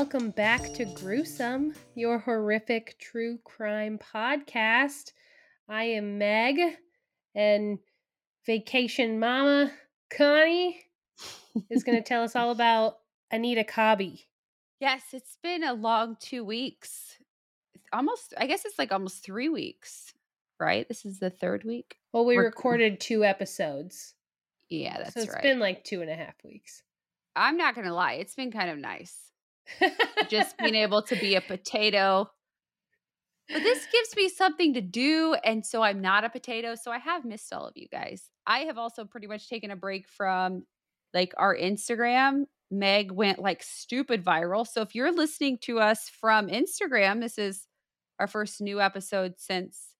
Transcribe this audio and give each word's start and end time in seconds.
Welcome 0.00 0.30
back 0.30 0.72
to 0.76 0.86
Gruesome, 0.86 1.74
your 1.94 2.18
horrific 2.18 2.96
true 2.98 3.38
crime 3.44 3.98
podcast. 3.98 5.12
I 5.68 5.84
am 5.84 6.16
Meg, 6.16 6.58
and 7.34 7.78
vacation 8.46 9.18
mama 9.20 9.70
Connie 10.10 10.80
is 11.68 11.84
going 11.84 11.98
to 11.98 12.02
tell 12.02 12.22
us 12.22 12.34
all 12.34 12.50
about 12.50 12.96
Anita 13.30 13.62
Cobby. 13.62 14.26
Yes, 14.80 15.02
it's 15.12 15.36
been 15.42 15.62
a 15.62 15.74
long 15.74 16.16
two 16.18 16.44
weeks. 16.44 17.18
Almost, 17.92 18.32
I 18.38 18.46
guess 18.46 18.64
it's 18.64 18.78
like 18.78 18.92
almost 18.92 19.22
three 19.22 19.50
weeks, 19.50 20.14
right? 20.58 20.88
This 20.88 21.04
is 21.04 21.18
the 21.18 21.28
third 21.28 21.62
week. 21.62 21.98
Well, 22.14 22.24
we 22.24 22.36
We're- 22.36 22.46
recorded 22.46 23.00
two 23.00 23.22
episodes, 23.22 24.14
Yeah, 24.70 24.96
that's 24.96 25.12
so 25.12 25.20
it's 25.20 25.34
right. 25.34 25.42
been 25.42 25.58
like 25.58 25.84
two 25.84 26.00
and 26.00 26.10
a 26.10 26.16
half 26.16 26.42
weeks. 26.42 26.82
I'm 27.36 27.58
not 27.58 27.74
going 27.74 27.86
to 27.86 27.92
lie. 27.92 28.14
It's 28.14 28.34
been 28.34 28.50
kind 28.50 28.70
of 28.70 28.78
nice 28.78 29.29
just 30.28 30.56
being 30.58 30.74
able 30.74 31.02
to 31.02 31.16
be 31.16 31.34
a 31.34 31.40
potato. 31.40 32.30
But 33.48 33.62
this 33.62 33.86
gives 33.92 34.16
me 34.16 34.28
something 34.28 34.74
to 34.74 34.80
do. 34.80 35.34
And 35.44 35.66
so 35.66 35.82
I'm 35.82 36.00
not 36.00 36.24
a 36.24 36.30
potato. 36.30 36.74
So 36.76 36.92
I 36.92 36.98
have 36.98 37.24
missed 37.24 37.52
all 37.52 37.66
of 37.66 37.76
you 37.76 37.88
guys. 37.88 38.30
I 38.46 38.60
have 38.60 38.78
also 38.78 39.04
pretty 39.04 39.26
much 39.26 39.48
taken 39.48 39.70
a 39.70 39.76
break 39.76 40.06
from 40.06 40.64
like 41.12 41.32
our 41.36 41.56
Instagram. 41.56 42.44
Meg 42.70 43.10
went 43.10 43.40
like 43.40 43.62
stupid 43.64 44.24
viral. 44.24 44.66
So 44.66 44.82
if 44.82 44.94
you're 44.94 45.12
listening 45.12 45.58
to 45.62 45.80
us 45.80 46.08
from 46.08 46.48
Instagram, 46.48 47.20
this 47.20 47.38
is 47.38 47.66
our 48.20 48.28
first 48.28 48.60
new 48.60 48.80
episode 48.80 49.34
since 49.38 49.90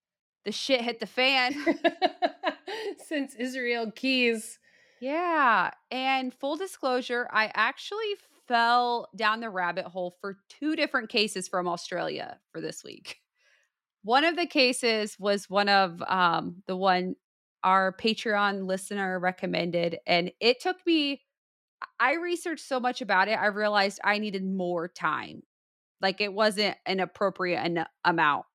the 0.45 0.53
shit 0.53 0.81
hit 0.81 1.01
the 1.01 1.07
fan. 1.07 1.55
Since 3.07 3.35
Israel 3.35 3.91
Keys. 3.91 4.59
Yeah. 5.01 5.71
And 5.91 6.33
full 6.33 6.57
disclosure, 6.57 7.29
I 7.33 7.51
actually 7.55 8.15
fell 8.51 9.09
down 9.15 9.39
the 9.39 9.49
rabbit 9.49 9.85
hole 9.85 10.17
for 10.21 10.39
two 10.49 10.75
different 10.75 11.09
cases 11.09 11.47
from 11.47 11.69
Australia 11.69 12.41
for 12.51 12.61
this 12.61 12.83
week. 12.83 13.19
One 14.03 14.25
of 14.25 14.35
the 14.35 14.47
cases 14.47 15.17
was 15.21 15.49
one 15.49 15.69
of 15.69 16.03
um, 16.09 16.63
the 16.67 16.77
one 16.77 17.15
our 17.63 17.93
Patreon 17.93 18.67
listener 18.67 19.21
recommended. 19.21 19.99
And 20.07 20.33
it 20.41 20.61
took 20.61 20.77
me, 20.85 21.23
I 22.01 22.15
researched 22.15 22.67
so 22.67 22.81
much 22.81 23.03
about 23.03 23.29
it, 23.29 23.39
I 23.39 23.47
realized 23.47 24.01
I 24.03 24.19
needed 24.19 24.45
more 24.45 24.89
time. 24.89 25.43
Like 26.01 26.21
it 26.21 26.33
wasn't 26.33 26.77
an 26.87 26.99
appropriate 26.99 27.87
amount 28.05 28.47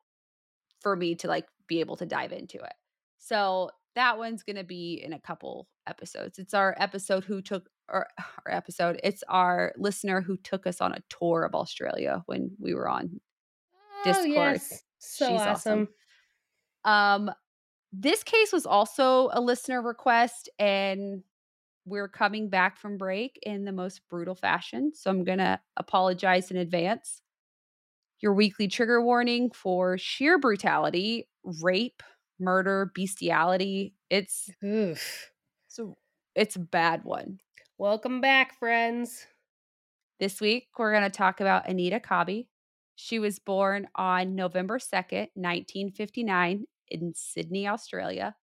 for 0.82 0.96
me 0.96 1.16
to 1.16 1.28
like 1.28 1.46
be 1.68 1.80
able 1.80 1.96
to 1.98 2.06
dive 2.06 2.34
into 2.34 2.58
it. 2.58 2.74
So 3.20 3.70
that 3.96 4.18
one's 4.18 4.44
going 4.44 4.58
to 4.58 4.64
be 4.64 5.02
in 5.02 5.14
a 5.14 5.20
couple 5.20 5.70
episodes. 5.88 6.38
It's 6.38 6.54
our 6.54 6.76
episode 6.80 7.24
who 7.24 7.42
took 7.42 7.70
or 7.90 8.08
our 8.46 8.54
episode. 8.54 9.00
It's 9.04 9.24
our 9.28 9.74
listener 9.78 10.22
who 10.22 10.38
took 10.38 10.68
us 10.68 10.82
on 10.82 10.94
a 10.94 11.04
tour 11.10 11.44
of 11.44 11.56
Australia 11.56 12.24
when 12.26 12.52
we 12.60 12.74
were 12.74 12.90
on 12.90 13.20
Discord. 14.04 14.28
Oh, 14.28 14.52
yes. 14.54 14.84
So 15.00 15.28
She's 15.30 15.42
awesome. 15.42 15.88
awesome. 16.84 17.28
Um 17.28 17.32
this 17.94 18.24
case 18.24 18.52
was 18.52 18.66
also 18.66 19.30
a 19.32 19.40
listener 19.40 19.82
request 19.82 20.50
and 20.60 21.24
we're 21.86 22.10
coming 22.10 22.50
back 22.50 22.78
from 22.78 22.98
break 22.98 23.40
in 23.44 23.64
the 23.64 23.72
most 23.72 24.02
brutal 24.10 24.36
fashion. 24.36 24.92
So 24.94 25.10
I'm 25.10 25.24
going 25.24 25.38
to 25.38 25.60
apologize 25.78 26.52
in 26.52 26.58
advance. 26.58 27.22
Your 28.22 28.34
weekly 28.34 28.68
trigger 28.68 29.02
warning 29.02 29.52
for 29.52 29.98
sheer 29.98 30.40
brutality, 30.40 31.28
rape, 31.62 32.02
murder, 32.40 32.92
bestiality. 32.96 33.94
It's 34.10 34.50
Oof. 34.64 35.32
so 35.68 35.98
it's 36.34 36.56
a 36.56 36.60
bad 36.60 37.04
one. 37.04 37.40
Welcome 37.78 38.22
back, 38.22 38.58
friends. 38.58 39.26
This 40.20 40.40
week, 40.40 40.68
we're 40.78 40.92
going 40.94 41.04
to 41.04 41.10
talk 41.10 41.42
about 41.42 41.68
Anita 41.68 42.00
Cobby. 42.00 42.48
She 42.96 43.20
was 43.20 43.40
born 43.40 43.88
on 43.96 44.36
November 44.36 44.80
2nd, 44.80 45.30
1959, 45.34 46.66
in 46.90 47.14
Sydney, 47.16 47.68
Australia, 47.68 48.36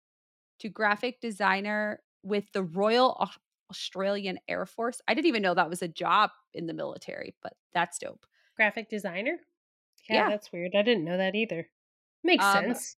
to 0.58 0.68
graphic 0.68 1.20
designer 1.20 2.02
with 2.24 2.50
the 2.52 2.64
Royal 2.64 3.28
Australian 3.70 4.38
Air 4.48 4.66
Force. 4.66 5.00
I 5.06 5.14
didn't 5.14 5.28
even 5.28 5.42
know 5.42 5.54
that 5.54 5.70
was 5.70 5.82
a 5.82 5.88
job 5.88 6.30
in 6.52 6.66
the 6.66 6.74
military, 6.74 7.36
but 7.42 7.52
that's 7.72 7.98
dope. 8.00 8.26
Graphic 8.56 8.88
designer? 8.90 9.38
Yeah, 10.08 10.16
Yeah. 10.24 10.28
that's 10.30 10.50
weird. 10.50 10.74
I 10.74 10.82
didn't 10.82 11.04
know 11.04 11.16
that 11.18 11.36
either. 11.36 11.68
Makes 12.24 12.44
Um, 12.44 12.64
sense. 12.64 12.96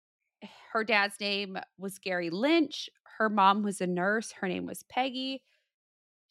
Her 0.72 0.82
dad's 0.82 1.20
name 1.20 1.58
was 1.76 1.98
Gary 1.98 2.30
Lynch. 2.30 2.88
Her 3.18 3.28
mom 3.28 3.62
was 3.62 3.82
a 3.82 3.86
nurse. 3.86 4.32
Her 4.32 4.48
name 4.48 4.64
was 4.64 4.82
Peggy. 4.84 5.42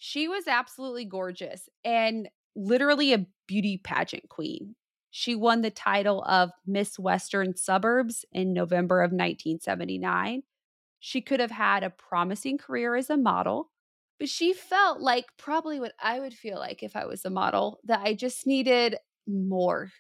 She 0.04 0.28
was 0.28 0.48
absolutely 0.48 1.06
gorgeous 1.06 1.70
and 1.86 2.28
literally 2.56 3.14
a 3.14 3.28
beauty 3.46 3.78
pageant 3.78 4.30
queen. 4.30 4.74
She 5.12 5.36
won 5.36 5.62
the 5.62 5.70
title 5.70 6.24
of 6.24 6.50
Miss 6.66 6.98
Western 6.98 7.56
Suburbs 7.56 8.26
in 8.32 8.52
November 8.52 9.04
of 9.04 9.12
1979. 9.12 10.42
She 11.00 11.22
could 11.22 11.40
have 11.40 11.52
had 11.52 11.84
a 11.84 11.92
promising 11.92 12.58
career 12.58 12.96
as 12.96 13.12
a 13.12 13.16
model, 13.16 13.70
but 14.18 14.28
she 14.28 14.54
felt 14.54 15.02
like 15.02 15.28
probably 15.38 15.80
what 15.80 15.94
I 16.02 16.20
would 16.20 16.34
feel 16.34 16.58
like 16.58 16.82
if 16.82 16.96
I 16.96 17.06
was 17.06 17.24
a 17.24 17.30
model 17.30 17.80
that 17.84 18.00
I 18.00 18.16
just 18.16 18.48
needed 18.48 18.98
more 19.28 19.92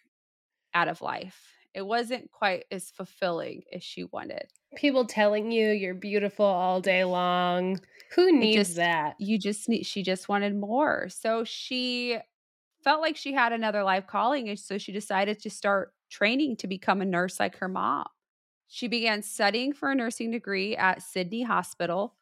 out 0.73 0.87
of 0.87 1.03
life. 1.03 1.53
It 1.75 1.83
wasn't 1.83 2.31
quite 2.31 2.65
as 2.71 2.89
fulfilling 2.89 3.65
as 3.71 3.83
she 3.83 4.05
wanted. 4.05 4.47
People 4.75 5.05
telling 5.05 5.51
you 5.51 5.69
you're 5.69 5.93
beautiful 5.93 6.45
all 6.45 6.81
day 6.81 7.03
long. 7.03 7.79
Who 8.15 8.31
needs 8.31 8.69
just- 8.69 8.75
that? 8.77 9.15
you 9.19 9.37
just 9.37 9.69
need 9.69 9.85
she 9.85 10.03
just 10.03 10.29
wanted 10.29 10.55
more. 10.55 11.09
So 11.09 11.43
she 11.43 12.17
felt 12.83 13.01
like 13.01 13.15
she 13.15 13.33
had 13.33 13.53
another 13.53 13.83
life 13.83 14.07
calling 14.07 14.49
and 14.49 14.59
so 14.59 14.77
she 14.77 14.91
decided 14.91 15.39
to 15.41 15.49
start 15.49 15.93
training 16.09 16.57
to 16.57 16.67
become 16.67 17.01
a 17.01 17.05
nurse 17.05 17.39
like 17.39 17.57
her 17.57 17.67
mom. 17.67 18.07
She 18.67 18.87
began 18.87 19.21
studying 19.21 19.73
for 19.73 19.91
a 19.91 19.95
nursing 19.95 20.31
degree 20.31 20.75
at 20.75 21.01
sydney 21.01 21.43
hospital. 21.43 22.15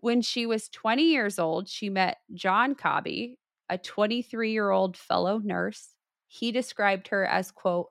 When 0.00 0.22
she 0.22 0.46
was 0.46 0.68
20 0.68 1.02
years 1.02 1.38
old 1.38 1.68
she 1.68 1.88
met 1.90 2.18
john 2.34 2.74
cobby 2.74 3.38
a 3.68 3.78
23 3.78 4.52
year 4.52 4.70
old 4.70 4.96
fellow 4.96 5.38
nurse. 5.38 5.94
He 6.28 6.52
described 6.52 7.08
her 7.08 7.24
as 7.26 7.50
quote 7.50 7.88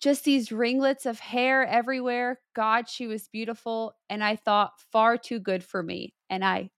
just 0.00 0.24
these 0.24 0.52
ringlets 0.52 1.06
of 1.06 1.18
hair 1.18 1.66
everywhere 1.66 2.40
god 2.54 2.88
she 2.88 3.06
was 3.06 3.28
beautiful 3.28 3.94
and 4.08 4.22
i 4.22 4.36
thought 4.36 4.72
far 4.92 5.16
too 5.16 5.38
good 5.38 5.64
for 5.64 5.82
me 5.82 6.14
and 6.30 6.44
i 6.44 6.70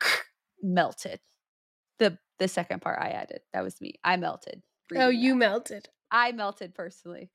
melted. 0.62 1.20
The 1.98 2.18
the 2.38 2.48
second 2.48 2.82
part 2.82 3.00
I 3.00 3.08
added. 3.08 3.40
That 3.52 3.64
was 3.64 3.80
me. 3.80 3.94
I 4.04 4.16
melted. 4.16 4.62
Oh, 4.94 5.08
you 5.08 5.32
that. 5.32 5.38
melted. 5.38 5.88
I 6.10 6.32
melted 6.32 6.74
personally. 6.74 7.30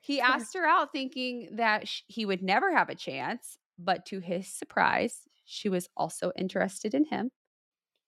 He 0.00 0.20
asked 0.20 0.54
her 0.54 0.64
out 0.64 0.92
thinking 0.92 1.48
that 1.56 1.88
sh- 1.88 2.02
he 2.06 2.24
would 2.24 2.42
never 2.42 2.74
have 2.74 2.88
a 2.88 2.94
chance, 2.94 3.56
but 3.78 4.06
to 4.06 4.20
his 4.20 4.46
surprise, 4.46 5.22
she 5.44 5.68
was 5.68 5.88
also 5.96 6.30
interested 6.36 6.94
in 6.94 7.04
him. 7.06 7.30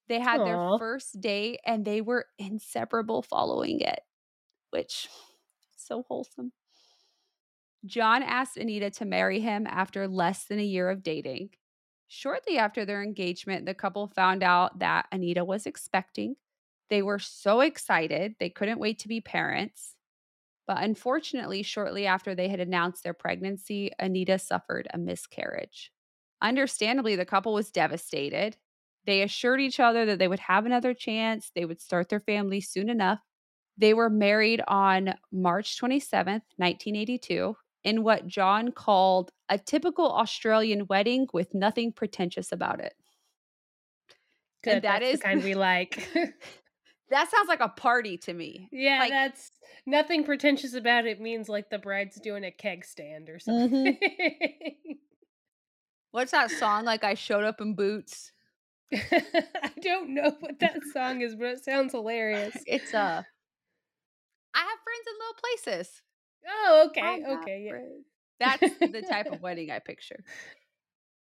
They 0.08 0.20
had 0.20 0.40
Aw. 0.40 0.44
their 0.44 0.78
first 0.78 1.20
date 1.20 1.60
and 1.66 1.84
they 1.84 2.00
were 2.00 2.26
inseparable 2.38 3.22
following 3.22 3.80
it, 3.80 4.00
which 4.70 5.08
so 5.90 6.04
wholesome. 6.06 6.52
John 7.84 8.22
asked 8.22 8.56
Anita 8.56 8.90
to 8.90 9.04
marry 9.04 9.40
him 9.40 9.66
after 9.66 10.06
less 10.06 10.44
than 10.44 10.60
a 10.60 10.64
year 10.64 10.88
of 10.88 11.02
dating. 11.02 11.50
Shortly 12.08 12.58
after 12.58 12.84
their 12.84 13.02
engagement, 13.02 13.66
the 13.66 13.74
couple 13.74 14.08
found 14.08 14.42
out 14.42 14.78
that 14.80 15.06
Anita 15.10 15.44
was 15.44 15.66
expecting. 15.66 16.36
They 16.90 17.02
were 17.02 17.18
so 17.18 17.60
excited, 17.60 18.34
they 18.38 18.50
couldn't 18.50 18.80
wait 18.80 18.98
to 19.00 19.08
be 19.08 19.20
parents. 19.20 19.94
But 20.66 20.82
unfortunately, 20.82 21.62
shortly 21.62 22.06
after 22.06 22.34
they 22.34 22.48
had 22.48 22.60
announced 22.60 23.02
their 23.02 23.14
pregnancy, 23.14 23.90
Anita 23.98 24.38
suffered 24.38 24.86
a 24.92 24.98
miscarriage. 24.98 25.90
Understandably, 26.42 27.16
the 27.16 27.24
couple 27.24 27.54
was 27.54 27.70
devastated. 27.72 28.56
They 29.06 29.22
assured 29.22 29.60
each 29.60 29.80
other 29.80 30.06
that 30.06 30.18
they 30.18 30.28
would 30.28 30.40
have 30.40 30.66
another 30.66 30.94
chance, 30.94 31.50
they 31.54 31.64
would 31.64 31.80
start 31.80 32.08
their 32.08 32.20
family 32.20 32.60
soon 32.60 32.88
enough. 32.88 33.20
They 33.80 33.94
were 33.94 34.10
married 34.10 34.62
on 34.68 35.14
March 35.32 35.80
27th, 35.80 36.42
1982, 36.58 37.56
in 37.84 38.02
what 38.04 38.26
John 38.26 38.72
called 38.72 39.30
a 39.48 39.56
typical 39.58 40.12
Australian 40.12 40.86
wedding 40.86 41.26
with 41.32 41.54
nothing 41.54 41.92
pretentious 41.92 42.52
about 42.52 42.80
it. 42.80 42.92
Good. 44.62 44.82
that 44.82 45.00
that's 45.00 45.04
is- 45.06 45.18
the 45.20 45.24
kind 45.24 45.42
we 45.42 45.54
like. 45.54 46.06
That 47.10 47.28
sounds 47.28 47.48
like 47.48 47.58
a 47.58 47.68
party 47.68 48.18
to 48.18 48.32
me. 48.32 48.68
yeah, 48.70 49.00
Like- 49.00 49.10
that's 49.10 49.50
nothing 49.84 50.22
pretentious 50.22 50.74
about 50.74 51.06
it. 51.06 51.20
Means 51.20 51.48
like 51.48 51.68
the 51.68 51.80
bride's 51.80 52.20
doing 52.20 52.44
a 52.44 52.52
keg 52.52 52.84
stand 52.84 53.28
or 53.28 53.40
something. 53.40 53.98
What's 56.12 56.30
that 56.30 56.52
song? 56.52 56.84
Like 56.84 57.02
I 57.02 57.14
showed 57.14 57.42
up 57.42 57.60
in 57.60 57.74
boots. 57.74 58.30
I 58.92 59.72
don't 59.82 60.14
know 60.14 60.36
what 60.38 60.60
that 60.60 60.78
song 60.92 61.22
is, 61.22 61.34
but 61.34 61.46
it 61.48 61.64
sounds 61.64 61.94
hilarious. 61.94 62.56
It's 62.64 62.94
uh 62.94 63.24
I 64.54 64.60
have 64.60 64.78
friends 64.84 65.06
in 65.06 65.14
low 65.20 65.32
places. 65.42 66.02
Oh, 66.48 66.88
okay, 66.88 67.22
okay, 67.28 67.64
yeah. 67.66 67.78
That's 68.40 68.78
the 68.78 69.02
type 69.02 69.26
of 69.26 69.40
wedding 69.42 69.70
I 69.70 69.78
picture. 69.78 70.24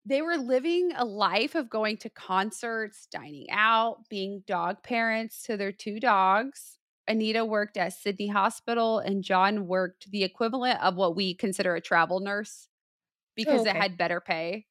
They 0.05 0.21
were 0.21 0.37
living 0.37 0.91
a 0.95 1.05
life 1.05 1.55
of 1.55 1.69
going 1.69 1.97
to 1.97 2.09
concerts, 2.09 3.07
dining 3.11 3.47
out, 3.51 4.07
being 4.09 4.43
dog 4.47 4.81
parents 4.81 5.43
to 5.43 5.57
their 5.57 5.71
two 5.71 5.99
dogs. 5.99 6.77
Anita 7.07 7.43
worked 7.43 7.75
at 7.75 7.93
Sydney 7.93 8.27
Hospital 8.27 8.99
and 8.99 9.23
John 9.23 9.67
worked 9.67 10.09
the 10.11 10.23
equivalent 10.23 10.81
of 10.81 10.95
what 10.95 11.15
we 11.15 11.33
consider 11.33 11.75
a 11.75 11.81
travel 11.81 12.19
nurse 12.19 12.67
because 13.35 13.59
oh, 13.59 13.61
okay. 13.61 13.71
it 13.71 13.75
had 13.75 13.97
better 13.97 14.21
pay. 14.21 14.65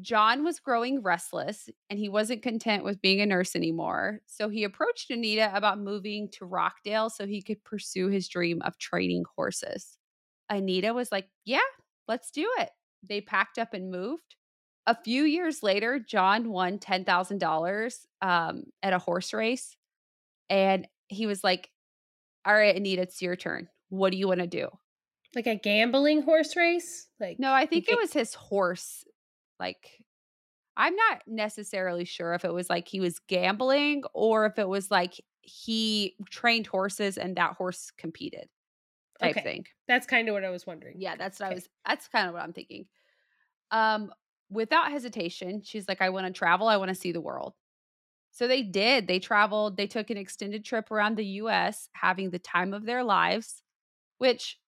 John 0.00 0.44
was 0.44 0.60
growing 0.60 1.02
restless 1.02 1.70
and 1.88 1.98
he 1.98 2.08
wasn't 2.08 2.42
content 2.42 2.84
with 2.84 3.00
being 3.00 3.20
a 3.20 3.26
nurse 3.26 3.56
anymore. 3.56 4.20
So 4.26 4.48
he 4.48 4.64
approached 4.64 5.10
Anita 5.10 5.50
about 5.54 5.78
moving 5.78 6.28
to 6.32 6.44
Rockdale 6.44 7.08
so 7.08 7.26
he 7.26 7.40
could 7.40 7.64
pursue 7.64 8.08
his 8.08 8.28
dream 8.28 8.60
of 8.62 8.76
training 8.78 9.24
horses. 9.36 9.96
Anita 10.50 10.92
was 10.92 11.10
like, 11.10 11.28
Yeah, 11.44 11.60
let's 12.08 12.30
do 12.30 12.48
it. 12.58 12.70
They 13.02 13.20
packed 13.20 13.58
up 13.58 13.72
and 13.72 13.90
moved. 13.90 14.36
A 14.86 14.96
few 15.02 15.24
years 15.24 15.62
later, 15.62 15.98
John 15.98 16.50
won 16.50 16.78
$10,000 16.78 18.06
um, 18.22 18.64
at 18.82 18.92
a 18.92 18.98
horse 18.98 19.32
race. 19.32 19.76
And 20.48 20.86
he 21.08 21.26
was 21.26 21.42
like, 21.42 21.70
All 22.44 22.54
right, 22.54 22.76
Anita, 22.76 23.02
it's 23.02 23.22
your 23.22 23.36
turn. 23.36 23.68
What 23.88 24.12
do 24.12 24.18
you 24.18 24.28
want 24.28 24.40
to 24.40 24.46
do? 24.46 24.68
Like 25.34 25.46
a 25.46 25.56
gambling 25.56 26.22
horse 26.22 26.54
race? 26.54 27.08
Like 27.18 27.38
No, 27.38 27.52
I 27.52 27.64
think 27.64 27.88
it 27.88 27.98
was 27.98 28.12
his 28.12 28.34
horse. 28.34 29.04
Like, 29.60 30.02
I'm 30.76 30.96
not 30.96 31.22
necessarily 31.26 32.04
sure 32.04 32.34
if 32.34 32.44
it 32.44 32.52
was 32.54 32.70
like 32.70 32.88
he 32.88 33.00
was 33.00 33.20
gambling 33.20 34.04
or 34.14 34.46
if 34.46 34.58
it 34.58 34.68
was 34.68 34.90
like 34.90 35.20
he 35.42 36.16
trained 36.30 36.66
horses 36.68 37.18
and 37.18 37.36
that 37.36 37.56
horse 37.56 37.90
competed 37.92 38.48
type 39.20 39.40
Okay. 39.40 39.42
thing. 39.42 39.66
That's 39.88 40.06
kind 40.06 40.28
of 40.28 40.32
what 40.34 40.44
I 40.44 40.50
was 40.50 40.66
wondering. 40.66 40.96
Yeah, 41.00 41.16
that's 41.16 41.38
what 41.40 41.48
I 41.48 41.52
was 41.52 41.68
that's 41.86 42.08
kind 42.08 42.28
of 42.28 42.34
what 42.34 42.42
I'm 42.42 42.52
thinking. 42.52 42.86
Um 43.70 44.12
without 44.50 44.90
hesitation, 44.92 45.62
she's 45.62 45.88
like 45.88 46.02
I 46.02 46.10
want 46.10 46.26
to 46.28 46.32
travel, 46.32 46.68
I 46.68 46.78
want 46.78 46.90
to 46.90 46.96
see 46.96 47.12
the 47.12 47.22
world. 47.22 47.54
So 48.32 48.48
they 48.48 48.62
did. 48.62 49.08
They 49.08 49.20
traveled, 49.20 49.76
they 49.78 49.86
took 49.88 50.10
an 50.10 50.18
extended 50.18 50.64
trip 50.64 50.90
around 50.90 51.16
the 51.16 51.26
US, 51.26 51.90
having 51.94 52.30
the 52.30 52.40
time 52.40 52.74
of 52.74 52.86
their 52.86 53.04
lives, 53.04 53.62
which 54.18 54.60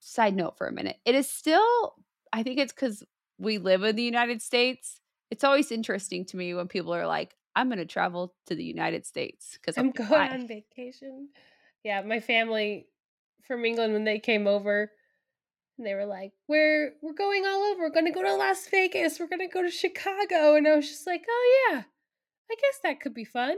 side 0.00 0.34
note 0.34 0.56
for 0.56 0.66
a 0.66 0.72
minute. 0.72 0.98
It 1.04 1.14
is 1.14 1.28
still 1.28 1.94
I 2.32 2.42
think 2.42 2.58
it's 2.58 2.72
cuz 2.72 3.02
we 3.38 3.58
live 3.58 3.82
in 3.84 3.96
the 3.96 4.02
United 4.02 4.42
States. 4.42 5.00
It's 5.30 5.44
always 5.44 5.72
interesting 5.72 6.24
to 6.26 6.36
me 6.36 6.54
when 6.54 6.68
people 6.68 6.94
are 6.94 7.06
like 7.06 7.36
I'm 7.54 7.68
going 7.68 7.78
to 7.78 7.86
travel 7.86 8.34
to 8.46 8.54
the 8.54 8.64
United 8.64 9.06
States 9.06 9.58
cuz 9.64 9.76
I'm 9.78 9.90
going 9.90 10.30
on 10.30 10.46
vacation. 10.46 11.30
Yeah, 11.84 12.02
my 12.02 12.20
family 12.20 12.88
from 13.46 13.64
England 13.64 13.92
when 13.92 14.04
they 14.04 14.18
came 14.18 14.46
over, 14.46 14.90
and 15.78 15.86
they 15.86 15.94
were 15.94 16.06
like, 16.06 16.32
"We're 16.48 16.94
we're 17.00 17.12
going 17.14 17.44
all 17.46 17.62
over. 17.72 17.82
We're 17.82 17.90
going 17.90 18.06
to 18.06 18.12
go 18.12 18.22
to 18.22 18.34
Las 18.34 18.66
Vegas. 18.68 19.18
We're 19.20 19.28
going 19.28 19.46
to 19.48 19.52
go 19.52 19.62
to 19.62 19.70
Chicago." 19.70 20.54
And 20.56 20.66
I 20.66 20.76
was 20.76 20.88
just 20.88 21.06
like, 21.06 21.24
"Oh 21.28 21.68
yeah, 21.70 21.82
I 22.50 22.54
guess 22.54 22.80
that 22.82 23.00
could 23.00 23.14
be 23.14 23.24
fun." 23.24 23.56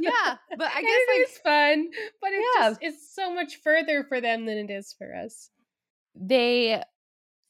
Yeah, 0.00 0.36
but 0.56 0.70
I 0.74 0.82
guess 0.82 1.00
it 1.08 1.20
like 1.20 1.28
is 1.28 1.38
fun, 1.38 1.90
but 2.20 2.32
it 2.32 2.44
Yeah. 2.56 2.68
just 2.70 2.82
it's 2.82 3.14
so 3.14 3.32
much 3.32 3.56
further 3.56 4.02
for 4.04 4.20
them 4.20 4.46
than 4.46 4.58
it 4.58 4.70
is 4.70 4.92
for 4.92 5.14
us. 5.14 5.50
they 6.14 6.82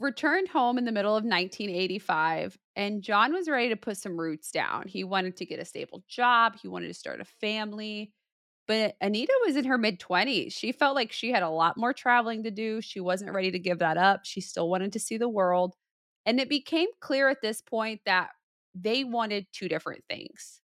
returned 0.01 0.49
home 0.49 0.79
in 0.79 0.85
the 0.85 0.93
middle 0.93 1.17
of 1.17 1.25
1985 1.25 2.59
and 2.77 3.03
John 3.03 3.33
was 3.33 3.49
ready 3.49 3.71
to 3.71 3.77
put 3.77 3.97
some 3.97 4.19
roots 4.19 4.51
down. 4.51 4.87
He 4.87 5.03
wanted 5.03 5.37
to 5.39 5.47
get 5.47 5.59
a 5.59 5.65
stable 5.65 6.05
job, 6.09 6.57
he 6.61 6.69
wanted 6.69 6.89
to 6.89 6.95
start 6.95 7.21
a 7.21 7.25
family. 7.25 8.13
But 8.69 8.97
Anita 9.01 9.33
was 9.47 9.57
in 9.57 9.65
her 9.65 9.79
mid 9.79 9.99
20s. 9.99 10.53
She 10.53 10.73
felt 10.73 10.95
like 10.95 11.11
she 11.11 11.33
had 11.33 11.43
a 11.43 11.49
lot 11.49 11.79
more 11.79 11.95
traveling 11.95 12.43
to 12.45 12.51
do. 12.51 12.83
She 12.83 13.01
wasn't 13.01 13.33
ready 13.33 13.51
to 13.51 13.59
give 13.59 13.79
that 13.79 13.97
up. 13.97 14.21
She 14.25 14.43
still 14.43 14.69
wanted 14.69 14.93
to 14.93 15.01
see 15.01 15.17
the 15.17 15.29
world. 15.29 15.75
And 16.27 16.39
it 16.39 16.51
became 16.51 16.89
clear 17.01 17.31
at 17.31 17.41
this 17.41 17.63
point 17.63 18.03
that 18.05 18.29
they 18.75 19.05
wanted 19.05 19.47
two 19.53 19.69
different 19.69 20.05
things. 20.11 20.61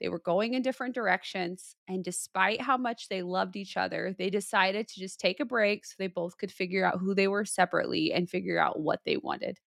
They 0.00 0.08
were 0.08 0.18
going 0.18 0.54
in 0.54 0.62
different 0.62 0.94
directions. 0.94 1.74
And 1.88 2.02
despite 2.02 2.60
how 2.60 2.76
much 2.76 3.08
they 3.08 3.22
loved 3.22 3.56
each 3.56 3.76
other, 3.76 4.14
they 4.18 4.30
decided 4.30 4.88
to 4.88 5.00
just 5.00 5.20
take 5.20 5.40
a 5.40 5.44
break 5.44 5.84
so 5.84 5.94
they 5.98 6.06
both 6.06 6.38
could 6.38 6.50
figure 6.50 6.84
out 6.84 6.98
who 6.98 7.14
they 7.14 7.28
were 7.28 7.44
separately 7.44 8.12
and 8.12 8.28
figure 8.28 8.58
out 8.58 8.80
what 8.80 9.00
they 9.04 9.16
wanted. 9.16 9.58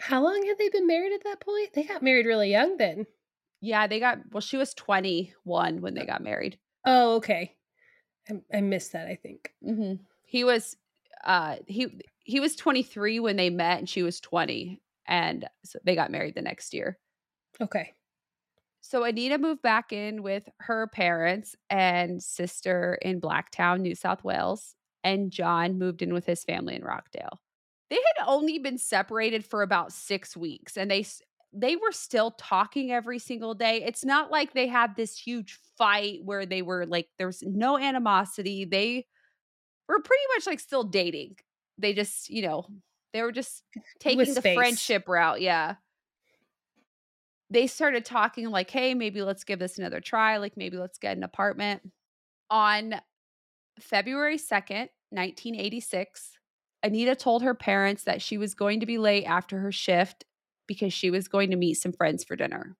How 0.00 0.22
long 0.22 0.44
had 0.46 0.58
they 0.58 0.70
been 0.70 0.86
married 0.86 1.12
at 1.12 1.24
that 1.24 1.40
point? 1.40 1.74
They 1.74 1.84
got 1.84 2.02
married 2.02 2.26
really 2.26 2.50
young 2.50 2.76
then. 2.78 3.06
Yeah, 3.60 3.86
they 3.86 4.00
got, 4.00 4.18
well, 4.32 4.40
she 4.40 4.56
was 4.56 4.74
21 4.74 5.80
when 5.80 5.94
they 5.94 6.04
got 6.06 6.22
married. 6.22 6.58
Oh, 6.84 7.16
okay. 7.16 7.54
I, 8.28 8.40
I 8.52 8.60
missed 8.60 8.92
that. 8.92 9.06
I 9.06 9.16
think. 9.16 9.52
hmm 9.62 9.94
He 10.24 10.42
was, 10.44 10.76
uh, 11.22 11.56
he, 11.66 12.02
he 12.24 12.40
was 12.40 12.56
23 12.56 13.20
when 13.20 13.36
they 13.36 13.50
met 13.50 13.78
and 13.78 13.88
she 13.88 14.02
was 14.02 14.20
20 14.20 14.80
and 15.06 15.48
so 15.64 15.78
they 15.84 15.94
got 15.94 16.10
married 16.10 16.34
the 16.34 16.42
next 16.42 16.74
year. 16.74 16.98
Okay. 17.60 17.92
So 18.82 19.04
Anita 19.04 19.38
moved 19.38 19.62
back 19.62 19.92
in 19.92 20.22
with 20.22 20.48
her 20.58 20.88
parents 20.88 21.54
and 21.70 22.22
sister 22.22 22.98
in 23.00 23.20
Blacktown, 23.20 23.80
New 23.80 23.94
South 23.94 24.24
Wales, 24.24 24.74
and 25.04 25.30
John 25.30 25.78
moved 25.78 26.02
in 26.02 26.12
with 26.12 26.26
his 26.26 26.44
family 26.44 26.74
in 26.74 26.82
Rockdale. 26.82 27.40
They 27.90 27.96
had 27.96 28.26
only 28.26 28.58
been 28.58 28.78
separated 28.78 29.44
for 29.44 29.62
about 29.62 29.92
6 29.92 30.36
weeks 30.36 30.76
and 30.76 30.90
they 30.90 31.06
they 31.54 31.76
were 31.76 31.92
still 31.92 32.30
talking 32.32 32.92
every 32.92 33.18
single 33.18 33.54
day. 33.54 33.82
It's 33.82 34.04
not 34.04 34.30
like 34.30 34.52
they 34.52 34.66
had 34.66 34.96
this 34.96 35.16
huge 35.18 35.58
fight 35.76 36.20
where 36.24 36.46
they 36.46 36.62
were 36.62 36.86
like 36.86 37.08
there 37.18 37.26
was 37.26 37.42
no 37.42 37.78
animosity. 37.78 38.64
They 38.64 39.06
were 39.88 40.00
pretty 40.00 40.24
much 40.34 40.46
like 40.46 40.60
still 40.60 40.84
dating. 40.84 41.36
They 41.78 41.92
just, 41.92 42.30
you 42.30 42.42
know, 42.42 42.66
they 43.12 43.22
were 43.22 43.32
just 43.32 43.62
taking 44.00 44.34
the 44.34 44.42
friendship 44.42 45.08
route, 45.08 45.40
yeah 45.40 45.76
they 47.52 47.66
started 47.66 48.04
talking 48.04 48.50
like, 48.50 48.70
hey, 48.70 48.94
maybe 48.94 49.22
let's 49.22 49.44
give 49.44 49.58
this 49.58 49.78
another 49.78 50.00
try. 50.00 50.38
Like, 50.38 50.56
maybe 50.56 50.78
let's 50.78 50.98
get 50.98 51.16
an 51.16 51.22
apartment. 51.22 51.82
On 52.50 52.94
February 53.78 54.38
2nd, 54.38 54.88
1986, 55.10 56.38
Anita 56.82 57.14
told 57.14 57.42
her 57.42 57.54
parents 57.54 58.04
that 58.04 58.22
she 58.22 58.38
was 58.38 58.54
going 58.54 58.80
to 58.80 58.86
be 58.86 58.96
late 58.96 59.24
after 59.24 59.58
her 59.58 59.70
shift 59.70 60.24
because 60.66 60.94
she 60.94 61.10
was 61.10 61.28
going 61.28 61.50
to 61.50 61.56
meet 61.56 61.74
some 61.74 61.92
friends 61.92 62.24
for 62.24 62.36
dinner. 62.36 62.76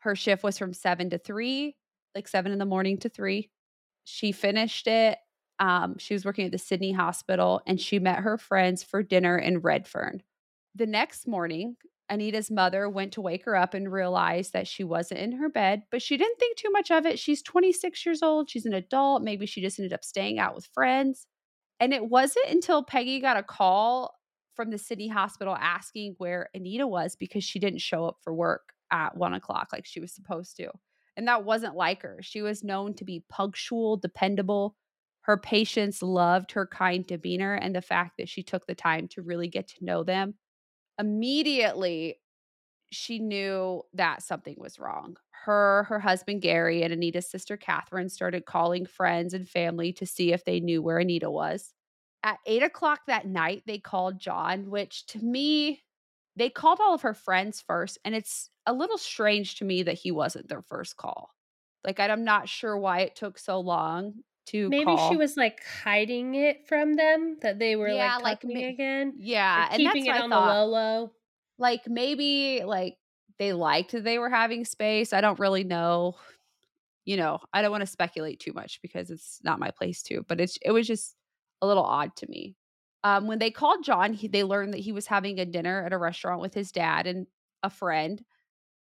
Her 0.00 0.16
shift 0.16 0.42
was 0.42 0.58
from 0.58 0.72
seven 0.72 1.08
to 1.10 1.18
three, 1.18 1.76
like 2.14 2.26
seven 2.26 2.50
in 2.50 2.58
the 2.58 2.64
morning 2.64 2.98
to 2.98 3.08
three. 3.08 3.50
She 4.04 4.32
finished 4.32 4.88
it. 4.88 5.18
Um, 5.60 5.98
she 5.98 6.14
was 6.14 6.24
working 6.24 6.46
at 6.46 6.52
the 6.52 6.58
Sydney 6.58 6.92
Hospital 6.92 7.62
and 7.66 7.80
she 7.80 7.98
met 7.98 8.18
her 8.18 8.36
friends 8.36 8.82
for 8.82 9.02
dinner 9.02 9.38
in 9.38 9.60
Redfern. 9.60 10.22
The 10.74 10.86
next 10.86 11.26
morning, 11.26 11.76
Anita's 12.08 12.50
mother 12.50 12.88
went 12.88 13.12
to 13.12 13.20
wake 13.20 13.44
her 13.44 13.56
up 13.56 13.74
and 13.74 13.90
realized 13.90 14.52
that 14.52 14.68
she 14.68 14.84
wasn't 14.84 15.20
in 15.20 15.32
her 15.32 15.48
bed, 15.48 15.82
but 15.90 16.00
she 16.00 16.16
didn't 16.16 16.38
think 16.38 16.56
too 16.56 16.70
much 16.70 16.90
of 16.90 17.04
it. 17.04 17.18
She's 17.18 17.42
26 17.42 18.06
years 18.06 18.22
old. 18.22 18.48
She's 18.48 18.66
an 18.66 18.74
adult. 18.74 19.22
Maybe 19.22 19.46
she 19.46 19.60
just 19.60 19.78
ended 19.78 19.92
up 19.92 20.04
staying 20.04 20.38
out 20.38 20.54
with 20.54 20.68
friends. 20.72 21.26
And 21.80 21.92
it 21.92 22.08
wasn't 22.08 22.48
until 22.48 22.84
Peggy 22.84 23.20
got 23.20 23.36
a 23.36 23.42
call 23.42 24.14
from 24.54 24.70
the 24.70 24.78
Sydney 24.78 25.08
hospital 25.08 25.54
asking 25.54 26.14
where 26.18 26.48
Anita 26.54 26.86
was 26.86 27.16
because 27.16 27.44
she 27.44 27.58
didn't 27.58 27.80
show 27.80 28.06
up 28.06 28.18
for 28.22 28.32
work 28.32 28.72
at 28.90 29.16
one 29.16 29.34
o'clock 29.34 29.68
like 29.72 29.84
she 29.84 30.00
was 30.00 30.14
supposed 30.14 30.56
to. 30.56 30.70
And 31.16 31.28
that 31.28 31.44
wasn't 31.44 31.74
like 31.74 32.02
her. 32.02 32.18
She 32.22 32.40
was 32.40 32.64
known 32.64 32.94
to 32.94 33.04
be 33.04 33.24
punctual, 33.28 33.96
dependable. 33.96 34.76
Her 35.22 35.36
patients 35.36 36.02
loved 36.02 36.52
her 36.52 36.66
kind 36.66 37.06
demeanor 37.06 37.54
and 37.54 37.74
the 37.74 37.82
fact 37.82 38.12
that 38.18 38.28
she 38.28 38.42
took 38.42 38.66
the 38.66 38.74
time 38.74 39.08
to 39.08 39.22
really 39.22 39.48
get 39.48 39.66
to 39.68 39.84
know 39.84 40.04
them 40.04 40.34
immediately 40.98 42.20
she 42.90 43.18
knew 43.18 43.82
that 43.94 44.22
something 44.22 44.56
was 44.58 44.78
wrong. 44.78 45.16
Her, 45.44 45.84
her 45.84 46.00
husband 46.00 46.42
Gary, 46.42 46.82
and 46.82 46.92
Anita's 46.92 47.28
sister 47.28 47.56
Catherine 47.56 48.08
started 48.08 48.46
calling 48.46 48.86
friends 48.86 49.34
and 49.34 49.48
family 49.48 49.92
to 49.94 50.06
see 50.06 50.32
if 50.32 50.44
they 50.44 50.60
knew 50.60 50.82
where 50.82 50.98
Anita 50.98 51.30
was. 51.30 51.72
At 52.22 52.38
eight 52.46 52.62
o'clock 52.62 53.00
that 53.06 53.26
night, 53.26 53.62
they 53.66 53.78
called 53.78 54.18
John, 54.18 54.70
which 54.70 55.06
to 55.06 55.18
me, 55.24 55.82
they 56.34 56.50
called 56.50 56.80
all 56.80 56.94
of 56.94 57.02
her 57.02 57.14
friends 57.14 57.62
first. 57.64 57.98
And 58.04 58.14
it's 58.14 58.50
a 58.66 58.72
little 58.72 58.98
strange 58.98 59.56
to 59.56 59.64
me 59.64 59.84
that 59.84 59.98
he 59.98 60.10
wasn't 60.10 60.48
their 60.48 60.62
first 60.62 60.96
call. 60.96 61.30
Like, 61.84 62.00
I'm 62.00 62.24
not 62.24 62.48
sure 62.48 62.76
why 62.76 63.00
it 63.00 63.14
took 63.14 63.38
so 63.38 63.60
long 63.60 64.14
to 64.46 64.70
Maybe 64.70 64.84
call. 64.84 65.08
she 65.10 65.16
was 65.16 65.36
like 65.36 65.62
hiding 65.64 66.34
it 66.34 66.66
from 66.68 66.94
them 66.96 67.38
that 67.42 67.58
they 67.58 67.76
were 67.76 67.88
Yeah, 67.88 68.16
like 68.16 68.22
like, 68.22 68.42
talking 68.42 68.54
ma- 68.54 68.68
again. 68.68 69.14
yeah, 69.18 69.68
and 69.70 69.76
keeping 69.76 70.04
that's 70.04 70.18
it 70.18 70.20
on 70.20 70.30
the 70.30 70.36
low 70.36 70.66
low. 70.66 71.12
like 71.58 71.86
maybe 71.88 72.62
like 72.64 72.98
they 73.38 73.52
liked 73.52 73.92
that 73.92 74.04
they 74.04 74.18
were 74.18 74.30
having 74.30 74.64
space. 74.64 75.12
I 75.12 75.20
don't 75.20 75.38
really 75.38 75.64
know. 75.64 76.16
You 77.04 77.16
know, 77.16 77.38
I 77.52 77.62
don't 77.62 77.70
want 77.70 77.82
to 77.82 77.86
speculate 77.86 78.40
too 78.40 78.52
much 78.52 78.82
because 78.82 79.10
it's 79.10 79.40
not 79.44 79.60
my 79.60 79.70
place 79.70 80.02
to, 80.04 80.24
but 80.28 80.40
it's 80.40 80.58
it 80.62 80.72
was 80.72 80.86
just 80.86 81.16
a 81.62 81.66
little 81.66 81.84
odd 81.84 82.16
to 82.16 82.28
me. 82.28 82.56
Um, 83.04 83.28
when 83.28 83.38
they 83.38 83.50
called 83.52 83.84
John, 83.84 84.12
he, 84.12 84.26
they 84.28 84.42
learned 84.42 84.74
that 84.74 84.80
he 84.80 84.92
was 84.92 85.06
having 85.06 85.38
a 85.38 85.44
dinner 85.46 85.84
at 85.84 85.92
a 85.92 85.98
restaurant 85.98 86.40
with 86.40 86.54
his 86.54 86.72
dad 86.72 87.06
and 87.06 87.26
a 87.62 87.70
friend. 87.70 88.24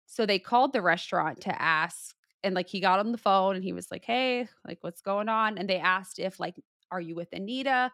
So 0.06 0.26
they 0.26 0.38
called 0.38 0.72
the 0.72 0.82
restaurant 0.82 1.42
to 1.42 1.62
ask, 1.62 2.14
and 2.44 2.54
like 2.54 2.68
he 2.68 2.80
got 2.80 3.00
on 3.00 3.12
the 3.12 3.18
phone 3.18 3.56
and 3.56 3.64
he 3.64 3.72
was 3.72 3.90
like, 3.90 4.04
"Hey, 4.04 4.48
like 4.66 4.78
what's 4.82 5.00
going 5.02 5.28
on?" 5.28 5.58
And 5.58 5.68
they 5.68 5.78
asked 5.78 6.18
if 6.18 6.38
like, 6.40 6.56
"Are 6.90 7.00
you 7.00 7.14
with 7.14 7.32
Anita?" 7.32 7.90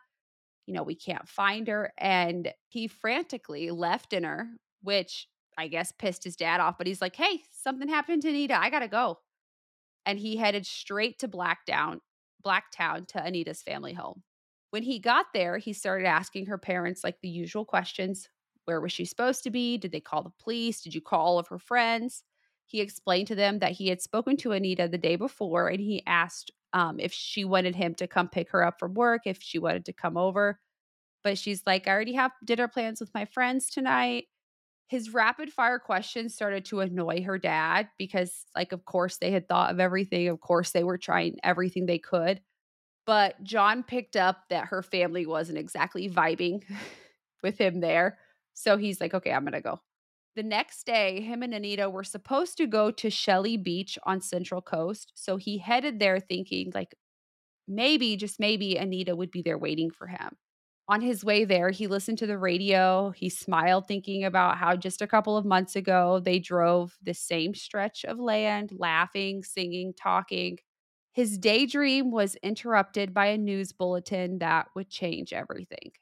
You 0.67 0.75
know, 0.75 0.83
we 0.83 0.95
can't 0.95 1.29
find 1.29 1.69
her, 1.69 1.93
and 1.99 2.53
he 2.69 2.89
frantically 2.89 3.71
left 3.71 4.11
dinner, 4.11 4.57
which 4.83 5.29
I 5.59 5.69
guess 5.69 5.93
pissed 5.93 6.25
his 6.25 6.37
dad 6.37 6.61
off. 6.61 6.79
But 6.79 6.87
he's 6.87 7.01
like, 7.03 7.17
"Hey, 7.17 7.43
something 7.53 7.89
happened 7.89 8.23
to 8.23 8.29
Anita. 8.31 8.59
I 8.61 8.71
gotta 8.71 8.89
go," 8.89 9.21
and 10.07 10.19
he 10.19 10.37
headed 10.37 10.67
straight 10.67 11.19
to 11.21 11.29
Blackdown 11.29 12.01
Blacktown 12.45 13.07
to 13.09 13.23
Anita's 13.23 13.63
family 13.63 13.93
home. 13.95 14.23
When 14.71 14.83
he 14.83 14.99
got 14.99 15.27
there, 15.35 15.59
he 15.59 15.73
started 15.73 16.07
asking 16.07 16.47
her 16.47 16.59
parents 16.59 17.05
like 17.05 17.21
the 17.21 17.29
usual 17.29 17.65
questions 17.65 18.29
Where 18.67 18.81
was 18.81 18.93
she 18.93 19.05
supposed 19.05 19.43
to 19.45 19.51
be? 19.51 19.79
Did 19.79 19.93
they 19.93 20.01
call 20.01 20.23
the 20.23 20.33
police? 20.43 20.81
Did 20.81 20.95
you 20.95 21.01
call 21.01 21.27
all 21.27 21.39
of 21.39 21.49
her 21.49 21.59
friends? 21.59 22.25
He 22.71 22.81
explained 22.81 23.27
to 23.29 23.35
them 23.35 23.59
that 23.59 23.73
he 23.73 23.89
had 23.89 24.01
spoken 24.01 24.37
to 24.39 24.53
Anita 24.53 24.87
the 24.87 24.97
day 24.97 25.17
before 25.17 25.67
and 25.67 25.81
he 25.81 26.05
asked 26.07 26.53
um, 26.73 27.01
if 27.01 27.13
she 27.13 27.45
wanted 27.45 27.75
him 27.75 27.97
to 27.97 28.07
come 28.07 28.29
pick 28.29 28.51
her 28.51 28.65
up 28.65 28.79
from 28.79 28.95
work, 28.95 29.23
if 29.25 29.43
she 29.43 29.59
wanted 29.59 29.87
to 29.87 29.93
come 29.93 30.17
over. 30.17 30.61
But 31.25 31.37
she's 31.37 31.65
like, 31.67 31.89
I 31.89 31.91
already 31.91 32.15
have 32.15 32.31
dinner 32.45 32.69
plans 32.69 33.01
with 33.01 33.13
my 33.13 33.25
friends 33.25 33.71
tonight. 33.71 34.27
His 34.87 35.13
rapid 35.13 35.53
fire 35.53 35.81
questions 35.81 36.33
started 36.33 36.65
to 36.67 36.79
annoy 36.79 37.25
her 37.25 37.39
dad 37.39 37.89
because, 37.99 38.47
like, 38.55 38.71
of 38.71 38.85
course, 38.85 39.17
they 39.17 39.33
had 39.33 39.49
thought 39.49 39.73
of 39.73 39.81
everything. 39.81 40.29
Of 40.29 40.41
course, 40.41 40.71
they 40.71 40.85
were 40.85 40.99
trying 40.99 41.39
everything 41.43 41.87
they 41.87 41.99
could. 41.99 42.41
But 43.05 43.43
John 43.43 43.83
picked 43.83 44.15
up 44.15 44.45
that 44.51 44.67
her 44.67 44.85
family 44.85 45.27
wasn't 45.27 45.59
exactly 45.59 46.09
vibing 46.09 46.63
with 47.43 47.59
him 47.59 47.81
there. 47.81 48.19
So 48.55 48.77
he's 48.77 49.01
like, 49.01 49.13
okay, 49.15 49.33
I'm 49.33 49.43
going 49.43 49.55
to 49.55 49.61
go. 49.61 49.81
The 50.41 50.47
next 50.47 50.87
day, 50.87 51.21
him 51.21 51.43
and 51.43 51.53
Anita 51.53 51.91
were 51.91 52.03
supposed 52.03 52.57
to 52.57 52.67
go 52.67 52.91
to 52.93 53.11
Shelly 53.11 53.59
Beach 53.59 53.99
on 54.05 54.23
Central 54.23 54.63
Coast. 54.63 55.13
So 55.15 55.37
he 55.37 55.59
headed 55.59 56.01
there 56.01 56.19
thinking, 56.19 56.73
like, 56.75 56.95
maybe, 57.69 58.17
just 58.17 58.41
maybe, 58.41 58.79
Anita 58.79 59.15
would 59.15 59.31
be 59.31 59.43
there 59.43 59.59
waiting 59.59 59.91
for 59.91 60.07
him. 60.07 60.39
On 60.89 61.03
his 61.03 61.23
way 61.23 61.45
there, 61.45 61.69
he 61.69 61.87
listened 61.87 62.17
to 62.21 62.27
the 62.27 62.39
radio. 62.39 63.11
He 63.11 63.29
smiled, 63.29 63.87
thinking 63.87 64.25
about 64.25 64.57
how 64.57 64.77
just 64.77 65.03
a 65.03 65.07
couple 65.07 65.37
of 65.37 65.45
months 65.45 65.77
ago 65.77 66.23
they 66.25 66.39
drove 66.39 66.97
the 67.03 67.13
same 67.13 67.55
stretch 67.55 68.07
of 68.07 68.19
land, 68.19 68.73
laughing, 68.79 69.45
singing, 69.45 69.93
talking. 69.93 70.57
His 71.13 71.37
daydream 71.37 72.11
was 72.11 72.37
interrupted 72.37 73.13
by 73.13 73.27
a 73.27 73.37
news 73.37 73.73
bulletin 73.73 74.39
that 74.39 74.69
would 74.75 74.89
change 74.89 75.35
everything. 75.35 75.93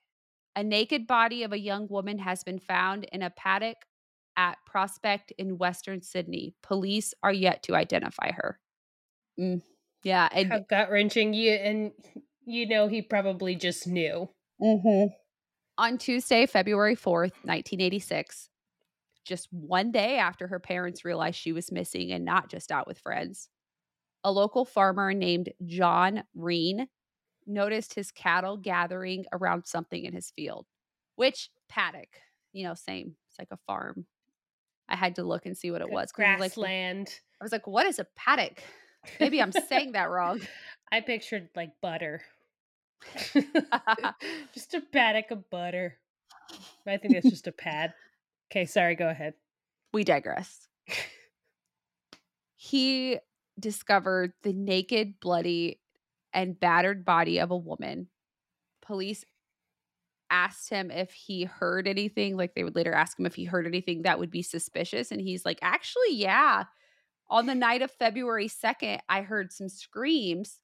A 0.55 0.63
naked 0.63 1.09
body 1.09 1.43
of 1.43 1.53
a 1.53 1.59
young 1.59 1.89
woman 1.89 2.21
has 2.21 2.45
been 2.45 2.61
found 2.61 3.03
in 3.11 3.23
a 3.23 3.31
paddock 3.31 3.79
at 4.39 4.57
Prospect 4.65 5.33
in 5.37 5.59
Western 5.59 6.01
Sydney. 6.01 6.55
Police 6.63 7.13
are 7.23 7.33
yet 7.33 7.65
to 7.65 7.75
identify 7.75 8.31
her. 8.31 8.59
Mm, 9.39 9.63
yeah, 10.05 10.29
and 10.33 10.51
How 10.51 10.61
gut 10.61 10.91
wrenching. 10.91 11.35
You 11.35 11.51
and 11.53 11.91
you 12.47 12.67
know 12.67 12.87
he 12.87 13.03
probably 13.03 13.57
just 13.57 13.87
knew. 13.87 14.31
Mm-hmm. 14.63 15.13
On 15.77 15.99
Tuesday, 15.99 16.47
February 16.47 16.95
fourth, 16.95 17.33
nineteen 17.45 17.81
eighty 17.81 17.99
six, 17.99 18.49
just 19.27 19.49
one 19.51 19.91
day 19.91 20.19
after 20.19 20.47
her 20.47 20.61
parents 20.61 21.05
realized 21.05 21.39
she 21.39 21.53
was 21.53 21.73
missing 21.73 22.13
and 22.13 22.25
not 22.25 22.49
just 22.49 22.71
out 22.71 22.87
with 22.87 23.01
friends, 23.01 23.49
a 24.23 24.31
local 24.31 24.65
farmer 24.65 25.13
named 25.13 25.51
John 25.67 26.23
Reen 26.35 26.87
noticed 27.45 27.95
his 27.95 28.13
cattle 28.13 28.57
gathering 28.57 29.25
around 29.33 29.67
something 29.67 30.05
in 30.05 30.13
his 30.13 30.31
field, 30.31 30.67
which 31.17 31.51
paddock, 31.69 32.21
you 32.53 32.65
know, 32.65 32.75
same. 32.75 33.17
It's 33.29 33.39
like 33.39 33.49
a 33.51 33.59
farm 33.67 34.07
I 34.89 34.97
had 34.97 35.17
to 35.17 35.25
look 35.25 35.47
and 35.47 35.57
see 35.57 35.71
what 35.71 35.81
it 35.81 35.91
was. 35.91 36.13
Grassland. 36.13 37.07
Like, 37.07 37.23
I 37.41 37.45
was 37.45 37.53
like, 37.53 37.67
what 37.67 37.87
is 37.87 37.99
a 37.99 38.07
paddock? 38.17 38.63
Maybe 39.21 39.41
I'm 39.41 39.53
saying 39.53 39.93
that 39.93 40.11
wrong. 40.11 40.41
I 40.91 41.01
pictured 41.01 41.49
like 41.55 41.73
butter. 41.81 42.23
just 44.55 44.75
a 44.75 44.81
paddock 44.93 45.31
of 45.31 45.49
butter. 45.51 45.99
I 46.87 46.97
think 46.97 47.15
that's 47.15 47.29
just 47.29 47.47
a 47.47 47.53
pad. 47.53 47.93
Okay, 48.51 48.65
sorry, 48.65 48.95
go 48.95 49.09
ahead. 49.09 49.35
We 49.93 50.05
digress. 50.05 50.69
he 52.57 53.19
discovered 53.59 54.33
the 54.43 54.53
naked, 54.53 55.21
bloody, 55.21 55.81
and 56.33 56.59
battered 56.59 57.05
body 57.05 57.39
of 57.39 57.51
a 57.51 57.57
woman. 57.57 58.09
Police 58.81 59.25
asked 60.31 60.71
him 60.71 60.91
if 60.91 61.13
he 61.13 61.45
heard 61.45 61.87
anything, 61.87 62.37
like 62.37 62.55
they 62.55 62.65
would 62.65 62.77
later 62.77 62.93
ask 62.93 63.19
him 63.19 63.27
if 63.27 63.35
he 63.35 63.45
heard 63.45 63.67
anything 63.67 64.03
that 64.03 64.19
would 64.19 64.31
be 64.31 64.43
suspicious. 64.43 65.11
And 65.11 65.21
he's 65.21 65.45
like, 65.45 65.59
actually, 65.63 66.15
yeah. 66.15 66.65
On 67.31 67.47
the 67.47 67.55
night 67.55 67.83
of 67.83 67.91
February 67.91 68.49
2nd, 68.49 69.01
I 69.09 69.23
heard 69.23 69.53
some 69.53 69.69
screams, 69.69 70.61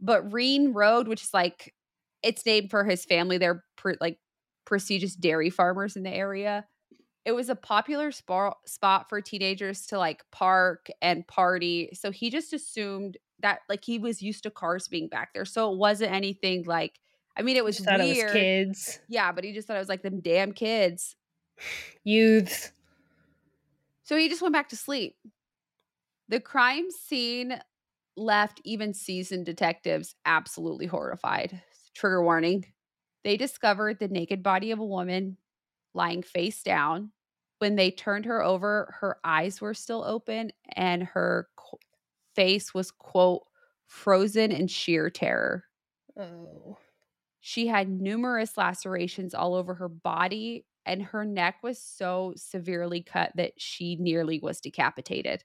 but 0.00 0.32
Reen 0.32 0.72
Road, 0.72 1.08
which 1.08 1.22
is 1.22 1.34
like, 1.34 1.74
it's 2.22 2.46
named 2.46 2.70
for 2.70 2.84
his 2.84 3.04
family. 3.04 3.38
They're 3.38 3.64
pre- 3.76 3.96
like 4.00 4.18
prestigious 4.64 5.14
dairy 5.14 5.50
farmers 5.50 5.96
in 5.96 6.02
the 6.02 6.10
area. 6.10 6.66
It 7.24 7.32
was 7.32 7.48
a 7.48 7.54
popular 7.54 8.10
spot 8.10 8.58
spot 8.66 9.08
for 9.08 9.20
teenagers 9.20 9.86
to 9.86 9.98
like 9.98 10.24
park 10.32 10.88
and 11.02 11.26
party. 11.26 11.90
So 11.92 12.10
he 12.10 12.30
just 12.30 12.52
assumed 12.52 13.18
that 13.40 13.60
like 13.68 13.84
he 13.84 13.98
was 13.98 14.22
used 14.22 14.42
to 14.44 14.50
cars 14.50 14.88
being 14.88 15.08
back 15.08 15.34
there. 15.34 15.44
So 15.44 15.72
it 15.72 15.78
wasn't 15.78 16.12
anything 16.12 16.64
like 16.64 17.00
I 17.38 17.42
mean, 17.42 17.56
it 17.56 17.64
was 17.64 17.80
weird. 17.80 18.00
It 18.00 18.24
was 18.24 18.32
kids. 18.32 18.98
Yeah, 19.08 19.30
but 19.32 19.44
he 19.44 19.52
just 19.52 19.68
thought 19.68 19.76
it 19.76 19.80
was 19.80 19.88
like 19.88 20.02
them 20.02 20.20
damn 20.20 20.52
kids. 20.52 21.14
Youths. 22.04 22.72
So 24.02 24.16
he 24.16 24.28
just 24.28 24.42
went 24.42 24.54
back 24.54 24.70
to 24.70 24.76
sleep. 24.76 25.16
The 26.28 26.40
crime 26.40 26.90
scene 26.90 27.60
left 28.16 28.60
even 28.64 28.92
seasoned 28.92 29.46
detectives 29.46 30.14
absolutely 30.24 30.86
horrified. 30.86 31.62
Trigger 31.94 32.22
warning. 32.22 32.64
They 33.22 33.36
discovered 33.36 33.98
the 33.98 34.08
naked 34.08 34.42
body 34.42 34.70
of 34.70 34.78
a 34.78 34.84
woman 34.84 35.36
lying 35.94 36.22
face 36.22 36.62
down. 36.62 37.12
When 37.58 37.76
they 37.76 37.90
turned 37.90 38.24
her 38.26 38.42
over, 38.42 38.94
her 39.00 39.18
eyes 39.24 39.60
were 39.60 39.74
still 39.74 40.04
open 40.04 40.52
and 40.74 41.02
her 41.02 41.48
face 42.34 42.72
was, 42.72 42.90
quote, 42.90 43.42
frozen 43.86 44.52
in 44.52 44.68
sheer 44.68 45.10
terror. 45.10 45.64
Oh. 46.18 46.78
She 47.40 47.66
had 47.68 47.88
numerous 47.88 48.56
lacerations 48.56 49.34
all 49.34 49.54
over 49.54 49.74
her 49.74 49.88
body, 49.88 50.66
and 50.84 51.02
her 51.02 51.24
neck 51.24 51.62
was 51.62 51.78
so 51.80 52.32
severely 52.36 53.02
cut 53.02 53.32
that 53.36 53.60
she 53.60 53.96
nearly 53.96 54.40
was 54.40 54.60
decapitated. 54.60 55.44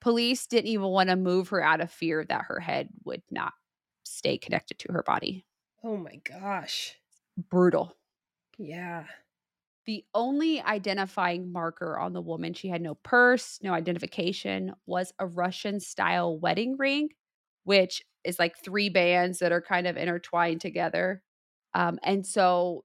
Police 0.00 0.46
didn't 0.46 0.68
even 0.70 0.88
want 0.88 1.10
to 1.10 1.16
move 1.16 1.48
her 1.50 1.62
out 1.62 1.80
of 1.80 1.90
fear 1.92 2.24
that 2.26 2.46
her 2.48 2.60
head 2.60 2.90
would 3.04 3.22
not 3.30 3.54
stay 4.04 4.38
connected 4.38 4.78
to 4.80 4.92
her 4.92 5.02
body. 5.02 5.46
Oh 5.82 5.98
my 5.98 6.16
gosh. 6.16 6.96
Brutal. 7.36 7.96
Yeah. 8.58 9.06
The 9.86 10.04
only 10.14 10.60
identifying 10.60 11.50
marker 11.52 11.98
on 11.98 12.12
the 12.12 12.20
woman, 12.20 12.54
she 12.54 12.68
had 12.68 12.82
no 12.82 12.94
purse, 12.96 13.60
no 13.62 13.72
identification, 13.72 14.74
was 14.86 15.12
a 15.18 15.26
Russian 15.26 15.80
style 15.80 16.38
wedding 16.38 16.76
ring, 16.76 17.10
which 17.64 18.04
is 18.24 18.38
like 18.38 18.58
three 18.58 18.88
bands 18.90 19.38
that 19.38 19.52
are 19.52 19.62
kind 19.62 19.86
of 19.86 19.96
intertwined 19.96 20.60
together. 20.60 21.24
Um, 21.74 21.98
and 22.02 22.26
so 22.26 22.84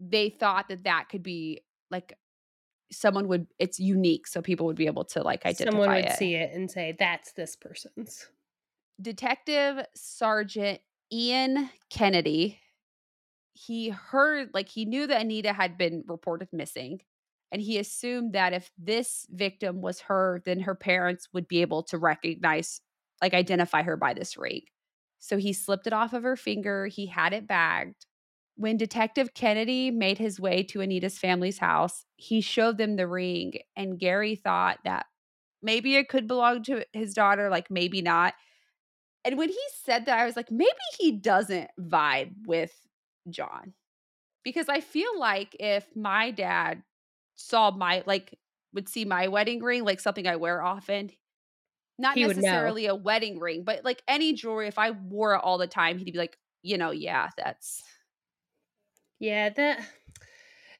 they 0.00 0.30
thought 0.30 0.68
that 0.68 0.84
that 0.84 1.08
could 1.08 1.22
be 1.22 1.62
like 1.90 2.16
someone 2.92 3.28
would 3.28 3.46
it's 3.58 3.80
unique 3.80 4.26
so 4.26 4.40
people 4.40 4.66
would 4.66 4.76
be 4.76 4.86
able 4.86 5.04
to 5.04 5.22
like 5.22 5.44
identify 5.44 5.70
someone 5.70 5.88
would 5.88 6.04
it. 6.04 6.16
see 6.16 6.34
it 6.34 6.52
and 6.54 6.70
say 6.70 6.94
that's 6.98 7.32
this 7.32 7.56
person's 7.56 8.28
detective 9.00 9.84
sergeant 9.94 10.80
ian 11.12 11.68
kennedy 11.90 12.58
he 13.54 13.88
heard 13.88 14.50
like 14.54 14.68
he 14.68 14.84
knew 14.84 15.06
that 15.06 15.20
anita 15.20 15.52
had 15.52 15.76
been 15.76 16.04
reported 16.06 16.48
missing 16.52 17.00
and 17.52 17.62
he 17.62 17.78
assumed 17.78 18.34
that 18.34 18.52
if 18.52 18.70
this 18.78 19.26
victim 19.30 19.80
was 19.80 20.00
her 20.00 20.42
then 20.44 20.60
her 20.60 20.74
parents 20.74 21.28
would 21.32 21.48
be 21.48 21.62
able 21.62 21.82
to 21.82 21.98
recognize 21.98 22.80
like 23.20 23.34
identify 23.34 23.82
her 23.82 23.96
by 23.96 24.14
this 24.14 24.36
ring 24.36 24.62
so 25.18 25.38
he 25.38 25.52
slipped 25.52 25.86
it 25.86 25.92
off 25.92 26.12
of 26.12 26.22
her 26.22 26.36
finger 26.36 26.86
he 26.86 27.06
had 27.06 27.32
it 27.32 27.48
bagged 27.48 28.06
when 28.56 28.76
Detective 28.76 29.34
Kennedy 29.34 29.90
made 29.90 30.18
his 30.18 30.40
way 30.40 30.62
to 30.64 30.80
Anita's 30.80 31.18
family's 31.18 31.58
house, 31.58 32.04
he 32.16 32.40
showed 32.40 32.78
them 32.78 32.96
the 32.96 33.06
ring, 33.06 33.58
and 33.76 33.98
Gary 33.98 34.34
thought 34.34 34.78
that 34.84 35.06
maybe 35.62 35.96
it 35.96 36.08
could 36.08 36.26
belong 36.26 36.62
to 36.64 36.84
his 36.92 37.14
daughter, 37.14 37.50
like 37.50 37.70
maybe 37.70 38.02
not. 38.02 38.34
And 39.24 39.36
when 39.36 39.48
he 39.50 39.60
said 39.84 40.06
that, 40.06 40.18
I 40.18 40.24
was 40.24 40.36
like, 40.36 40.50
maybe 40.50 40.70
he 40.98 41.12
doesn't 41.12 41.68
vibe 41.78 42.32
with 42.46 42.72
John. 43.28 43.74
Because 44.42 44.68
I 44.68 44.80
feel 44.80 45.18
like 45.18 45.56
if 45.58 45.84
my 45.96 46.30
dad 46.30 46.82
saw 47.34 47.72
my, 47.72 48.04
like, 48.06 48.38
would 48.72 48.88
see 48.88 49.04
my 49.04 49.28
wedding 49.28 49.62
ring, 49.62 49.84
like 49.84 50.00
something 50.00 50.26
I 50.26 50.36
wear 50.36 50.62
often, 50.62 51.10
not 51.98 52.14
he 52.14 52.24
necessarily 52.24 52.86
a 52.86 52.94
wedding 52.94 53.40
ring, 53.40 53.64
but 53.64 53.84
like 53.84 54.02
any 54.06 54.32
jewelry, 54.34 54.68
if 54.68 54.78
I 54.78 54.92
wore 54.92 55.34
it 55.34 55.40
all 55.42 55.58
the 55.58 55.66
time, 55.66 55.98
he'd 55.98 56.12
be 56.12 56.18
like, 56.18 56.38
you 56.62 56.78
know, 56.78 56.90
yeah, 56.90 57.30
that's 57.36 57.82
yeah, 59.18 59.48
that 59.50 59.80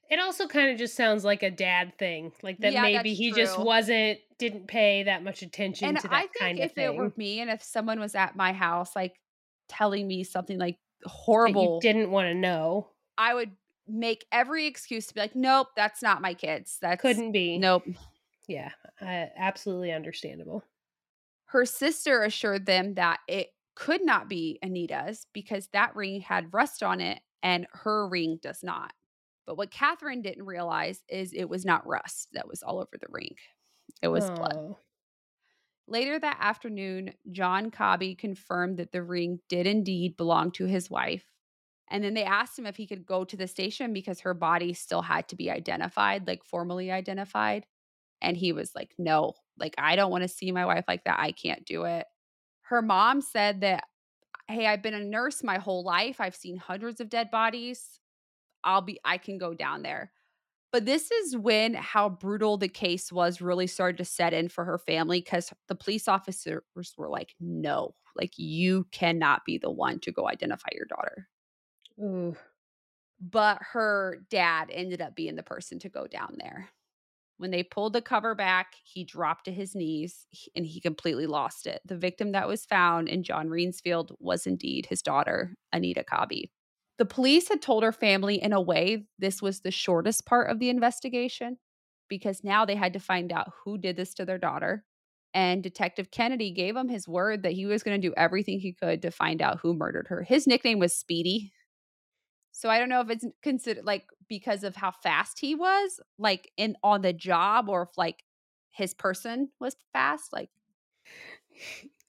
it 0.09 0.19
also 0.19 0.47
kind 0.47 0.71
of 0.71 0.77
just 0.77 0.95
sounds 0.95 1.23
like 1.23 1.43
a 1.43 1.51
dad 1.51 1.97
thing. 1.97 2.31
Like 2.41 2.59
that 2.59 2.73
yeah, 2.73 2.81
maybe 2.81 3.13
he 3.13 3.31
true. 3.31 3.43
just 3.43 3.59
wasn't 3.59 4.19
didn't 4.37 4.67
pay 4.67 5.03
that 5.03 5.23
much 5.23 5.41
attention 5.41 5.87
and 5.89 5.97
to 5.97 6.07
that 6.07 6.13
I 6.13 6.21
think 6.21 6.39
kind 6.39 6.59
if 6.59 6.65
of 6.71 6.75
thing. 6.75 6.85
it 6.85 6.95
were 6.95 7.11
me 7.17 7.39
and 7.39 7.49
if 7.49 7.63
someone 7.63 7.99
was 7.99 8.13
at 8.13 8.35
my 8.35 8.53
house 8.53 8.95
like 8.95 9.19
telling 9.67 10.07
me 10.07 10.23
something 10.23 10.59
like 10.59 10.77
horrible 11.03 11.79
didn't 11.79 12.11
want 12.11 12.27
to 12.27 12.35
know, 12.35 12.89
I 13.17 13.33
would 13.33 13.51
make 13.87 14.25
every 14.31 14.67
excuse 14.67 15.07
to 15.07 15.13
be 15.13 15.19
like, 15.19 15.35
Nope, 15.35 15.69
that's 15.75 16.01
not 16.01 16.21
my 16.21 16.33
kids. 16.33 16.77
That 16.81 16.99
couldn't 16.99 17.31
be. 17.31 17.57
Nope. 17.57 17.83
Yeah, 18.47 18.71
uh, 19.01 19.25
absolutely 19.35 19.91
understandable. 19.91 20.63
Her 21.47 21.65
sister 21.65 22.23
assured 22.23 22.65
them 22.65 22.93
that 22.93 23.19
it 23.27 23.49
could 23.75 24.05
not 24.05 24.29
be 24.29 24.57
Anita's 24.63 25.27
because 25.33 25.67
that 25.73 25.95
ring 25.95 26.21
had 26.21 26.53
rust 26.53 26.81
on 26.81 27.01
it 27.01 27.19
and 27.43 27.67
her 27.71 28.07
ring 28.07 28.39
does 28.41 28.63
not. 28.63 28.93
But 29.45 29.57
what 29.57 29.71
Catherine 29.71 30.21
didn't 30.21 30.45
realize 30.45 31.01
is 31.07 31.33
it 31.33 31.49
was 31.49 31.65
not 31.65 31.87
rust 31.87 32.27
that 32.33 32.47
was 32.47 32.63
all 32.63 32.79
over 32.79 32.97
the 32.99 33.07
ring, 33.09 33.35
it 34.01 34.09
was 34.09 34.29
blood. 34.29 34.55
Oh. 34.55 34.77
Later 35.89 36.19
that 36.19 36.37
afternoon, 36.41 37.13
John 37.31 37.71
Cobby 37.71 38.13
confirmed 38.13 38.77
that 38.77 38.91
the 38.91 39.01
ring 39.01 39.39
did 39.47 39.65
indeed 39.65 40.17
belong 40.17 40.51
to 40.51 40.65
his 40.65 40.89
wife. 40.89 41.23
And 41.89 42.03
then 42.03 42.13
they 42.13 42.25
asked 42.25 42.59
him 42.59 42.65
if 42.65 42.75
he 42.75 42.87
could 42.87 43.05
go 43.05 43.23
to 43.23 43.37
the 43.37 43.47
station 43.47 43.93
because 43.93 44.19
her 44.19 44.33
body 44.33 44.73
still 44.73 45.01
had 45.01 45.29
to 45.29 45.37
be 45.37 45.49
identified, 45.49 46.27
like 46.27 46.43
formally 46.43 46.91
identified. 46.91 47.65
And 48.21 48.35
he 48.35 48.51
was 48.51 48.75
like, 48.75 48.93
no, 48.97 49.35
like, 49.57 49.75
I 49.77 49.95
don't 49.95 50.11
want 50.11 50.23
to 50.23 50.27
see 50.27 50.51
my 50.51 50.65
wife 50.65 50.83
like 50.89 51.05
that. 51.05 51.19
I 51.19 51.31
can't 51.31 51.63
do 51.65 51.85
it. 51.85 52.05
Her 52.63 52.81
mom 52.81 53.21
said 53.21 53.61
that, 53.61 53.85
hey, 54.47 54.67
I've 54.67 54.81
been 54.81 54.93
a 54.93 55.03
nurse 55.03 55.43
my 55.43 55.57
whole 55.57 55.83
life. 55.83 56.19
I've 56.19 56.35
seen 56.35 56.57
hundreds 56.57 57.01
of 57.01 57.09
dead 57.09 57.31
bodies. 57.31 57.99
I'll 58.63 58.81
be, 58.81 58.99
I 59.03 59.17
can 59.17 59.37
go 59.37 59.53
down 59.53 59.81
there. 59.81 60.11
But 60.71 60.85
this 60.85 61.11
is 61.11 61.37
when 61.37 61.73
how 61.73 62.09
brutal 62.09 62.57
the 62.57 62.67
case 62.67 63.11
was 63.11 63.41
really 63.41 63.67
started 63.67 63.97
to 63.97 64.05
set 64.05 64.33
in 64.33 64.49
for 64.49 64.65
her 64.65 64.77
family 64.77 65.21
because 65.21 65.51
the 65.67 65.75
police 65.75 66.07
officers 66.07 66.61
were 66.97 67.09
like, 67.09 67.33
no, 67.39 67.95
like 68.15 68.33
you 68.37 68.85
cannot 68.91 69.45
be 69.45 69.57
the 69.57 69.71
one 69.71 69.99
to 70.01 70.11
go 70.11 70.27
identify 70.27 70.67
your 70.73 70.85
daughter. 70.85 71.29
Ooh. 71.99 72.35
But 73.19 73.59
her 73.71 74.23
dad 74.29 74.69
ended 74.71 75.01
up 75.01 75.15
being 75.15 75.35
the 75.35 75.43
person 75.43 75.79
to 75.79 75.89
go 75.89 76.05
down 76.05 76.35
there. 76.37 76.69
When 77.37 77.51
they 77.51 77.63
pulled 77.63 77.93
the 77.93 78.01
cover 78.01 78.33
back, 78.33 78.73
he 78.83 79.03
dropped 79.03 79.45
to 79.45 79.51
his 79.51 79.75
knees 79.75 80.25
and 80.55 80.65
he 80.65 80.81
completely 80.81 81.27
lost 81.27 81.67
it. 81.67 81.81
The 81.85 81.97
victim 81.97 82.31
that 82.31 82.47
was 82.47 82.65
found 82.65 83.07
in 83.07 83.23
John 83.23 83.47
Reinsfield 83.47 84.11
was 84.19 84.47
indeed 84.47 84.87
his 84.87 85.03
daughter, 85.03 85.55
Anita 85.71 86.03
Cobby. 86.03 86.51
The 86.97 87.05
police 87.05 87.47
had 87.49 87.61
told 87.61 87.83
her 87.83 87.91
family 87.91 88.41
in 88.41 88.53
a 88.53 88.61
way 88.61 89.05
this 89.19 89.39
was 89.41 89.61
the 89.61 89.71
shortest 89.71 90.25
part 90.25 90.49
of 90.49 90.57
the 90.57 90.69
investigation 90.69 91.57
because 92.09 92.43
now 92.43 92.65
they 92.65 92.75
had 92.75 92.93
to 92.93 92.99
find 92.99 93.31
out 93.31 93.51
who 93.63 93.77
did 93.77 93.97
this 93.97 94.15
to 94.15 94.25
their 94.25 94.39
daughter. 94.39 94.83
And 95.33 95.61
Detective 95.61 96.09
Kennedy 96.09 96.51
gave 96.51 96.75
him 96.75 96.89
his 96.89 97.07
word 97.07 97.43
that 97.43 97.51
he 97.51 97.67
was 97.67 97.83
going 97.83 98.01
to 98.01 98.07
do 98.07 98.15
everything 98.17 98.59
he 98.59 98.73
could 98.73 99.03
to 99.03 99.11
find 99.11 99.41
out 99.41 99.59
who 99.59 99.75
murdered 99.75 100.07
her. 100.07 100.23
His 100.23 100.47
nickname 100.47 100.79
was 100.79 100.95
Speedy. 100.95 101.51
So 102.57 102.71
I 102.71 102.79
don't 102.79 102.89
know 102.89 103.01
if 103.01 103.11
it's 103.11 103.25
considered 103.43 103.85
like 103.85 104.07
because 104.27 104.63
of 104.63 104.75
how 104.75 104.89
fast 104.89 105.37
he 105.39 105.53
was, 105.53 105.99
like 106.17 106.51
in 106.57 106.75
on 106.83 107.03
the 107.03 107.13
job, 107.13 107.69
or 107.69 107.83
if 107.83 107.95
like 107.99 108.23
his 108.71 108.95
person 108.95 109.49
was 109.59 109.75
fast, 109.93 110.33
like 110.33 110.49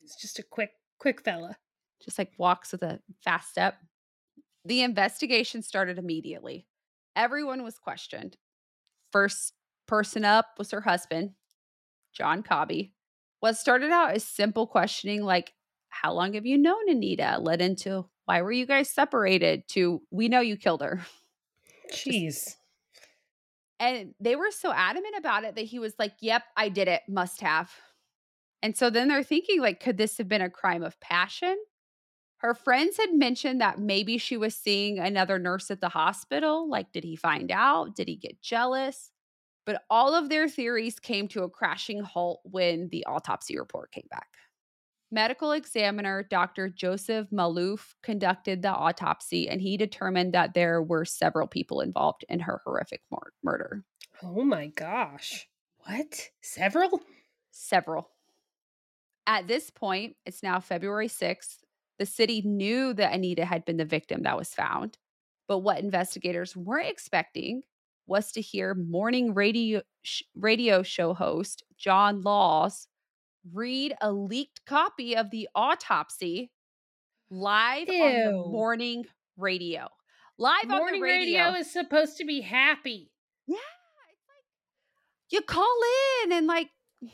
It's 0.02 0.18
just 0.18 0.38
a 0.38 0.42
quick, 0.42 0.70
quick 0.98 1.22
fella. 1.22 1.58
just 2.02 2.18
like 2.18 2.32
walks 2.38 2.72
with 2.72 2.82
a 2.82 2.98
fast 3.22 3.50
step. 3.50 3.74
The 4.64 4.80
investigation 4.80 5.60
started 5.60 5.98
immediately. 5.98 6.66
Everyone 7.14 7.62
was 7.62 7.78
questioned. 7.78 8.38
First 9.12 9.52
person 9.86 10.24
up 10.24 10.46
was 10.56 10.70
her 10.70 10.80
husband, 10.80 11.32
John 12.14 12.42
Cobby. 12.42 12.94
What 13.40 13.58
started 13.58 13.90
out 13.90 14.12
as 14.14 14.24
simple 14.24 14.66
questioning, 14.66 15.22
like, 15.24 15.52
How 15.90 16.14
long 16.14 16.32
have 16.32 16.46
you 16.46 16.56
known 16.56 16.88
Anita? 16.88 17.38
led 17.38 17.60
into, 17.60 18.08
Why 18.28 18.42
were 18.42 18.52
you 18.52 18.66
guys 18.66 18.90
separated? 18.90 19.66
to, 19.68 20.02
We 20.10 20.28
know 20.28 20.40
you 20.40 20.58
killed 20.58 20.82
her. 20.82 21.00
Jeez. 21.90 22.56
And 23.80 24.14
they 24.20 24.36
were 24.36 24.50
so 24.50 24.70
adamant 24.70 25.14
about 25.16 25.44
it 25.44 25.54
that 25.54 25.62
he 25.62 25.78
was 25.78 25.94
like, 25.98 26.12
Yep, 26.20 26.42
I 26.54 26.68
did 26.68 26.88
it. 26.88 27.00
Must 27.08 27.40
have. 27.40 27.72
And 28.62 28.76
so 28.76 28.90
then 28.90 29.08
they're 29.08 29.22
thinking, 29.22 29.62
like, 29.62 29.80
could 29.80 29.96
this 29.96 30.18
have 30.18 30.28
been 30.28 30.42
a 30.42 30.50
crime 30.50 30.82
of 30.82 31.00
passion? 31.00 31.56
Her 32.38 32.52
friends 32.52 32.98
had 32.98 33.14
mentioned 33.14 33.62
that 33.62 33.78
maybe 33.78 34.18
she 34.18 34.36
was 34.36 34.54
seeing 34.54 34.98
another 34.98 35.38
nurse 35.38 35.70
at 35.70 35.80
the 35.80 35.88
hospital. 35.88 36.68
Like, 36.68 36.92
did 36.92 37.04
he 37.04 37.16
find 37.16 37.50
out? 37.50 37.96
Did 37.96 38.08
he 38.08 38.16
get 38.16 38.42
jealous? 38.42 39.10
But 39.64 39.84
all 39.88 40.14
of 40.14 40.28
their 40.28 40.48
theories 40.48 40.98
came 40.98 41.28
to 41.28 41.44
a 41.44 41.48
crashing 41.48 42.00
halt 42.00 42.40
when 42.44 42.90
the 42.90 43.06
autopsy 43.06 43.58
report 43.58 43.90
came 43.90 44.08
back. 44.10 44.28
Medical 45.10 45.52
examiner 45.52 46.22
Dr. 46.22 46.68
Joseph 46.68 47.28
Malouf 47.30 47.94
conducted 48.02 48.60
the 48.60 48.68
autopsy 48.68 49.48
and 49.48 49.60
he 49.60 49.76
determined 49.76 50.34
that 50.34 50.52
there 50.52 50.82
were 50.82 51.04
several 51.06 51.46
people 51.46 51.80
involved 51.80 52.24
in 52.28 52.40
her 52.40 52.60
horrific 52.64 53.00
mur- 53.10 53.32
murder. 53.42 53.84
Oh 54.22 54.44
my 54.44 54.66
gosh. 54.66 55.48
What? 55.86 56.28
Several? 56.42 57.00
Several. 57.50 58.10
At 59.26 59.48
this 59.48 59.70
point, 59.70 60.16
it's 60.26 60.42
now 60.42 60.60
February 60.60 61.08
6th. 61.08 61.58
The 61.98 62.06
city 62.06 62.42
knew 62.44 62.92
that 62.94 63.14
Anita 63.14 63.44
had 63.44 63.64
been 63.64 63.76
the 63.78 63.84
victim 63.84 64.22
that 64.22 64.36
was 64.36 64.54
found. 64.54 64.98
But 65.48 65.60
what 65.60 65.80
investigators 65.80 66.54
weren't 66.54 66.90
expecting 66.90 67.62
was 68.06 68.32
to 68.32 68.40
hear 68.40 68.74
morning 68.74 69.34
radio, 69.34 69.82
sh- 70.02 70.22
radio 70.34 70.82
show 70.82 71.14
host 71.14 71.64
John 71.78 72.20
Laws 72.20 72.88
read 73.52 73.94
a 74.00 74.12
leaked 74.12 74.64
copy 74.66 75.16
of 75.16 75.30
the 75.30 75.48
autopsy 75.54 76.50
live 77.30 77.88
on 77.88 78.14
the 78.24 78.32
morning 78.50 79.04
radio. 79.36 79.88
Live 80.38 80.70
on 80.70 80.92
the 80.92 81.00
radio. 81.00 81.46
radio 81.46 81.58
is 81.58 81.70
supposed 81.72 82.16
to 82.18 82.24
be 82.24 82.40
happy. 82.40 83.10
Yeah, 83.46 83.56
it's 83.56 84.22
like 84.28 84.44
you 85.30 85.40
call 85.40 85.76
in 86.24 86.32
and 86.32 86.46
like 86.46 86.68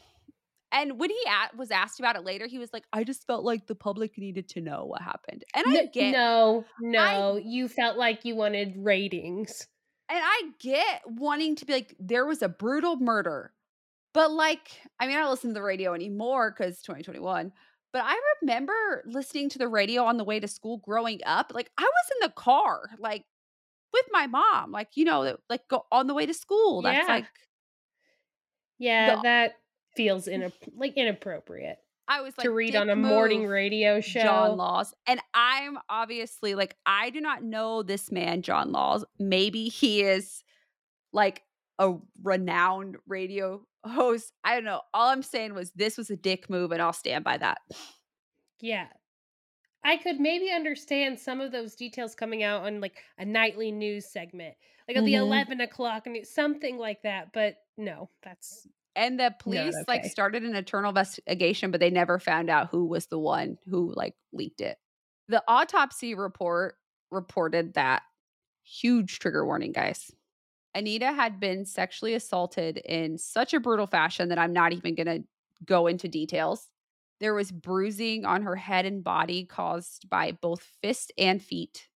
and 0.72 0.98
when 0.98 1.08
he 1.10 1.20
a- 1.26 1.56
was 1.56 1.70
asked 1.70 2.00
about 2.00 2.16
it 2.16 2.24
later, 2.24 2.46
he 2.46 2.58
was 2.58 2.70
like, 2.72 2.84
"I 2.92 3.04
just 3.04 3.26
felt 3.26 3.44
like 3.44 3.66
the 3.66 3.74
public 3.74 4.18
needed 4.18 4.48
to 4.50 4.60
know 4.60 4.84
what 4.84 5.00
happened." 5.00 5.44
And 5.54 5.64
I 5.68 5.86
get 5.86 6.12
no, 6.12 6.64
no. 6.80 7.40
you 7.42 7.68
felt 7.68 7.96
like 7.96 8.24
you 8.24 8.36
wanted 8.36 8.74
ratings. 8.76 9.66
and 10.10 10.20
I 10.22 10.50
get 10.60 11.00
wanting 11.06 11.56
to 11.56 11.64
be 11.64 11.72
like 11.72 11.96
there 11.98 12.26
was 12.26 12.42
a 12.42 12.48
brutal 12.48 12.96
murder. 12.96 13.53
But 14.14 14.30
like, 14.30 14.80
I 14.98 15.06
mean, 15.06 15.16
I 15.16 15.20
don't 15.20 15.30
listen 15.30 15.50
to 15.50 15.54
the 15.54 15.62
radio 15.62 15.92
anymore 15.92 16.52
cuz 16.52 16.80
2021. 16.82 17.52
But 17.92 18.02
I 18.04 18.18
remember 18.40 19.04
listening 19.06 19.50
to 19.50 19.58
the 19.58 19.68
radio 19.68 20.04
on 20.04 20.16
the 20.16 20.24
way 20.24 20.40
to 20.40 20.48
school 20.48 20.78
growing 20.78 21.20
up. 21.26 21.52
Like 21.54 21.70
I 21.76 21.82
was 21.82 22.10
in 22.16 22.26
the 22.28 22.32
car 22.32 22.90
like 22.98 23.24
with 23.92 24.06
my 24.10 24.26
mom, 24.26 24.72
like 24.72 24.96
you 24.96 25.04
know, 25.04 25.36
like 25.50 25.68
go 25.68 25.84
on 25.92 26.06
the 26.06 26.14
way 26.14 26.26
to 26.26 26.34
school. 26.34 26.82
That's 26.82 27.06
Yeah. 27.06 27.14
like 27.14 27.26
Yeah, 28.78 29.16
The- 29.16 29.22
that 29.22 29.54
feels 29.96 30.26
in 30.28 30.52
like 30.76 30.94
inappropriate 30.96 31.78
I 32.06 32.20
was 32.20 32.36
like 32.36 32.44
to 32.44 32.50
read 32.50 32.76
on 32.76 32.90
a 32.90 32.96
morning 32.96 33.46
radio 33.46 34.00
show. 34.00 34.20
John 34.20 34.56
Laws. 34.56 34.94
And 35.06 35.20
I'm 35.32 35.78
obviously 35.88 36.54
like, 36.54 36.76
I 36.84 37.10
do 37.10 37.20
not 37.20 37.42
know 37.42 37.82
this 37.82 38.12
man, 38.12 38.42
John 38.42 38.72
Laws. 38.72 39.04
Maybe 39.18 39.68
he 39.68 40.02
is 40.02 40.44
like 41.12 41.42
a 41.78 41.94
renowned 42.22 42.98
radio 43.06 43.62
host. 43.84 44.32
I 44.44 44.54
don't 44.54 44.64
know. 44.64 44.82
All 44.94 45.10
I'm 45.10 45.22
saying 45.22 45.54
was 45.54 45.72
this 45.72 45.96
was 45.98 46.10
a 46.10 46.16
dick 46.16 46.48
move, 46.50 46.72
and 46.72 46.82
I'll 46.82 46.92
stand 46.92 47.24
by 47.24 47.38
that. 47.38 47.58
Yeah. 48.60 48.88
I 49.84 49.98
could 49.98 50.20
maybe 50.20 50.50
understand 50.50 51.20
some 51.20 51.40
of 51.40 51.52
those 51.52 51.76
details 51.76 52.14
coming 52.14 52.42
out 52.42 52.64
on 52.64 52.80
like 52.80 53.04
a 53.18 53.24
nightly 53.24 53.72
news 53.72 54.06
segment, 54.10 54.56
like 54.88 54.96
on 54.96 55.04
the 55.04 55.14
Mhm. 55.14 55.20
11 55.20 55.60
o'clock 55.60 56.06
and 56.06 56.26
something 56.26 56.78
like 56.78 57.02
that. 57.02 57.32
But 57.32 57.58
no, 57.76 58.10
that's 58.22 58.66
And 58.96 59.18
the 59.18 59.34
police 59.40 59.84
like 59.88 60.04
started 60.04 60.44
an 60.44 60.54
internal 60.54 60.90
investigation, 60.90 61.70
but 61.72 61.80
they 61.80 61.90
never 61.90 62.18
found 62.20 62.48
out 62.48 62.68
who 62.70 62.86
was 62.86 63.06
the 63.08 63.18
one 63.18 63.58
who 63.68 63.92
like 63.94 64.14
leaked 64.32 64.60
it. 64.60 64.78
The 65.28 65.42
autopsy 65.48 66.14
report 66.14 66.76
reported 67.10 67.74
that 67.74 68.02
huge 68.62 69.18
trigger 69.18 69.44
warning, 69.44 69.72
guys. 69.72 70.12
Anita 70.74 71.12
had 71.12 71.38
been 71.38 71.64
sexually 71.64 72.14
assaulted 72.14 72.78
in 72.78 73.16
such 73.18 73.54
a 73.54 73.60
brutal 73.60 73.86
fashion 73.86 74.28
that 74.28 74.38
I'm 74.38 74.52
not 74.52 74.72
even 74.72 74.94
going 74.94 75.06
to 75.06 75.24
go 75.64 75.86
into 75.86 76.08
details. 76.08 76.68
There 77.20 77.34
was 77.34 77.52
bruising 77.52 78.24
on 78.24 78.42
her 78.42 78.56
head 78.56 78.84
and 78.84 79.04
body 79.04 79.44
caused 79.44 80.10
by 80.10 80.32
both 80.32 80.62
fist 80.82 81.12
and 81.16 81.40
feet, 81.42 81.88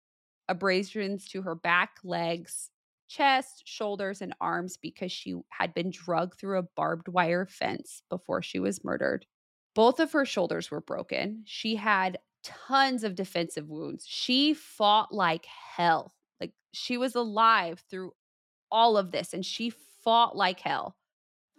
abrasions 0.49 1.29
to 1.31 1.43
her 1.43 1.55
back, 1.55 1.97
legs, 2.05 2.71
chest, 3.09 3.63
shoulders, 3.67 4.23
and 4.23 4.35
arms 4.41 4.77
because 4.77 5.11
she 5.11 5.35
had 5.51 5.75
been 5.75 5.91
drugged 5.91 6.39
through 6.39 6.59
a 6.59 6.69
barbed 6.77 7.09
wire 7.09 7.47
fence 7.47 8.03
before 8.09 8.43
she 8.43 8.61
was 8.61 8.85
murdered. 8.85 9.27
Both 9.75 9.99
of 9.99 10.13
her 10.13 10.25
shoulders 10.25 10.71
were 10.71 10.81
broken. 10.81 11.43
She 11.47 11.77
had 11.77 12.19
tons 12.45 13.05
of 13.05 13.15
defensive 13.15 13.69
wounds. 13.69 14.05
She 14.07 14.55
fought 14.55 15.13
like 15.13 15.47
hell. 15.47 16.13
Like 16.41 16.53
she 16.73 16.97
was 16.97 17.15
alive 17.15 17.83
through 17.91 18.13
all 18.71 18.97
of 18.97 19.11
this 19.11 19.35
and 19.35 19.45
she 19.45 19.71
fought 19.71 20.37
like 20.37 20.61
hell. 20.61 20.97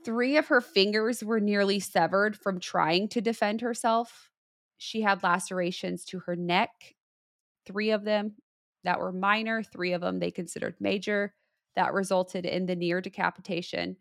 Three 0.05 0.37
of 0.37 0.47
her 0.47 0.61
fingers 0.61 1.23
were 1.23 1.39
nearly 1.39 1.79
severed 1.79 2.37
from 2.37 2.59
trying 2.59 3.09
to 3.09 3.21
defend 3.21 3.61
herself. 3.61 4.29
She 4.77 5.01
had 5.01 5.23
lacerations 5.23 6.05
to 6.05 6.19
her 6.19 6.35
neck, 6.35 6.95
three 7.65 7.91
of 7.91 8.05
them 8.05 8.35
that 8.83 8.99
were 8.99 9.11
minor, 9.11 9.61
three 9.61 9.91
of 9.93 10.01
them 10.01 10.19
they 10.19 10.31
considered 10.31 10.75
major, 10.79 11.35
that 11.75 11.93
resulted 11.93 12.45
in 12.45 12.65
the 12.65 12.75
near 12.75 13.01
decapitation. 13.01 13.97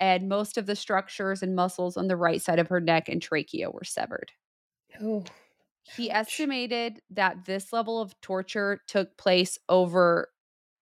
And 0.00 0.28
most 0.28 0.58
of 0.58 0.66
the 0.66 0.76
structures 0.76 1.42
and 1.42 1.56
muscles 1.56 1.96
on 1.96 2.08
the 2.08 2.16
right 2.16 2.42
side 2.42 2.58
of 2.58 2.68
her 2.68 2.80
neck 2.80 3.08
and 3.08 3.22
trachea 3.22 3.70
were 3.70 3.84
severed. 3.84 4.32
oh 5.00 5.24
He 5.84 6.10
estimated 6.10 7.02
that 7.10 7.44
this 7.44 7.72
level 7.72 8.00
of 8.00 8.20
torture 8.20 8.80
took 8.88 9.16
place 9.16 9.58
over 9.68 10.31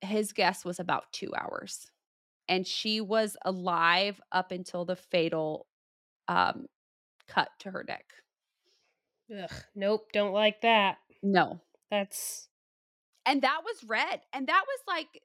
his 0.03 0.33
guess 0.33 0.65
was 0.65 0.81
about 0.81 1.13
2 1.13 1.33
hours. 1.37 1.87
And 2.49 2.67
she 2.67 3.01
was 3.01 3.37
alive 3.45 4.21
up 4.33 4.51
until 4.53 4.85
the 4.85 4.97
fatal 4.97 5.67
um 6.29 6.67
cut 7.29 7.51
to 7.61 7.71
her 7.71 7.85
neck. 7.87 8.05
Ugh, 9.37 9.51
nope, 9.75 10.09
don't 10.13 10.33
like 10.33 10.61
that. 10.63 10.99
No. 11.23 11.61
That's 11.91 12.49
And 13.27 13.43
that 13.43 13.61
was 13.65 13.85
red. 13.85 14.21
And 14.33 14.47
that 14.49 14.65
was 14.67 14.81
like 14.87 15.23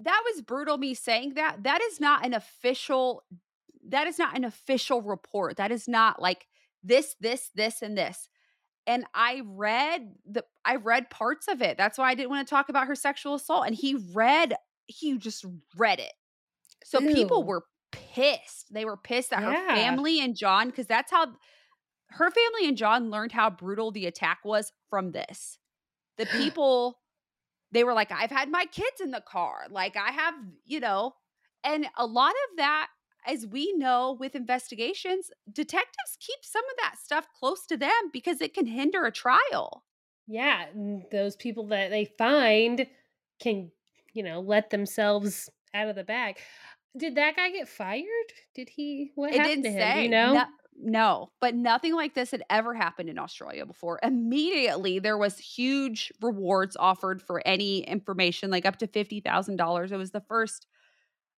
that 0.00 0.22
was 0.24 0.42
brutal 0.42 0.78
me 0.78 0.94
saying 0.94 1.34
that. 1.34 1.62
That 1.62 1.80
is 1.82 2.00
not 2.00 2.24
an 2.24 2.34
official 2.34 3.24
that 3.88 4.06
is 4.06 4.18
not 4.18 4.36
an 4.36 4.44
official 4.44 5.02
report. 5.02 5.56
That 5.56 5.70
is 5.72 5.86
not 5.88 6.20
like 6.20 6.46
this 6.82 7.16
this 7.20 7.50
this 7.54 7.82
and 7.82 7.96
this. 7.96 8.28
And 8.86 9.04
I 9.14 9.42
read 9.44 10.14
the 10.26 10.44
I 10.64 10.76
read 10.76 11.10
parts 11.10 11.48
of 11.48 11.62
it. 11.62 11.76
That's 11.78 11.96
why 11.98 12.10
I 12.10 12.14
didn't 12.14 12.30
want 12.30 12.46
to 12.46 12.50
talk 12.50 12.68
about 12.68 12.86
her 12.86 12.94
sexual 12.94 13.34
assault 13.34 13.66
and 13.66 13.74
he 13.74 13.96
read 14.12 14.54
he 14.86 15.16
just 15.16 15.44
read 15.76 16.00
it. 16.00 16.12
So 16.84 17.00
people 17.00 17.44
were 17.44 17.64
pissed. 17.92 18.72
They 18.72 18.84
were 18.84 18.98
pissed 18.98 19.32
at 19.32 19.42
her 19.42 19.52
family 19.68 20.20
and 20.20 20.36
John 20.36 20.70
cuz 20.70 20.86
that's 20.86 21.10
how 21.10 21.34
her 22.10 22.30
family 22.30 22.68
and 22.68 22.76
John 22.76 23.10
learned 23.10 23.32
how 23.32 23.50
brutal 23.50 23.90
the 23.90 24.06
attack 24.06 24.40
was 24.44 24.72
from 24.90 25.12
this. 25.12 25.58
The 26.18 26.26
people 26.32 27.00
they 27.72 27.84
were 27.84 27.94
like 27.94 28.12
I've 28.12 28.30
had 28.30 28.50
my 28.50 28.66
kids 28.66 29.00
in 29.00 29.10
the 29.10 29.22
car. 29.22 29.66
Like 29.70 29.96
I 29.96 30.12
have, 30.12 30.34
you 30.66 30.80
know, 30.80 31.14
and 31.64 31.86
a 31.96 32.06
lot 32.06 32.34
of 32.50 32.56
that 32.58 32.88
as 33.26 33.46
we 33.46 33.72
know 33.76 34.16
with 34.18 34.34
investigations, 34.34 35.30
detectives 35.50 36.16
keep 36.20 36.38
some 36.42 36.64
of 36.64 36.76
that 36.82 36.96
stuff 37.02 37.26
close 37.38 37.66
to 37.66 37.76
them 37.76 37.90
because 38.12 38.40
it 38.40 38.54
can 38.54 38.66
hinder 38.66 39.04
a 39.04 39.12
trial. 39.12 39.84
yeah, 40.26 40.66
those 41.10 41.36
people 41.36 41.66
that 41.68 41.90
they 41.90 42.04
find 42.18 42.86
can, 43.40 43.70
you 44.12 44.22
know, 44.22 44.40
let 44.40 44.70
themselves 44.70 45.48
out 45.74 45.88
of 45.88 45.96
the 45.96 46.04
bag. 46.04 46.36
Did 46.96 47.16
that 47.16 47.36
guy 47.36 47.50
get 47.50 47.68
fired? 47.68 48.04
Did 48.54 48.68
he 48.68 49.10
what 49.16 49.32
It 49.32 49.38
happened 49.38 49.64
didn't 49.64 49.76
to 49.76 49.82
him? 49.84 49.92
Say. 49.96 50.02
you 50.04 50.08
know? 50.08 50.32
No, 50.34 50.44
no, 50.76 51.30
but 51.40 51.54
nothing 51.54 51.94
like 51.94 52.14
this 52.14 52.30
had 52.30 52.42
ever 52.50 52.72
happened 52.74 53.08
in 53.08 53.18
Australia 53.18 53.66
before. 53.66 53.98
Immediately, 54.02 54.98
there 55.00 55.18
was 55.18 55.38
huge 55.38 56.12
rewards 56.22 56.76
offered 56.76 57.20
for 57.22 57.42
any 57.46 57.80
information, 57.80 58.50
like 58.50 58.64
up 58.66 58.76
to 58.78 58.86
fifty 58.86 59.20
thousand 59.20 59.56
dollars. 59.56 59.92
It 59.92 59.96
was 59.96 60.10
the 60.12 60.20
first 60.28 60.66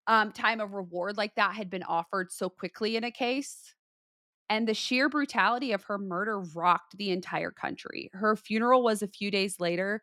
um, 0.06 0.32
time 0.32 0.60
of 0.60 0.72
reward 0.74 1.16
like 1.16 1.34
that 1.36 1.54
had 1.54 1.70
been 1.70 1.82
offered 1.82 2.30
so 2.32 2.48
quickly 2.48 2.96
in 2.96 3.04
a 3.04 3.10
case. 3.10 3.74
And 4.48 4.68
the 4.68 4.74
sheer 4.74 5.08
brutality 5.08 5.72
of 5.72 5.84
her 5.84 5.98
murder 5.98 6.40
rocked 6.40 6.96
the 6.98 7.10
entire 7.10 7.50
country. 7.50 8.10
Her 8.12 8.36
funeral 8.36 8.82
was 8.82 9.02
a 9.02 9.08
few 9.08 9.30
days 9.30 9.58
later, 9.58 10.02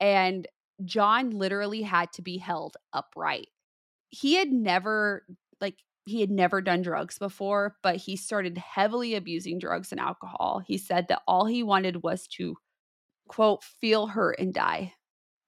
and 0.00 0.48
John 0.84 1.30
literally 1.30 1.82
had 1.82 2.12
to 2.14 2.22
be 2.22 2.38
held 2.38 2.76
upright. 2.92 3.48
He 4.10 4.34
had 4.34 4.52
never, 4.52 5.26
like, 5.60 5.76
he 6.06 6.20
had 6.20 6.30
never 6.30 6.60
done 6.60 6.82
drugs 6.82 7.18
before, 7.18 7.76
but 7.82 7.96
he 7.96 8.16
started 8.16 8.58
heavily 8.58 9.14
abusing 9.14 9.58
drugs 9.58 9.92
and 9.92 10.00
alcohol. 10.00 10.62
He 10.66 10.78
said 10.78 11.08
that 11.08 11.22
all 11.28 11.46
he 11.46 11.62
wanted 11.62 12.02
was 12.02 12.26
to, 12.28 12.56
quote, 13.28 13.64
feel 13.64 14.08
hurt 14.08 14.38
and 14.38 14.54
die. 14.54 14.94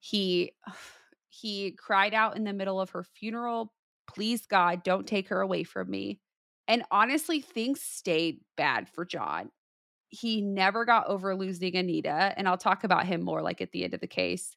He 0.00 0.52
he 1.30 1.72
cried 1.72 2.14
out 2.14 2.36
in 2.36 2.44
the 2.44 2.52
middle 2.52 2.80
of 2.80 2.90
her 2.90 3.04
funeral, 3.04 3.72
"Please 4.06 4.46
God, 4.46 4.82
don't 4.82 5.06
take 5.06 5.28
her 5.28 5.40
away 5.40 5.64
from 5.64 5.90
me." 5.90 6.20
And 6.68 6.84
honestly, 6.90 7.40
things 7.40 7.80
stayed 7.82 8.40
bad 8.56 8.88
for 8.88 9.04
John. 9.04 9.50
He 10.08 10.40
never 10.40 10.84
got 10.84 11.06
over 11.08 11.36
losing 11.36 11.76
Anita, 11.76 12.34
and 12.36 12.48
I'll 12.48 12.58
talk 12.58 12.84
about 12.84 13.06
him 13.06 13.22
more 13.22 13.42
like 13.42 13.60
at 13.60 13.72
the 13.72 13.84
end 13.84 13.94
of 13.94 14.00
the 14.00 14.06
case. 14.06 14.56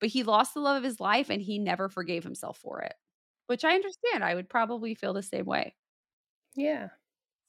But 0.00 0.10
he 0.10 0.22
lost 0.24 0.54
the 0.54 0.60
love 0.60 0.76
of 0.78 0.84
his 0.84 1.00
life 1.00 1.30
and 1.30 1.42
he 1.42 1.58
never 1.58 1.88
forgave 1.88 2.24
himself 2.24 2.58
for 2.58 2.82
it, 2.82 2.94
which 3.48 3.64
I 3.64 3.74
understand. 3.74 4.24
I 4.24 4.34
would 4.34 4.48
probably 4.50 4.94
feel 4.94 5.14
the 5.14 5.22
same 5.22 5.46
way. 5.46 5.74
Yeah. 6.54 6.88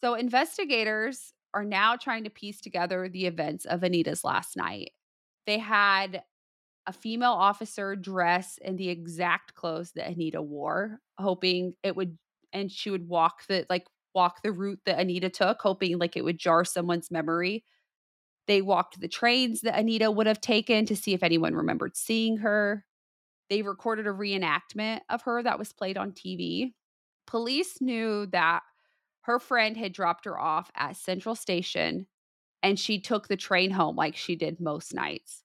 So, 0.03 0.13
investigators 0.13 1.33
are 1.53 1.65
now 1.65 1.95
trying 1.95 2.23
to 2.25 2.29
piece 2.29 2.61
together 2.61 3.09
the 3.09 3.25
events 3.25 3.65
of 3.65 3.83
Anita's 3.83 4.23
last 4.23 4.55
night. 4.55 4.91
They 5.45 5.57
had 5.57 6.23
a 6.87 6.93
female 6.93 7.31
officer 7.31 7.95
dress 7.95 8.57
in 8.61 8.75
the 8.75 8.89
exact 8.89 9.55
clothes 9.55 9.91
that 9.93 10.07
Anita 10.09 10.41
wore, 10.41 10.99
hoping 11.19 11.73
it 11.83 11.95
would, 11.95 12.17
and 12.53 12.71
she 12.71 12.89
would 12.89 13.07
walk 13.07 13.45
the, 13.47 13.65
like, 13.69 13.85
walk 14.15 14.41
the 14.41 14.51
route 14.51 14.79
that 14.85 14.99
Anita 14.99 15.29
took, 15.29 15.61
hoping 15.61 15.97
like 15.99 16.17
it 16.17 16.23
would 16.23 16.39
jar 16.39 16.65
someone's 16.65 17.11
memory. 17.11 17.63
They 18.47 18.61
walked 18.61 18.99
the 18.99 19.07
trains 19.07 19.61
that 19.61 19.77
Anita 19.77 20.09
would 20.09 20.27
have 20.27 20.41
taken 20.41 20.85
to 20.87 20.95
see 20.95 21.13
if 21.13 21.21
anyone 21.23 21.53
remembered 21.53 21.95
seeing 21.95 22.37
her. 22.37 22.85
They 23.49 23.61
recorded 23.61 24.07
a 24.07 24.11
reenactment 24.11 25.01
of 25.09 25.21
her 25.23 25.43
that 25.43 25.59
was 25.59 25.73
played 25.73 25.97
on 25.97 26.13
TV. 26.13 26.73
Police 27.27 27.81
knew 27.81 28.25
that 28.27 28.63
her 29.21 29.39
friend 29.39 29.77
had 29.77 29.93
dropped 29.93 30.25
her 30.25 30.39
off 30.39 30.71
at 30.75 30.97
Central 30.97 31.35
Station 31.35 32.07
and 32.63 32.79
she 32.79 32.99
took 32.99 33.27
the 33.27 33.37
train 33.37 33.71
home 33.71 33.95
like 33.95 34.15
she 34.15 34.35
did 34.35 34.59
most 34.59 34.93
nights. 34.93 35.43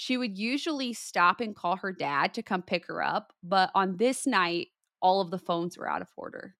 She 0.00 0.16
would 0.16 0.38
usually 0.38 0.92
stop 0.92 1.40
and 1.40 1.56
call 1.56 1.74
her 1.74 1.92
dad 1.92 2.32
to 2.34 2.42
come 2.44 2.62
pick 2.62 2.86
her 2.86 3.02
up, 3.02 3.32
but 3.42 3.72
on 3.74 3.96
this 3.96 4.28
night, 4.28 4.68
all 5.02 5.20
of 5.20 5.32
the 5.32 5.40
phones 5.40 5.76
were 5.76 5.90
out 5.90 6.02
of 6.02 6.08
order. 6.16 6.54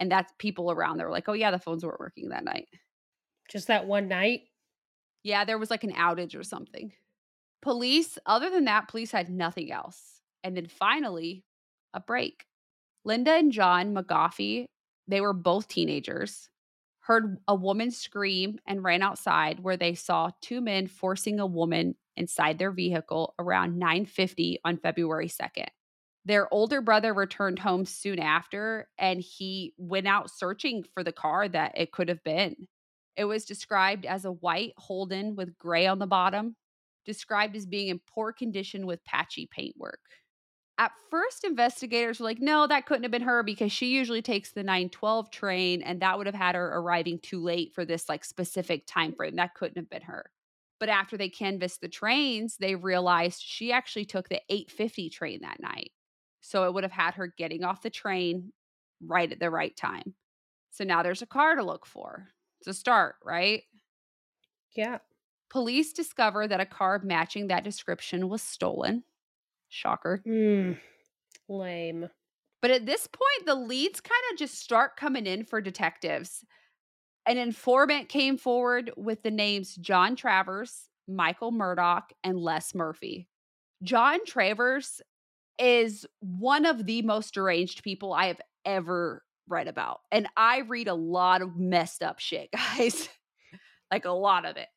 And 0.00 0.10
that's 0.10 0.32
people 0.38 0.70
around. 0.70 0.96
They 0.96 1.04
were 1.04 1.10
like, 1.10 1.28
oh, 1.28 1.34
yeah, 1.34 1.50
the 1.50 1.58
phones 1.58 1.84
weren't 1.84 2.00
working 2.00 2.30
that 2.30 2.42
night. 2.42 2.68
Just 3.50 3.66
that 3.66 3.86
one 3.86 4.08
night? 4.08 4.44
Yeah, 5.22 5.44
there 5.44 5.58
was 5.58 5.68
like 5.68 5.84
an 5.84 5.92
outage 5.92 6.34
or 6.34 6.42
something. 6.42 6.94
Police, 7.60 8.16
other 8.24 8.48
than 8.48 8.64
that, 8.64 8.88
police 8.88 9.12
had 9.12 9.28
nothing 9.28 9.70
else. 9.70 10.22
And 10.42 10.56
then 10.56 10.66
finally, 10.66 11.44
a 11.92 12.00
break. 12.00 12.46
Linda 13.04 13.32
and 13.32 13.52
John 13.52 13.94
McGoffey, 13.94 14.64
they 15.06 15.20
were 15.20 15.34
both 15.34 15.68
teenagers, 15.68 16.48
heard 17.00 17.36
a 17.46 17.54
woman 17.54 17.90
scream 17.90 18.58
and 18.66 18.82
ran 18.82 19.02
outside 19.02 19.60
where 19.60 19.76
they 19.76 19.92
saw 19.92 20.30
two 20.40 20.62
men 20.62 20.86
forcing 20.86 21.40
a 21.40 21.46
woman 21.46 21.94
inside 22.16 22.58
their 22.58 22.72
vehicle 22.72 23.34
around 23.38 23.78
9:50 23.78 24.58
on 24.64 24.76
February 24.76 25.28
2nd. 25.28 25.68
Their 26.24 26.52
older 26.52 26.80
brother 26.80 27.14
returned 27.14 27.58
home 27.58 27.86
soon 27.86 28.18
after 28.18 28.88
and 28.98 29.20
he 29.20 29.74
went 29.78 30.06
out 30.06 30.30
searching 30.30 30.84
for 30.94 31.02
the 31.02 31.12
car 31.12 31.48
that 31.48 31.72
it 31.76 31.92
could 31.92 32.08
have 32.08 32.22
been. 32.22 32.68
It 33.16 33.24
was 33.24 33.44
described 33.44 34.06
as 34.06 34.24
a 34.24 34.32
white 34.32 34.74
Holden 34.76 35.34
with 35.34 35.56
gray 35.58 35.86
on 35.86 35.98
the 35.98 36.06
bottom, 36.06 36.56
described 37.04 37.56
as 37.56 37.66
being 37.66 37.88
in 37.88 38.00
poor 38.14 38.32
condition 38.32 38.86
with 38.86 39.04
patchy 39.04 39.48
paintwork. 39.50 40.00
At 40.78 40.92
first, 41.10 41.44
investigators 41.44 42.20
were 42.20 42.24
like, 42.24 42.40
no, 42.40 42.66
that 42.66 42.86
couldn't 42.86 43.02
have 43.02 43.12
been 43.12 43.20
her 43.22 43.42
because 43.42 43.70
she 43.70 43.88
usually 43.88 44.22
takes 44.22 44.52
the 44.52 44.62
912 44.62 45.30
train 45.30 45.82
and 45.82 46.00
that 46.00 46.16
would 46.16 46.26
have 46.26 46.34
had 46.34 46.54
her 46.54 46.68
arriving 46.68 47.18
too 47.18 47.42
late 47.42 47.74
for 47.74 47.84
this 47.84 48.08
like 48.08 48.24
specific 48.24 48.84
time 48.86 49.12
frame. 49.14 49.36
That 49.36 49.54
couldn't 49.54 49.76
have 49.76 49.90
been 49.90 50.02
her. 50.02 50.30
But 50.80 50.88
after 50.88 51.16
they 51.16 51.28
canvassed 51.28 51.82
the 51.82 51.88
trains, 51.88 52.56
they 52.56 52.74
realized 52.74 53.42
she 53.42 53.70
actually 53.70 54.06
took 54.06 54.28
the 54.28 54.40
850 54.48 55.10
train 55.10 55.40
that 55.42 55.60
night. 55.60 55.92
So 56.40 56.64
it 56.64 56.74
would 56.74 56.84
have 56.84 56.92
had 56.92 57.14
her 57.14 57.32
getting 57.36 57.62
off 57.62 57.82
the 57.82 57.90
train 57.90 58.52
right 59.06 59.30
at 59.30 59.38
the 59.38 59.50
right 59.50 59.76
time. 59.76 60.14
So 60.70 60.84
now 60.84 61.02
there's 61.02 61.22
a 61.22 61.26
car 61.26 61.54
to 61.54 61.62
look 61.62 61.84
for. 61.86 62.28
It's 62.60 62.68
a 62.68 62.74
start, 62.74 63.16
right? 63.24 63.62
Yeah. 64.74 64.98
Police 65.50 65.92
discover 65.92 66.48
that 66.48 66.60
a 66.60 66.66
car 66.66 67.00
matching 67.04 67.48
that 67.48 67.64
description 67.64 68.28
was 68.28 68.42
stolen. 68.42 69.04
Shocker. 69.68 70.22
Mm. 70.26 70.78
Lame. 71.48 72.08
But 72.62 72.70
at 72.70 72.86
this 72.86 73.06
point, 73.06 73.46
the 73.46 73.54
leads 73.54 74.00
kind 74.00 74.22
of 74.32 74.38
just 74.38 74.58
start 74.58 74.96
coming 74.96 75.26
in 75.26 75.44
for 75.44 75.60
detectives. 75.60 76.44
An 77.26 77.38
informant 77.38 78.08
came 78.08 78.36
forward 78.38 78.90
with 78.96 79.22
the 79.22 79.30
names 79.30 79.74
John 79.76 80.16
Travers, 80.16 80.88
Michael 81.06 81.52
Murdoch, 81.52 82.12
and 82.24 82.38
Les 82.38 82.74
Murphy. 82.74 83.28
John 83.82 84.24
Travers 84.26 85.00
is 85.58 86.06
one 86.20 86.64
of 86.66 86.86
the 86.86 87.02
most 87.02 87.34
deranged 87.34 87.82
people 87.82 88.12
I 88.12 88.26
have 88.26 88.40
ever 88.64 89.22
read 89.48 89.68
about. 89.68 90.00
And 90.10 90.26
I 90.36 90.60
read 90.60 90.88
a 90.88 90.94
lot 90.94 91.42
of 91.42 91.56
messed 91.56 92.02
up 92.02 92.18
shit, 92.18 92.50
guys. 92.52 93.08
like 93.90 94.04
a 94.04 94.10
lot 94.10 94.44
of 94.46 94.56
it. 94.56 94.68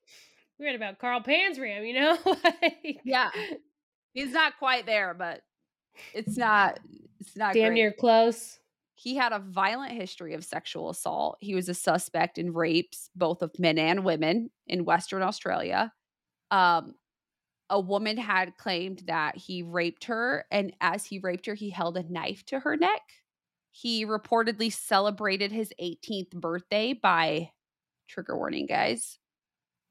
We 0.60 0.66
read 0.66 0.76
about 0.76 1.00
Carl 1.00 1.22
Panzram, 1.22 1.88
you 1.88 1.94
know? 1.94 2.18
like, 2.26 3.00
Yeah. 3.04 3.30
He's 4.14 4.32
not 4.32 4.60
quite 4.60 4.86
there, 4.86 5.16
but 5.16 5.42
it's 6.14 6.38
not 6.38 6.80
it's 7.20 7.36
not 7.36 7.54
Damn 7.54 7.70
great. 7.70 7.74
near 7.74 7.92
close. 7.92 8.60
He 9.04 9.18
had 9.18 9.34
a 9.34 9.40
violent 9.40 9.92
history 9.92 10.34
of 10.34 10.46
sexual 10.46 10.90
assault. 10.90 11.38
He 11.42 11.56
was 11.56 11.68
a 11.68 11.74
suspect 11.74 12.38
in 12.38 12.54
rapes, 12.54 13.10
both 13.14 13.42
of 13.42 13.60
men 13.60 13.78
and 13.78 14.06
women, 14.06 14.50
in 14.66 14.86
Western 14.86 15.22
Australia. 15.22 15.92
Um, 16.52 16.96
a 17.70 17.82
woman 17.82 18.16
had 18.16 18.56
claimed 18.56 19.04
that 19.08 19.36
he 19.36 19.62
raped 19.62 20.06
her, 20.06 20.46
and 20.50 20.74
as 20.80 21.04
he 21.04 21.20
raped 21.20 21.48
her, 21.48 21.54
he 21.54 21.70
held 21.70 21.98
a 21.98 22.10
knife 22.10 22.46
to 22.46 22.62
her 22.62 22.78
neck. 22.78 23.02
He 23.72 24.06
reportedly 24.06 24.72
celebrated 24.72 25.52
his 25.52 25.74
18th 25.82 26.32
birthday 26.32 26.94
by, 26.94 27.52
trigger 28.08 28.38
warning, 28.38 28.68
guys, 28.68 29.20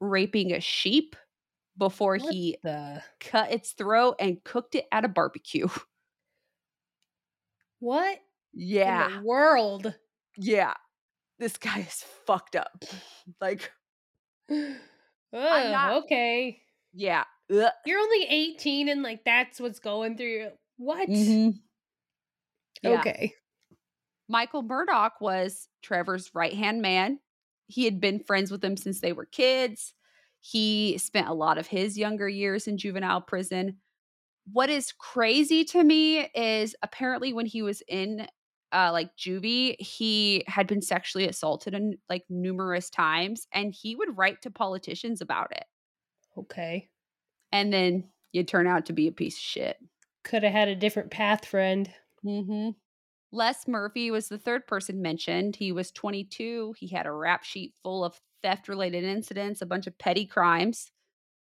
raping 0.00 0.54
a 0.54 0.60
sheep 0.60 1.16
before 1.76 2.16
What 2.16 2.32
he 2.32 2.56
the 2.62 3.02
cut 3.20 3.52
its 3.52 3.72
throat 3.72 4.16
and 4.18 4.42
cooked 4.42 4.74
it 4.74 4.86
at 4.90 5.04
a 5.04 5.08
barbecue. 5.08 5.68
what 7.78 8.18
Yeah. 8.54 9.20
world? 9.22 9.94
Yeah. 10.36 10.74
This 11.38 11.56
guy 11.56 11.80
is 11.80 12.04
fucked 12.26 12.56
up. 12.56 12.84
Like, 13.40 13.70
Ugh, 14.50 14.70
not- 15.32 16.04
okay. 16.04 16.60
yeah. 16.92 17.24
Ugh. 17.52 17.70
You're 17.86 18.00
only 18.00 18.26
18 18.28 18.88
and 18.88 19.02
like 19.02 19.24
that's 19.24 19.60
what's 19.60 19.78
going 19.78 20.16
through 20.16 20.26
your 20.26 20.50
what? 20.76 21.08
Mhm. 21.08 21.54
Yeah. 22.82 23.00
Okay. 23.00 23.32
Michael 24.28 24.62
Murdoch 24.62 25.20
was 25.20 25.68
Travers' 25.82 26.30
right 26.34 26.52
hand 26.52 26.82
man. 26.82 27.18
He 27.66 27.84
had 27.84 28.00
been 28.00 28.20
friends 28.20 28.50
with 28.50 28.64
him 28.64 28.76
since 28.76 29.00
they 29.00 29.12
were 29.12 29.26
kids. 29.26 29.94
He 30.40 30.98
spent 30.98 31.28
a 31.28 31.34
lot 31.34 31.58
of 31.58 31.66
his 31.66 31.96
younger 31.96 32.28
years 32.28 32.66
in 32.66 32.76
juvenile 32.78 33.20
prison. 33.20 33.78
What 34.52 34.68
is 34.70 34.92
crazy 34.92 35.64
to 35.66 35.82
me 35.84 36.20
is 36.34 36.74
apparently 36.82 37.32
when 37.32 37.46
he 37.46 37.62
was 37.62 37.82
in 37.86 38.26
uh 38.72 38.90
like 38.92 39.16
juvie, 39.16 39.80
he 39.80 40.44
had 40.46 40.66
been 40.66 40.82
sexually 40.82 41.28
assaulted 41.28 41.74
in 41.74 41.96
like 42.08 42.24
numerous 42.28 42.90
times 42.90 43.46
and 43.52 43.74
he 43.74 43.94
would 43.94 44.16
write 44.16 44.42
to 44.42 44.50
politicians 44.50 45.20
about 45.20 45.52
it. 45.52 45.64
Okay. 46.38 46.88
And 47.52 47.72
then 47.72 48.04
you 48.32 48.44
turn 48.44 48.66
out 48.66 48.86
to 48.86 48.92
be 48.92 49.08
a 49.08 49.12
piece 49.12 49.36
of 49.36 49.42
shit. 49.42 49.76
Could 50.24 50.42
have 50.42 50.52
had 50.52 50.68
a 50.68 50.76
different 50.76 51.10
path, 51.10 51.44
friend. 51.44 51.90
Mm-hmm. 52.24 52.70
Les 53.32 53.66
Murphy 53.66 54.10
was 54.10 54.28
the 54.28 54.38
third 54.38 54.66
person 54.66 55.02
mentioned. 55.02 55.56
He 55.56 55.72
was 55.72 55.90
22. 55.90 56.74
He 56.78 56.88
had 56.88 57.06
a 57.06 57.12
rap 57.12 57.44
sheet 57.44 57.74
full 57.82 58.04
of 58.04 58.20
theft 58.42 58.68
related 58.68 59.04
incidents, 59.04 59.62
a 59.62 59.66
bunch 59.66 59.86
of 59.86 59.98
petty 59.98 60.26
crimes. 60.26 60.90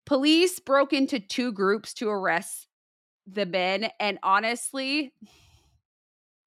Police 0.07 0.59
broke 0.59 0.93
into 0.93 1.21
two 1.21 1.53
groups 1.53 1.95
to 1.95 2.09
arrest 2.09 2.67
the 3.27 3.47
men. 3.47 3.91
And 4.01 4.19
honestly, 4.23 5.13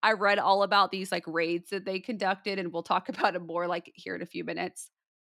I 0.04 0.14
read 0.14 0.40
all 0.40 0.64
about 0.64 0.92
these 0.92 1.12
like 1.12 1.24
raids 1.28 1.70
that 1.70 1.86
they 1.86 2.00
conducted, 2.00 2.60
and 2.60 2.72
we'll 2.74 2.84
talk 2.84 3.10
about 3.10 3.36
it 3.36 3.42
more 3.42 3.68
like 3.68 3.92
here 3.96 4.16
in 4.16 4.22
a 4.22 4.26
few 4.28 4.44
minutes. 4.44 4.90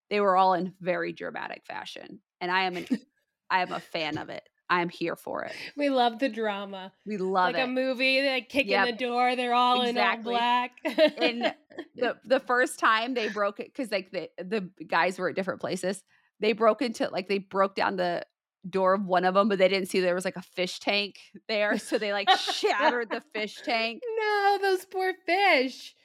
They 0.10 0.20
were 0.20 0.36
all 0.36 0.54
in 0.54 0.74
very 0.82 1.14
dramatic 1.14 1.64
fashion. 1.66 2.20
And 2.40 2.52
I 2.52 2.64
am 2.64 2.78
an 2.78 2.88
I 3.50 3.62
am 3.62 3.72
a 3.72 3.80
fan 3.80 4.18
of 4.18 4.30
it. 4.30 4.48
I 4.70 4.82
am 4.82 4.88
here 4.88 5.18
for 5.18 5.44
it. 5.44 5.52
We 5.76 5.90
love 5.90 6.20
the 6.20 6.30
drama. 6.30 6.94
We 7.06 7.18
love 7.18 7.54
like 7.54 7.62
it. 7.62 7.66
a 7.66 7.68
movie, 7.68 8.22
they 8.22 8.40
kick 8.42 8.68
in 8.68 8.86
the 8.86 8.94
door, 8.94 9.36
they're 9.36 9.54
all 9.54 9.82
Exactly. 9.82 10.34
in 10.36 10.40
all 10.42 10.70
black. 10.72 10.72
And 11.18 11.54
the 11.96 12.16
the 12.26 12.40
first 12.40 12.80
time 12.80 13.14
they 13.14 13.28
broke 13.28 13.60
it 13.60 13.68
because 13.68 13.92
like 13.92 14.12
the 14.12 14.30
the 14.42 14.70
guys 14.88 15.20
were 15.20 15.28
at 15.30 15.36
different 15.36 15.60
places. 15.60 16.02
They 16.40 16.54
broke 16.54 16.82
into 16.82 17.10
like 17.10 17.28
they 17.28 17.40
broke 17.40 17.76
down 17.76 17.98
the 17.98 18.26
door 18.70 18.94
of 18.94 19.06
one 19.06 19.26
of 19.26 19.34
them, 19.34 19.50
but 19.50 19.58
they 19.58 19.68
didn't 19.68 19.90
see 19.90 20.00
there 20.00 20.16
was 20.16 20.26
like 20.26 20.36
a 20.36 20.42
fish 20.42 20.80
tank 20.80 21.16
there, 21.48 21.78
so 21.78 21.98
they 21.98 22.14
like 22.14 22.30
shattered 22.40 23.10
the 23.10 23.22
fish 23.34 23.56
tank. 23.64 24.02
no, 24.20 24.58
those 24.62 24.86
poor 24.86 25.14
fish. 25.26 25.96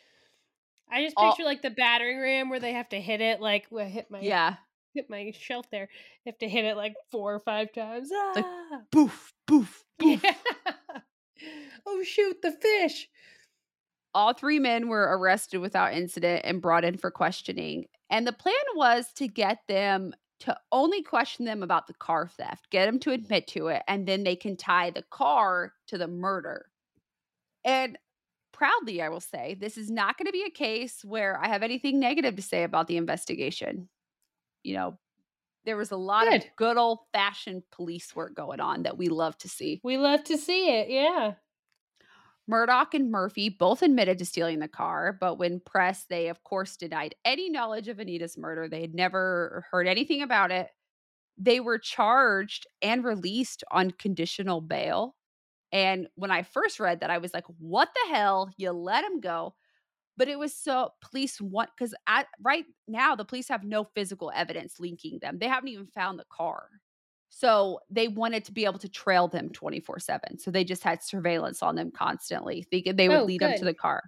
I 0.90 1.02
just 1.04 1.14
All- 1.16 1.30
picture 1.32 1.44
like 1.44 1.62
the 1.62 1.70
battering 1.70 2.20
ram 2.20 2.48
where 2.48 2.60
they 2.60 2.72
have 2.72 2.88
to 2.90 3.00
hit 3.00 3.20
it 3.20 3.40
like 3.40 3.66
well, 3.70 3.86
hit 3.88 4.06
my 4.10 4.20
Yeah, 4.20 4.54
hit 4.94 5.10
my 5.10 5.32
shelf 5.38 5.66
there. 5.70 5.88
You 6.24 6.30
have 6.32 6.38
to 6.38 6.48
hit 6.48 6.64
it 6.64 6.76
like 6.76 6.94
four 7.10 7.34
or 7.34 7.40
five 7.40 7.72
times. 7.72 8.10
Like, 8.34 8.44
Ah. 8.46 8.80
boof, 8.92 9.32
boof, 9.46 9.84
boof. 9.98 10.22
Yeah. 10.22 10.32
oh 11.86 12.02
shoot, 12.02 12.40
the 12.42 12.52
fish. 12.52 13.08
All 14.14 14.32
three 14.32 14.58
men 14.58 14.88
were 14.88 15.18
arrested 15.18 15.58
without 15.58 15.92
incident 15.92 16.42
and 16.44 16.62
brought 16.62 16.84
in 16.84 16.96
for 16.96 17.10
questioning. 17.10 17.84
And 18.08 18.26
the 18.26 18.32
plan 18.32 18.54
was 18.74 19.12
to 19.16 19.28
get 19.28 19.58
them 19.68 20.14
to 20.40 20.56
only 20.70 21.02
question 21.02 21.44
them 21.44 21.62
about 21.62 21.86
the 21.86 21.94
car 21.94 22.28
theft, 22.28 22.68
get 22.70 22.86
them 22.86 22.98
to 23.00 23.10
mm-hmm. 23.10 23.24
admit 23.24 23.46
to 23.48 23.68
it, 23.68 23.82
and 23.88 24.06
then 24.06 24.24
they 24.24 24.36
can 24.36 24.56
tie 24.56 24.90
the 24.90 25.04
car 25.10 25.72
to 25.88 25.98
the 25.98 26.08
murder. 26.08 26.66
And 27.64 27.98
proudly, 28.52 29.02
I 29.02 29.08
will 29.08 29.20
say, 29.20 29.56
this 29.58 29.76
is 29.76 29.90
not 29.90 30.18
going 30.18 30.26
to 30.26 30.32
be 30.32 30.44
a 30.46 30.50
case 30.50 31.04
where 31.04 31.38
I 31.42 31.48
have 31.48 31.62
anything 31.62 31.98
negative 31.98 32.36
to 32.36 32.42
say 32.42 32.64
about 32.64 32.86
the 32.86 32.96
investigation. 32.96 33.88
You 34.62 34.74
know, 34.74 34.98
there 35.64 35.76
was 35.76 35.90
a 35.90 35.96
lot 35.96 36.26
of 36.26 36.40
Good. 36.40 36.50
good 36.56 36.76
old 36.76 37.00
fashioned 37.12 37.62
police 37.72 38.14
work 38.14 38.34
going 38.34 38.60
on 38.60 38.84
that 38.84 38.96
we 38.96 39.08
love 39.08 39.36
to 39.38 39.48
see. 39.48 39.80
We 39.82 39.98
love 39.98 40.22
to 40.24 40.38
see 40.38 40.70
it. 40.70 40.88
Yeah. 40.88 41.34
Murdoch 42.48 42.94
and 42.94 43.10
Murphy 43.10 43.48
both 43.48 43.82
admitted 43.82 44.18
to 44.18 44.24
stealing 44.24 44.60
the 44.60 44.68
car, 44.68 45.12
but 45.12 45.36
when 45.38 45.60
pressed, 45.60 46.08
they 46.08 46.28
of 46.28 46.44
course 46.44 46.76
denied 46.76 47.14
any 47.24 47.50
knowledge 47.50 47.88
of 47.88 47.98
Anita's 47.98 48.38
murder. 48.38 48.68
They 48.68 48.80
had 48.80 48.94
never 48.94 49.66
heard 49.70 49.88
anything 49.88 50.22
about 50.22 50.50
it. 50.52 50.68
They 51.38 51.60
were 51.60 51.78
charged 51.78 52.66
and 52.82 53.04
released 53.04 53.64
on 53.70 53.90
conditional 53.92 54.60
bail. 54.60 55.16
And 55.72 56.08
when 56.14 56.30
I 56.30 56.42
first 56.44 56.80
read 56.80 57.00
that, 57.00 57.10
I 57.10 57.18
was 57.18 57.34
like, 57.34 57.44
what 57.58 57.88
the 57.94 58.14
hell? 58.14 58.50
You 58.56 58.72
let 58.72 59.04
him 59.04 59.20
go. 59.20 59.54
But 60.16 60.28
it 60.28 60.38
was 60.38 60.54
so 60.54 60.90
police 61.02 61.40
want 61.40 61.70
because 61.76 61.94
right 62.42 62.64
now 62.88 63.16
the 63.16 63.24
police 63.24 63.48
have 63.48 63.64
no 63.64 63.84
physical 63.94 64.32
evidence 64.34 64.80
linking 64.80 65.18
them. 65.20 65.38
They 65.38 65.48
haven't 65.48 65.70
even 65.70 65.88
found 65.88 66.18
the 66.18 66.24
car. 66.30 66.68
So 67.38 67.80
they 67.90 68.08
wanted 68.08 68.46
to 68.46 68.52
be 68.52 68.64
able 68.64 68.78
to 68.78 68.88
trail 68.88 69.28
them 69.28 69.50
24 69.50 69.98
7. 69.98 70.38
So 70.38 70.50
they 70.50 70.64
just 70.64 70.82
had 70.82 71.02
surveillance 71.02 71.62
on 71.62 71.74
them 71.74 71.90
constantly, 71.90 72.62
thinking 72.62 72.96
they 72.96 73.10
would 73.10 73.18
Oh, 73.18 73.24
lead 73.24 73.42
them 73.42 73.58
to 73.58 73.64
the 73.66 73.74
car. 73.74 74.04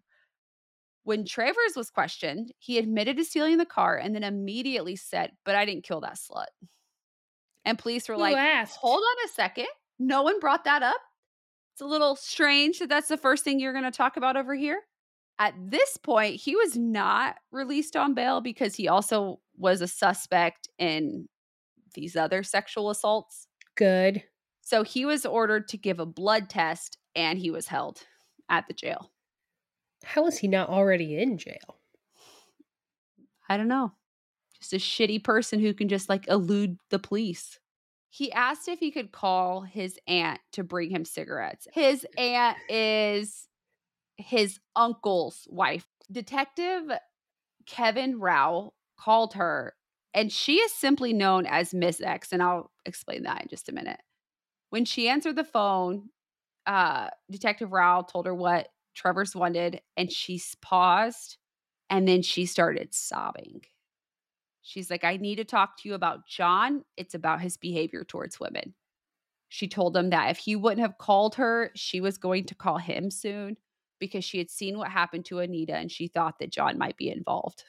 When 1.05 1.27
Travers 1.27 1.77
was 1.77 1.91
questioned, 1.91 2.55
he 2.59 2.79
admitted 2.79 3.19
to 3.19 3.25
stealing 3.27 3.59
the 3.59 3.67
car 3.67 3.99
and 3.99 4.15
then 4.15 4.25
immediately 4.25 4.97
said, 4.97 5.33
But 5.45 5.57
I 5.57 5.67
didn't 5.67 5.85
kill 5.85 6.01
that 6.01 6.15
slut. 6.15 6.47
And 7.67 7.79
police 7.79 8.09
were 8.09 8.15
Who 8.15 8.23
like, 8.23 8.37
asked? 8.39 8.79
Hold 8.79 9.03
on 9.03 9.27
a 9.27 9.29
second. 9.29 9.69
No 9.99 10.23
one 10.23 10.41
brought 10.41 10.65
that 10.65 10.83
up. 10.83 11.01
It's 11.75 11.83
a 11.83 11.87
little 11.87 12.17
strange 12.17 12.79
that 12.79 12.89
that's 12.89 13.09
the 13.09 13.19
first 13.19 13.45
thing 13.45 13.61
you're 13.61 13.75
going 13.75 13.85
to 13.85 13.91
talk 13.91 14.17
about 14.17 14.39
over 14.39 14.55
here. 14.55 14.81
At 15.39 15.53
this 15.59 15.99
point, 15.99 16.37
he 16.37 16.57
was 16.57 16.79
not 16.79 17.37
released 17.53 17.95
on 17.95 18.15
bail 18.15 18.41
because 18.41 18.75
he 18.75 18.89
also 18.89 19.41
was 19.59 19.83
a 19.83 19.87
suspect 19.87 20.67
in 20.79 21.29
these 21.99 22.17
other 22.17 22.43
sexual 22.43 22.91
assaults. 22.91 23.49
Good. 23.75 24.23
So 24.61 24.85
he 24.85 25.05
was 25.05 25.27
ordered 25.27 25.67
to 25.69 25.77
give 25.77 25.99
a 25.99 26.07
blood 26.07 26.49
test 26.49 26.99
and 27.15 27.39
he 27.39 27.51
was 27.51 27.67
held 27.67 28.03
at 28.49 28.69
the 28.69 28.75
jail. 28.75 29.11
How 30.05 30.27
is 30.27 30.39
he 30.39 30.49
not 30.49 30.69
already 30.69 31.19
in 31.19 31.39
jail? 31.39 31.81
I 33.49 33.57
don't 33.57 33.69
know. 33.69 33.93
Just 34.61 34.73
a 34.73 34.77
shitty 34.77 35.25
person 35.25 35.59
who 35.61 35.75
can 35.75 35.89
just 35.89 36.09
like 36.09 36.29
elude 36.29 36.79
the 36.91 36.99
police. 36.99 37.59
He 38.11 38.33
asked 38.33 38.69
if 38.69 38.79
he 38.79 38.91
could 38.91 39.13
call 39.13 39.63
his 39.63 39.99
aunt 40.07 40.41
to 40.53 40.65
bring 40.65 40.91
him 40.91 41.05
cigarettes. 41.05 41.67
His 41.73 42.07
aunt 42.17 42.57
is 42.69 43.49
his 44.17 44.59
uncle's 44.77 45.47
wife. 45.51 45.87
Detective 46.11 46.91
Kevin 47.67 48.19
Rao 48.19 48.73
called 48.99 49.35
her, 49.35 49.75
and 50.19 50.33
she 50.33 50.57
is 50.57 50.73
simply 50.73 51.13
known 51.13 51.47
as 51.47 51.73
Miss 51.73 52.01
X, 52.01 52.33
and 52.33 52.43
I'll 52.43 52.73
explain 52.85 53.23
that 53.23 53.43
in 53.43 53.49
just 53.49 53.69
a 53.69 53.73
minute. 53.73 54.01
When 54.71 54.85
she 54.85 55.09
answered 55.09 55.37
the 55.37 55.45
phone, 55.45 56.09
uh, 56.67 57.11
Detective 57.31 57.71
Rao 57.71 58.03
told 58.03 58.27
her 58.27 58.35
what 58.35 58.67
Travers 58.97 59.37
wanted, 59.37 59.81
and 59.97 60.11
she 60.11 60.43
paused 60.61 61.37
and 61.89 62.09
then 62.09 62.23
she 62.23 62.47
started 62.47 62.93
sobbing. 62.93 63.61
She's 64.61 64.91
like, 64.91 65.05
I 65.05 65.19
need 65.19 65.37
to 65.37 65.45
talk 65.45 65.79
to 65.79 65.89
you 65.89 65.95
about 65.95 66.27
John. 66.27 66.85
It's 66.97 67.15
about 67.15 67.41
his 67.41 67.57
behavior 67.57 68.03
towards 68.03 68.41
women. 68.41 68.75
She 69.49 69.69
told 69.69 69.97
him 69.97 70.11
that 70.11 70.33
if 70.33 70.39
he 70.39 70.57
wouldn't 70.57 70.81
have 70.81 70.99
called 70.99 71.37
her, 71.37 71.71
she 71.77 72.01
was 72.01 72.19
going 72.19 72.47
to 72.47 72.57
call 72.57 72.79
him 72.79 73.13
soon 73.13 73.57
because 74.01 74.25
she 74.25 74.39
had 74.39 74.51
seen 74.51 74.79
what 74.79 74.91
happened 74.91 75.27
to 75.27 75.39
Anita 75.39 75.77
and 75.77 75.93
she 75.93 76.09
thought 76.09 76.41
that 76.41 76.51
John 76.51 76.77
might 76.77 76.97
be 76.97 77.09
involved. 77.09 77.63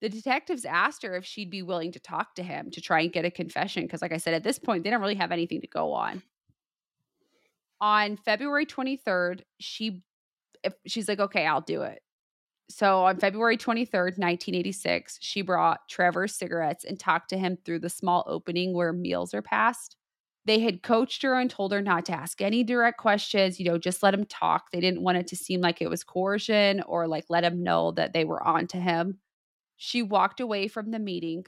The 0.00 0.08
detectives 0.08 0.64
asked 0.64 1.02
her 1.02 1.16
if 1.16 1.24
she'd 1.24 1.50
be 1.50 1.62
willing 1.62 1.92
to 1.92 2.00
talk 2.00 2.34
to 2.36 2.42
him 2.42 2.70
to 2.70 2.80
try 2.80 3.00
and 3.00 3.12
get 3.12 3.24
a 3.24 3.30
confession 3.30 3.84
because, 3.84 4.00
like 4.00 4.12
I 4.12 4.16
said, 4.16 4.34
at 4.34 4.44
this 4.44 4.58
point, 4.58 4.82
they 4.84 4.90
don't 4.90 5.00
really 5.00 5.14
have 5.14 5.32
anything 5.32 5.60
to 5.60 5.66
go 5.66 5.92
on. 5.92 6.22
On 7.80 8.16
February 8.16 8.66
23rd, 8.66 9.42
she 9.58 10.02
she's 10.86 11.08
like, 11.08 11.20
okay, 11.20 11.46
I'll 11.46 11.62
do 11.62 11.82
it. 11.82 12.02
So 12.70 13.04
on 13.04 13.18
February 13.18 13.56
23rd, 13.56 14.18
1986, 14.18 15.18
she 15.20 15.42
brought 15.42 15.88
Travers 15.88 16.36
cigarettes 16.36 16.84
and 16.84 16.98
talked 16.98 17.30
to 17.30 17.38
him 17.38 17.58
through 17.64 17.80
the 17.80 17.88
small 17.88 18.24
opening 18.26 18.74
where 18.74 18.92
meals 18.92 19.34
are 19.34 19.42
passed. 19.42 19.96
They 20.44 20.60
had 20.60 20.82
coached 20.82 21.22
her 21.22 21.34
and 21.34 21.50
told 21.50 21.72
her 21.72 21.82
not 21.82 22.06
to 22.06 22.12
ask 22.12 22.40
any 22.40 22.62
direct 22.62 22.98
questions, 22.98 23.58
you 23.58 23.66
know, 23.66 23.76
just 23.76 24.02
let 24.02 24.14
him 24.14 24.24
talk. 24.24 24.70
They 24.70 24.80
didn't 24.80 25.02
want 25.02 25.18
it 25.18 25.26
to 25.28 25.36
seem 25.36 25.60
like 25.60 25.82
it 25.82 25.90
was 25.90 26.04
coercion 26.04 26.82
or 26.82 27.08
like 27.08 27.24
let 27.28 27.44
him 27.44 27.62
know 27.62 27.90
that 27.92 28.12
they 28.12 28.24
were 28.24 28.42
on 28.42 28.66
to 28.68 28.78
him. 28.78 29.18
She 29.82 30.02
walked 30.02 30.40
away 30.40 30.68
from 30.68 30.90
the 30.90 30.98
meeting, 30.98 31.46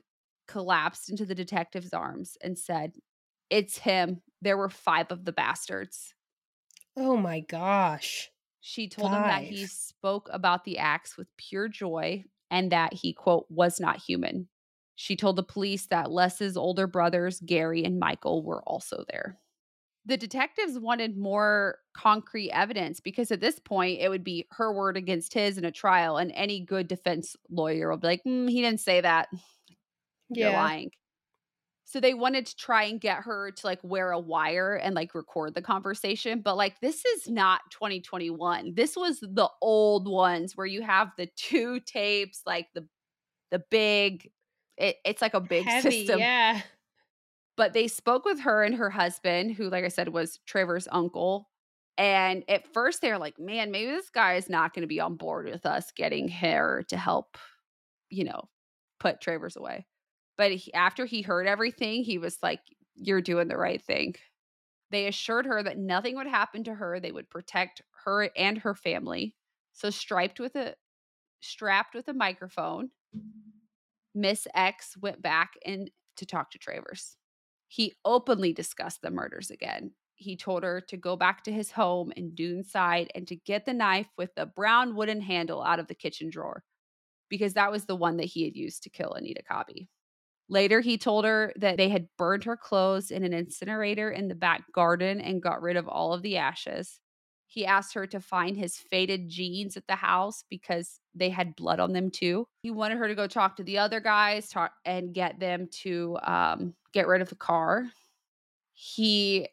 collapsed 0.49 1.11
into 1.11 1.27
the 1.27 1.35
detective's 1.35 1.93
arms, 1.93 2.39
and 2.43 2.59
said, 2.59 2.95
It's 3.51 3.77
him. 3.77 4.23
There 4.41 4.57
were 4.57 4.71
five 4.71 5.13
of 5.13 5.27
the 5.27 5.33
bastards. 5.33 6.15
Oh 6.97 7.19
my 7.19 7.41
gosh. 7.41 8.31
She 8.63 8.89
told 8.89 9.13
him 9.13 9.21
that 9.21 9.43
he 9.43 9.67
spoke 9.67 10.31
about 10.33 10.65
the 10.65 10.79
acts 10.79 11.19
with 11.19 11.29
pure 11.37 11.69
joy 11.69 12.25
and 12.51 12.73
that 12.73 12.95
he, 12.95 13.13
quote, 13.13 13.45
was 13.51 13.79
not 13.79 13.99
human. 13.99 14.49
She 14.95 15.15
told 15.15 15.37
the 15.37 15.43
police 15.43 15.89
that 15.89 16.11
Les's 16.11 16.57
older 16.57 16.87
brothers, 16.87 17.39
Gary 17.45 17.85
and 17.85 17.99
Michael, 18.01 18.43
were 18.43 18.63
also 18.63 19.05
there. 19.11 19.39
The 20.05 20.17
detectives 20.17 20.79
wanted 20.81 21.17
more 21.17 21.79
concrete 21.95 22.51
evidence 22.51 22.99
because 22.99 23.31
at 23.31 23.41
this 23.41 23.61
point 23.61 24.01
it 24.01 24.09
would 24.09 24.25
be 24.25 24.49
her 24.51 24.73
word 24.73 24.97
against 24.97 25.33
his 25.33 25.59
in 25.59 25.65
a 25.65 25.71
trial, 25.71 26.17
and 26.17 26.33
any 26.35 26.61
good 26.61 26.89
defense 26.89 27.37
lawyer 27.51 27.89
will 27.91 27.99
be 27.99 28.09
like, 28.09 28.25
mm, 28.25 28.51
he 28.51 28.61
didn't 28.63 28.81
say 28.81 29.01
that. 29.01 29.29
You're 30.31 30.51
Yeah. 30.51 30.53
lying. 30.53 30.91
So 31.85 32.01
they 32.01 32.15
wanted 32.15 32.47
to 32.47 32.57
try 32.57 32.85
and 32.85 33.01
get 33.01 33.19
her 33.25 33.51
to 33.51 33.67
like 33.67 33.81
wear 33.83 34.13
a 34.13 34.21
wire 34.21 34.77
and 34.77 34.95
like 34.95 35.15
record 35.15 35.55
the 35.55 35.63
conversation. 35.63 36.41
But 36.41 36.57
like, 36.57 36.81
this 36.81 37.05
is 37.05 37.29
not 37.29 37.63
2021. 37.71 38.75
This 38.75 38.97
was 38.97 39.21
the 39.21 39.51
old 39.61 40.09
ones 40.09 40.57
where 40.57 40.67
you 40.67 40.83
have 40.83 41.13
the 41.19 41.29
two 41.37 41.81
tapes, 41.81 42.43
like 42.47 42.69
the 42.75 42.89
the 43.51 43.61
big, 43.71 44.33
it, 44.79 44.97
it's 45.05 45.23
like 45.23 45.35
a 45.35 45.41
big 45.41 45.71
Heavy, 45.71 46.11
system. 46.11 46.19
yeah. 46.19 46.63
But 47.57 47.73
they 47.73 47.89
spoke 47.89 48.25
with 48.25 48.41
her 48.41 48.63
and 48.63 48.75
her 48.75 48.91
husband, 48.91 49.55
who, 49.55 49.69
like 49.69 49.85
I 49.85 49.89
said, 49.89 50.09
was 50.09 50.39
Travers' 50.47 50.89
uncle. 50.91 51.51
And 51.99 52.45
at 52.49 52.73
first 52.73 53.03
they're 53.03 53.19
like, 53.19 53.39
man, 53.39 53.71
maybe 53.71 53.91
this 53.91 54.09
guy 54.09 54.35
is 54.35 54.49
not 54.49 54.73
going 54.73 54.83
to 54.83 54.89
be 54.89 55.01
on 55.01 55.17
board 55.17 55.47
with 55.47 55.67
us 55.67 55.93
getting 55.95 56.29
her 56.29 56.85
to 56.89 56.97
help, 56.97 57.37
you 58.09 58.25
know, 58.25 58.49
put 58.99 59.21
Travers 59.21 59.57
away. 59.57 59.87
But 60.39 60.53
he, 60.53 60.73
after 60.73 61.05
he 61.05 61.21
heard 61.21 61.47
everything, 61.47 62.03
he 62.05 62.19
was 62.19 62.39
like, 62.43 62.61
You're 62.95 63.21
doing 63.21 63.49
the 63.49 63.59
right 63.59 63.83
thing. 63.83 64.15
They 64.91 65.07
assured 65.07 65.47
her 65.47 65.63
that 65.63 65.79
nothing 65.79 66.17
would 66.17 66.27
happen 66.27 66.65
to 66.65 66.75
her. 66.75 67.01
They 67.01 67.13
would 67.13 67.31
protect 67.31 67.83
her 68.05 68.31
and 68.37 68.59
her 68.59 68.75
family. 68.75 69.35
So 69.73 69.91
striped 69.91 70.41
with 70.41 70.55
a 70.57 70.75
strapped 71.41 71.95
with 71.95 72.09
a 72.09 72.15
microphone, 72.15 72.91
Miss 74.15 74.47
X 74.55 74.97
went 74.97 75.21
back 75.21 75.55
and 75.65 75.91
to 76.17 76.27
talk 76.27 76.51
to 76.53 76.59
Travers. 76.59 77.17
He 77.73 77.95
openly 78.05 78.53
discussed 78.53 79.01
the 79.01 79.11
murders 79.11 79.51
again. 79.51 79.93
He 80.15 80.37
told 80.37 80.63
her 80.63 80.83
to 80.89 80.97
go 80.99 81.17
back 81.17 81.43
to 81.45 81.51
his 81.51 81.71
home 81.71 82.13
in 82.15 82.33
Doonside 82.33 83.09
and 83.15 83.27
to 83.29 83.35
get 83.35 83.65
the 83.65 83.73
knife 83.73 84.09
with 84.19 84.35
the 84.35 84.45
brown 84.45 84.95
wooden 84.95 85.23
handle 85.23 85.63
out 85.63 85.79
of 85.79 85.87
the 85.87 85.95
kitchen 85.95 86.29
drawer 86.29 86.65
because 87.31 87.55
that 87.55 87.73
was 87.73 87.87
the 87.87 87.97
one 87.97 88.19
that 88.19 88.27
he 88.27 88.45
had 88.45 88.55
used 88.55 88.83
to 88.83 88.91
kill 88.91 89.15
Anita 89.15 89.43
Cobby. 89.43 89.89
Later, 90.51 90.83
he 90.83 90.99
told 90.99 91.25
her 91.25 91.51
that 91.57 91.79
they 91.79 91.89
had 91.89 92.09
burned 92.19 92.45
her 92.45 92.59
clothes 92.59 93.11
in 93.11 93.25
an 93.25 93.33
incinerator 93.33 94.11
in 94.11 94.29
the 94.29 94.35
back 94.35 94.71
garden 94.75 95.19
and 95.23 95.43
got 95.43 95.63
rid 95.63 95.79
of 95.79 95.89
all 95.89 96.13
of 96.13 96.21
the 96.21 96.37
ashes. 96.37 97.01
He 97.47 97.65
asked 97.65 97.95
her 97.95 98.07
to 98.09 98.21
find 98.21 98.55
his 98.55 98.77
faded 98.77 99.31
jeans 99.31 99.79
at 99.79 99.87
the 99.87 99.95
house 99.95 100.45
because 100.51 101.01
they 101.15 101.31
had 101.31 101.57
blood 101.57 101.81
on 101.81 101.95
them 101.95 102.11
too. 102.11 102.47
He 102.63 102.71
wanted 102.71 102.99
her 102.99 103.09
to 103.09 103.15
go 103.15 103.27
talk 103.27 103.57
to 103.57 103.65
the 103.65 103.79
other 103.79 104.01
guys 104.01 104.51
talk, 104.51 104.73
and 104.85 105.15
get 105.15 105.41
them 105.41 105.69
to 105.85 106.19
um, 106.23 106.75
get 106.93 107.07
rid 107.07 107.23
of 107.23 107.29
the 107.29 107.35
car. 107.35 107.87
He 108.75 109.49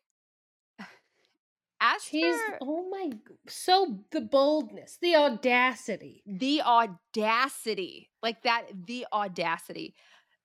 asked 1.82 2.12
her 2.12 2.58
oh 2.62 2.90
my 2.90 3.12
so 3.48 4.00
the 4.12 4.22
boldness, 4.22 4.98
the 5.02 5.16
audacity. 5.16 6.24
the 6.26 6.62
audacity 6.62 8.10
like 8.22 8.42
that 8.44 8.66
the 8.86 9.06
audacity 9.14 9.96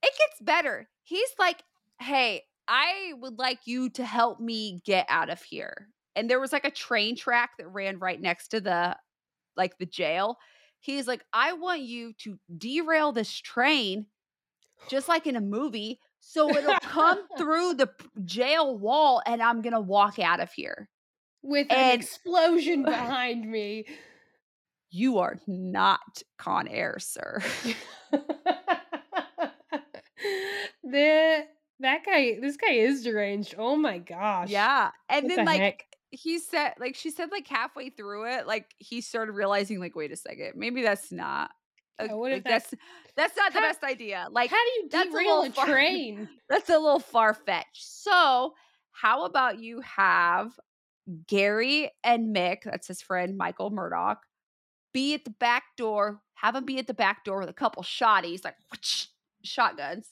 it 0.02 0.12
gets 0.18 0.40
better 0.40 0.88
he's 1.02 1.30
like 1.38 1.62
hey 2.00 2.42
i 2.68 3.12
would 3.18 3.38
like 3.38 3.58
you 3.64 3.90
to 3.90 4.04
help 4.04 4.40
me 4.40 4.80
get 4.84 5.06
out 5.08 5.30
of 5.30 5.42
here 5.42 5.88
and 6.16 6.30
there 6.30 6.40
was 6.40 6.52
like 6.52 6.64
a 6.64 6.70
train 6.70 7.16
track 7.16 7.50
that 7.58 7.68
ran 7.68 7.98
right 7.98 8.20
next 8.20 8.48
to 8.48 8.60
the 8.60 8.96
like 9.56 9.76
the 9.78 9.86
jail 9.86 10.36
he's 10.80 11.08
like 11.08 11.24
i 11.32 11.52
want 11.52 11.80
you 11.80 12.12
to 12.12 12.38
derail 12.56 13.12
this 13.12 13.32
train 13.32 14.06
just 14.88 15.08
like 15.08 15.26
in 15.26 15.36
a 15.36 15.40
movie 15.40 15.98
so 16.26 16.48
it'll 16.56 16.74
come 16.80 17.20
through 17.36 17.74
the 17.74 17.88
jail 18.24 18.76
wall 18.78 19.22
and 19.26 19.42
i'm 19.42 19.60
gonna 19.62 19.80
walk 19.80 20.18
out 20.18 20.40
of 20.40 20.50
here 20.52 20.88
With 21.42 21.66
an 21.70 21.98
explosion 21.98 22.82
behind 22.84 23.50
me. 23.50 23.84
you 24.90 25.18
are 25.18 25.38
not 25.46 26.22
con 26.38 26.66
air 26.68 26.96
sir 26.98 27.40
the 30.82 31.44
that 31.80 32.04
guy 32.06 32.38
this 32.40 32.56
guy 32.56 32.72
is 32.72 33.02
deranged. 33.02 33.54
Oh 33.58 33.76
my 33.76 33.98
gosh. 33.98 34.48
Yeah. 34.48 34.90
And 35.08 35.24
What 35.24 35.36
then 35.36 35.44
the 35.44 35.50
like 35.50 35.60
heck? 35.60 35.86
he 36.10 36.38
said 36.38 36.74
like 36.78 36.94
she 36.94 37.10
said 37.10 37.30
like 37.32 37.46
halfway 37.48 37.90
through 37.90 38.32
it, 38.32 38.46
like 38.46 38.66
he 38.78 39.00
started 39.00 39.32
realizing 39.32 39.80
like, 39.80 39.96
wait 39.96 40.12
a 40.12 40.16
second, 40.16 40.52
maybe 40.56 40.82
that's 40.82 41.10
not 41.12 41.50
Uh, 41.98 42.04
a- 42.04 42.06
Yeah, 42.08 42.14
what 42.14 42.32
uh, 42.32 42.34
like, 42.36 42.44
that- 42.44 42.50
that's 42.70 42.74
that's 43.16 43.36
not 43.36 43.52
the 43.52 43.60
best 43.60 43.84
idea. 43.84 44.26
Like 44.30 44.50
How 44.50 44.56
do 44.56 44.70
you 44.82 44.88
that's 44.90 45.08
a 45.08 45.10
derail 45.12 45.42
a, 45.42 45.50
far- 45.50 45.66
train? 45.70 46.28
that's 46.48 46.68
a 46.70 46.78
little 46.78 46.98
far 47.00 47.34
fetched. 47.34 47.84
So 48.02 48.54
how 48.92 49.24
about 49.24 49.58
you 49.58 49.80
have 49.80 50.52
Gary 51.26 51.90
and 52.02 52.34
Mick, 52.34 52.62
that's 52.64 52.88
his 52.88 53.02
friend 53.02 53.36
Michael 53.36 53.70
Murdoch, 53.70 54.22
be 54.92 55.14
at 55.14 55.24
the 55.24 55.30
back 55.38 55.64
door, 55.76 56.20
have 56.34 56.54
him 56.56 56.64
be 56.64 56.78
at 56.78 56.86
the 56.86 56.94
back 56.94 57.24
door 57.24 57.40
with 57.40 57.48
a 57.48 57.52
couple 57.54 57.82
shotties, 57.82 58.44
like 58.44 58.56
shotguns 59.42 60.08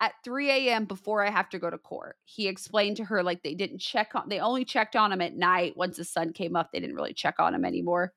at 0.00 0.12
3 0.24 0.50
a.m. 0.50 0.84
before 0.84 1.24
I 1.24 1.30
have 1.30 1.48
to 1.50 1.58
go 1.58 1.70
to 1.70 1.78
court. 1.78 2.16
He 2.24 2.48
explained 2.48 2.96
to 2.98 3.04
her 3.04 3.22
like 3.22 3.42
they 3.42 3.54
didn't 3.54 3.78
check 3.78 4.10
on, 4.14 4.28
they 4.28 4.40
only 4.40 4.64
checked 4.64 4.96
on 4.96 5.12
him 5.12 5.20
at 5.22 5.34
night. 5.36 5.76
Once 5.76 5.96
the 5.96 6.04
sun 6.04 6.32
came 6.32 6.56
up, 6.56 6.70
they 6.72 6.80
didn't 6.80 6.96
really 6.96 7.14
check 7.14 7.36
on 7.38 7.54
him 7.54 7.64
anymore. 7.64 8.12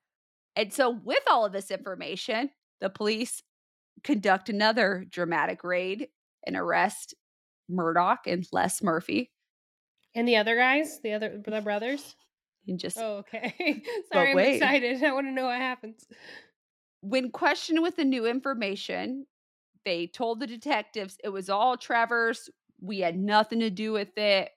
And 0.55 0.73
so, 0.73 0.89
with 0.89 1.23
all 1.29 1.45
of 1.45 1.53
this 1.53 1.71
information, 1.71 2.49
the 2.81 2.89
police 2.89 3.41
conduct 4.03 4.49
another 4.49 5.05
dramatic 5.09 5.63
raid 5.63 6.07
and 6.45 6.55
arrest 6.55 7.13
Murdoch 7.69 8.25
and 8.25 8.47
Les 8.51 8.81
Murphy. 8.81 9.31
And 10.15 10.27
the 10.27 10.37
other 10.37 10.55
guys, 10.55 10.99
the 11.03 11.13
other 11.13 11.41
the 11.45 11.61
brothers. 11.61 12.15
And 12.67 12.79
just 12.79 12.97
Oh, 12.97 13.17
okay. 13.17 13.83
Sorry, 14.13 14.31
I'm 14.31 14.39
excited. 14.39 15.03
I 15.03 15.13
want 15.13 15.27
to 15.27 15.31
know 15.31 15.45
what 15.45 15.57
happens. 15.57 16.05
when 17.01 17.31
questioned 17.31 17.81
with 17.81 17.95
the 17.95 18.05
new 18.05 18.25
information, 18.25 19.25
they 19.85 20.07
told 20.07 20.39
the 20.39 20.47
detectives 20.47 21.17
it 21.23 21.29
was 21.29 21.49
all 21.49 21.77
Travers. 21.77 22.49
We 22.81 22.99
had 22.99 23.17
nothing 23.17 23.59
to 23.59 23.69
do 23.69 23.91
with 23.91 24.17
it. 24.17 24.49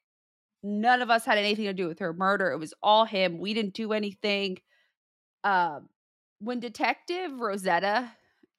None 0.63 1.03
of 1.03 1.11
us 1.11 1.25
had 1.25 1.39
anything 1.39 1.65
to 1.65 1.73
do 1.73 1.89
with 1.89 1.99
her 1.99 2.13
murder. 2.13 2.53
It 2.53 2.59
was 2.59 2.75
all 2.83 3.05
him. 3.05 3.39
We 3.39 3.53
didn't 3.53 3.75
do 3.75 3.93
anything. 3.93 4.59
Um, 5.45 5.89
when 6.43 6.61
Detective 6.61 7.41
Rosetta 7.41 8.11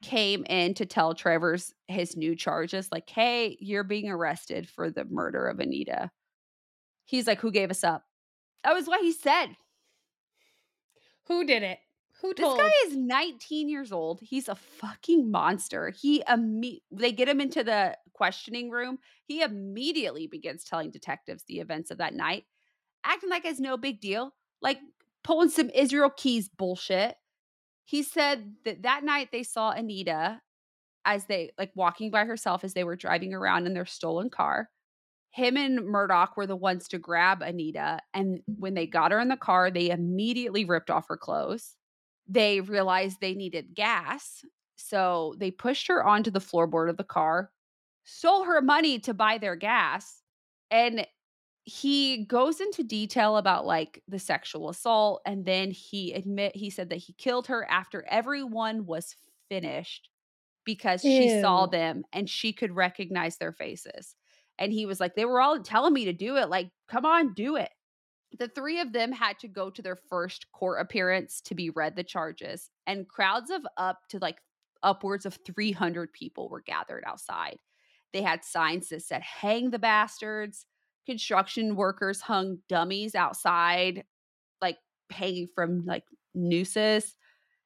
came 0.02 0.46
in 0.46 0.74
to 0.76 0.86
tell 0.86 1.14
Travers 1.14 1.74
his 1.88 2.16
new 2.16 2.36
charges, 2.36 2.90
like, 2.92 3.10
hey, 3.10 3.58
you're 3.60 3.84
being 3.84 4.10
arrested 4.10 4.70
for 4.70 4.90
the 4.90 5.06
murder 5.06 5.48
of 5.48 5.60
Anita. 5.60 6.10
He's 7.06 7.28
like, 7.28 7.40
who 7.40 7.52
gave 7.52 7.70
us 7.70 7.84
up? 7.84 8.04
That 8.64 8.74
was 8.74 8.88
what 8.88 9.02
he 9.02 9.12
said. 9.12 9.48
Who 11.28 11.46
did 11.46 11.64
it? 11.64 11.80
Who 12.22 12.34
told? 12.34 12.58
This 12.58 12.66
guy 12.66 12.88
is 12.88 12.98
19 12.98 13.68
years 13.68 13.92
old. 13.92 14.22
He's 14.22 14.48
a 14.48 14.56
fucking 14.56 15.30
monster. 15.30 15.90
He 15.90 16.24
imme- 16.24 16.82
they 16.92 17.12
get 17.12 17.28
him 17.28 17.42
into 17.42 17.66
the 17.66 17.98
questioning 18.14 18.70
room. 18.70 19.00
He 19.26 19.42
immediately 19.42 20.28
begins 20.28 20.64
telling 20.64 20.92
detectives 20.92 21.44
the 21.44 21.60
events 21.60 21.92
of 21.92 21.98
that 21.98 22.14
night, 22.14 22.46
acting 23.04 23.30
like 23.30 23.44
it's 23.44 23.60
no 23.60 23.76
big 23.76 24.00
deal, 24.00 24.34
like 24.62 24.80
pulling 25.24 25.50
some 25.50 25.70
Israel 25.72 26.12
Keys 26.16 26.48
bullshit. 26.48 27.16
He 27.86 28.04
said 28.04 28.56
that 28.66 28.84
that 28.84 29.04
night 29.04 29.30
they 29.32 29.44
saw 29.44 29.72
Anita 29.72 30.42
as 31.06 31.26
they 31.26 31.52
like 31.58 31.72
walking 31.76 32.12
by 32.12 32.26
herself 32.26 32.64
as 32.64 32.74
they 32.74 32.84
were 32.84 32.96
driving 32.96 33.34
around 33.34 33.66
in 33.68 33.74
their 33.74 33.86
stolen 33.86 34.30
car. 34.30 34.70
Him 35.32 35.58
and 35.58 35.86
Murdoch 35.86 36.38
were 36.38 36.48
the 36.48 36.56
ones 36.56 36.88
to 36.90 37.00
grab 37.00 37.42
Anita. 37.42 38.00
And 38.14 38.42
when 38.46 38.76
they 38.76 38.88
got 38.88 39.12
her 39.12 39.20
in 39.20 39.30
the 39.30 39.38
car, 39.38 39.72
they 39.72 39.90
immediately 39.90 40.64
ripped 40.64 40.90
off 40.90 41.08
her 41.10 41.18
clothes 41.18 41.76
they 42.28 42.62
realized 42.62 43.18
they 43.20 43.34
needed 43.34 43.76
gas. 43.76 44.44
So 44.76 45.36
they 45.38 45.52
pushed 45.52 45.88
her 45.88 46.04
onto 46.04 46.32
the 46.32 46.40
floorboard 46.40 46.90
of 46.90 46.98
the 46.98 47.04
car, 47.04 47.52
stole 48.04 48.46
her 48.46 48.62
money 48.62 49.00
to 49.00 49.14
buy 49.14 49.38
their 49.38 49.56
gas. 49.56 50.22
And 50.72 51.06
he 51.66 52.26
goes 52.26 52.60
into 52.60 52.84
detail 52.84 53.38
about 53.38 53.66
like 53.66 54.04
the 54.08 54.20
sexual 54.20 54.70
assault. 54.70 55.22
And 55.26 55.46
then 55.46 55.72
he 55.72 56.14
admit 56.14 56.56
he 56.56 56.70
said 56.70 56.90
that 56.90 56.98
he 56.98 57.14
killed 57.14 57.48
her 57.48 57.70
after 57.70 58.06
everyone 58.10 58.86
was 58.86 59.16
finished 59.50 60.10
because 60.66 61.06
she 61.06 61.30
saw 61.30 61.68
them 61.68 62.04
and 62.14 62.30
she 62.30 62.54
could 62.54 62.76
recognize 62.76 63.38
their 63.38 63.54
faces. 63.54 64.16
And 64.60 64.74
he 64.74 64.86
was 64.86 65.00
like, 65.00 65.16
they 65.16 65.26
were 65.26 65.42
all 65.42 65.62
telling 65.62 65.94
me 65.94 66.06
to 66.06 66.14
do 66.14 66.38
it. 66.38 66.50
Like, 66.50 66.72
come 66.88 67.06
on, 67.06 67.34
do 67.34 67.56
it 67.56 67.72
the 68.38 68.48
three 68.48 68.80
of 68.80 68.94
them 68.94 69.12
had 69.12 69.38
to 69.40 69.48
go 69.48 69.70
to 69.70 69.82
their 69.82 69.96
first 69.96 70.52
court 70.52 70.82
appearance 70.82 71.42
to 71.42 71.56
be 71.56 71.70
read 71.70 71.96
the 71.96 72.04
charges 72.04 72.72
and 72.88 73.08
crowds 73.08 73.50
of 73.50 73.66
up 73.78 74.00
to 74.10 74.20
like 74.20 74.40
upwards 74.82 75.26
of 75.26 75.38
300 75.46 76.12
people 76.12 76.50
were 76.50 76.62
gathered 76.62 77.04
outside 77.06 77.58
they 78.12 78.22
had 78.22 78.44
signs 78.44 78.90
that 78.90 79.02
said 79.02 79.22
hang 79.22 79.70
the 79.70 79.80
bastards 79.80 80.66
construction 81.06 81.76
workers 81.76 82.22
hung 82.22 82.60
dummies 82.70 83.16
outside 83.16 84.04
like 84.62 84.78
hanging 85.12 85.48
from 85.54 85.86
like 85.86 86.04
nooses 86.34 87.16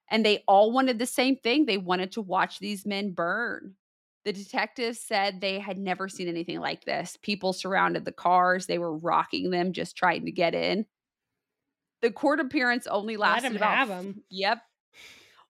and 0.10 0.26
they 0.26 0.44
all 0.48 0.72
wanted 0.72 1.00
the 1.00 1.06
same 1.06 1.36
thing 1.38 1.66
they 1.66 1.78
wanted 1.78 2.12
to 2.12 2.22
watch 2.22 2.60
these 2.60 2.86
men 2.86 3.12
burn 3.12 3.76
The 4.26 4.34
detectives 4.34 5.00
said 5.00 5.40
they 5.40 5.58
had 5.60 5.78
never 5.78 6.10
seen 6.10 6.28
anything 6.28 6.60
like 6.60 6.84
this. 6.84 7.18
People 7.22 7.54
surrounded 7.54 8.04
the 8.04 8.12
cars, 8.12 8.66
they 8.66 8.78
were 8.78 8.98
rocking 8.98 9.52
them, 9.52 9.72
just 9.72 9.96
trying 9.96 10.26
to 10.26 10.32
get 10.32 10.54
in. 10.54 10.86
The 12.02 12.12
court 12.12 12.40
appearance 12.42 12.88
only 12.88 13.16
lasted 13.16 13.56
about 13.56 13.78
have 13.78 13.90
'em. 13.90 14.24
Yep. 14.30 14.60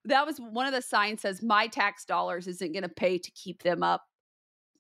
That 0.06 0.26
was 0.28 0.38
one 0.40 0.68
of 0.68 0.74
the 0.74 0.82
signs 0.82 1.22
says 1.22 1.42
my 1.42 1.68
tax 1.68 2.06
dollars 2.06 2.48
isn't 2.48 2.72
going 2.72 2.84
to 2.84 2.90
pay 2.90 3.18
to 3.18 3.32
keep 3.32 3.64
them 3.64 3.82
up. 3.84 4.04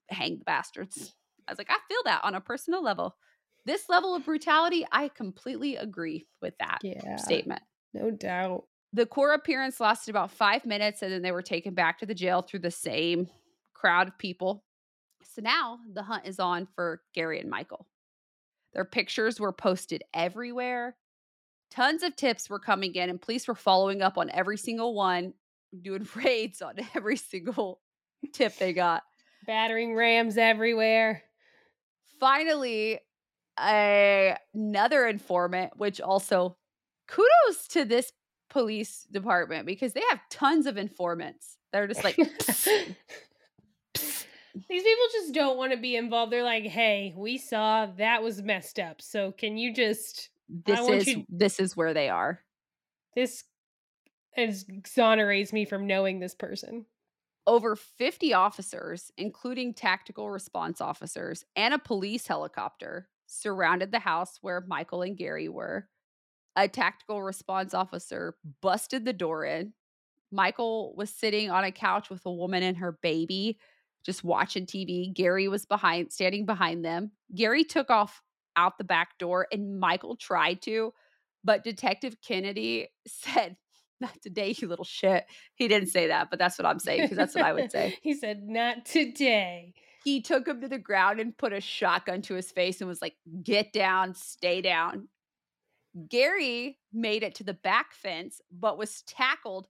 Hang 0.09 0.37
the 0.37 0.45
bastards. 0.45 1.15
I 1.47 1.51
was 1.51 1.57
like, 1.57 1.69
I 1.69 1.77
feel 1.87 2.01
that 2.05 2.23
on 2.23 2.35
a 2.35 2.41
personal 2.41 2.83
level. 2.83 3.15
This 3.65 3.89
level 3.89 4.15
of 4.15 4.25
brutality, 4.25 4.85
I 4.91 5.09
completely 5.09 5.75
agree 5.75 6.27
with 6.41 6.57
that 6.59 6.79
Yeah. 6.83 7.17
statement. 7.17 7.61
No 7.93 8.11
doubt. 8.11 8.65
The 8.93 9.05
court 9.05 9.37
appearance 9.37 9.79
lasted 9.79 10.09
about 10.11 10.31
five 10.31 10.65
minutes 10.65 11.01
and 11.01 11.11
then 11.11 11.21
they 11.21 11.31
were 11.31 11.41
taken 11.41 11.73
back 11.73 11.99
to 11.99 12.05
the 12.05 12.15
jail 12.15 12.41
through 12.41 12.59
the 12.61 12.71
same 12.71 13.27
crowd 13.73 14.07
of 14.07 14.17
people. 14.17 14.63
So 15.23 15.41
now 15.41 15.79
the 15.93 16.03
hunt 16.03 16.25
is 16.25 16.39
on 16.39 16.67
for 16.75 17.01
Gary 17.13 17.39
and 17.39 17.49
Michael. 17.49 17.87
Their 18.73 18.85
pictures 18.85 19.39
were 19.39 19.53
posted 19.53 20.03
everywhere. 20.13 20.95
Tons 21.69 22.03
of 22.03 22.15
tips 22.15 22.49
were 22.49 22.59
coming 22.59 22.95
in, 22.95 23.09
and 23.09 23.21
police 23.21 23.47
were 23.47 23.55
following 23.55 24.01
up 24.01 24.17
on 24.17 24.29
every 24.29 24.57
single 24.57 24.93
one, 24.95 25.33
doing 25.81 26.07
raids 26.15 26.61
on 26.61 26.75
every 26.95 27.17
single 27.17 27.81
tip 28.33 28.55
they 28.55 28.73
got. 28.73 29.03
Battering 29.45 29.95
rams 29.95 30.37
everywhere. 30.37 31.23
Finally, 32.19 32.99
a, 33.59 34.35
another 34.53 35.07
informant, 35.07 35.73
which 35.77 35.99
also 36.01 36.57
kudos 37.07 37.67
to 37.69 37.85
this 37.85 38.11
police 38.49 39.05
department 39.11 39.65
because 39.65 39.93
they 39.93 40.03
have 40.09 40.19
tons 40.29 40.65
of 40.65 40.77
informants. 40.77 41.57
They're 41.73 41.87
just 41.87 42.03
like, 42.03 42.15
"Psst, 42.15 42.95
These 44.69 44.83
people 44.83 45.05
just 45.11 45.33
don't 45.33 45.57
want 45.57 45.71
to 45.71 45.77
be 45.77 45.95
involved. 45.95 46.31
They're 46.31 46.43
like, 46.43 46.63
"Hey, 46.65 47.13
we 47.15 47.37
saw 47.37 47.87
that 47.97 48.23
was 48.23 48.41
messed 48.41 48.79
up. 48.79 49.01
So 49.01 49.31
can 49.31 49.57
you 49.57 49.73
just 49.73 50.29
this 50.65 50.87
is 50.87 51.07
you- 51.07 51.25
this 51.29 51.59
is 51.59 51.75
where 51.77 51.93
they 51.93 52.09
are. 52.09 52.41
this 53.15 53.43
exonerates 54.35 55.51
me 55.53 55.65
from 55.65 55.87
knowing 55.87 56.19
this 56.19 56.35
person." 56.35 56.85
Over 57.47 57.77
50 57.77 58.33
officers, 58.33 59.09
including 59.17 59.73
tactical 59.73 60.29
response 60.29 60.81
officers 60.81 61.45
and 61.55 61.73
a 61.73 61.79
police 61.79 62.27
helicopter, 62.27 63.07
surrounded 63.25 63.91
the 63.91 63.99
house 63.99 64.37
where 64.41 64.65
Michael 64.67 65.01
and 65.01 65.17
Gary 65.17 65.47
were. 65.47 65.87
A 66.57 66.67
tactical 66.67 67.23
response 67.23 67.73
officer 67.73 68.35
busted 68.61 69.05
the 69.05 69.13
door 69.13 69.45
in. 69.45 69.73
Michael 70.29 70.93
was 70.97 71.09
sitting 71.09 71.49
on 71.49 71.63
a 71.63 71.71
couch 71.71 72.09
with 72.09 72.25
a 72.25 72.31
woman 72.31 72.63
and 72.63 72.77
her 72.77 72.99
baby, 73.01 73.57
just 74.03 74.25
watching 74.25 74.65
TV. 74.65 75.13
Gary 75.13 75.47
was 75.47 75.65
behind, 75.65 76.11
standing 76.11 76.45
behind 76.45 76.83
them. 76.83 77.11
Gary 77.33 77.63
took 77.63 77.89
off 77.89 78.21
out 78.57 78.77
the 78.77 78.83
back 78.83 79.17
door 79.19 79.47
and 79.53 79.79
Michael 79.79 80.17
tried 80.17 80.61
to, 80.63 80.93
but 81.45 81.63
Detective 81.63 82.17
Kennedy 82.21 82.89
said, 83.07 83.55
Not 83.99 84.21
today, 84.21 84.55
you 84.57 84.67
little 84.67 84.85
shit. 84.85 85.25
He 85.55 85.67
didn't 85.67 85.89
say 85.89 86.07
that, 86.07 86.29
but 86.29 86.37
that's 86.39 86.57
what 86.57 86.65
I'm 86.65 86.79
saying 86.79 87.01
because 87.01 87.17
that's 87.17 87.33
what 87.33 87.45
I 87.45 87.53
would 87.53 87.71
say. 87.71 87.97
he 88.03 88.13
said, 88.13 88.43
"Not 88.43 88.85
today." 88.85 89.73
He 90.03 90.21
took 90.21 90.47
him 90.47 90.61
to 90.61 90.69
the 90.69 90.77
ground 90.77 91.19
and 91.19 91.37
put 91.37 91.51
a 91.51 91.59
shotgun 91.59 92.21
to 92.23 92.35
his 92.35 92.49
face 92.49 92.79
and 92.79 92.87
was 92.87 93.01
like, 93.01 93.15
Get 93.43 93.73
down, 93.73 94.13
stay 94.13 94.61
down. 94.61 95.09
Gary 96.07 96.77
made 96.93 97.23
it 97.23 97.35
to 97.35 97.43
the 97.43 97.53
back 97.53 97.93
fence, 97.93 98.39
but 98.49 98.77
was 98.77 99.01
tackled 99.01 99.67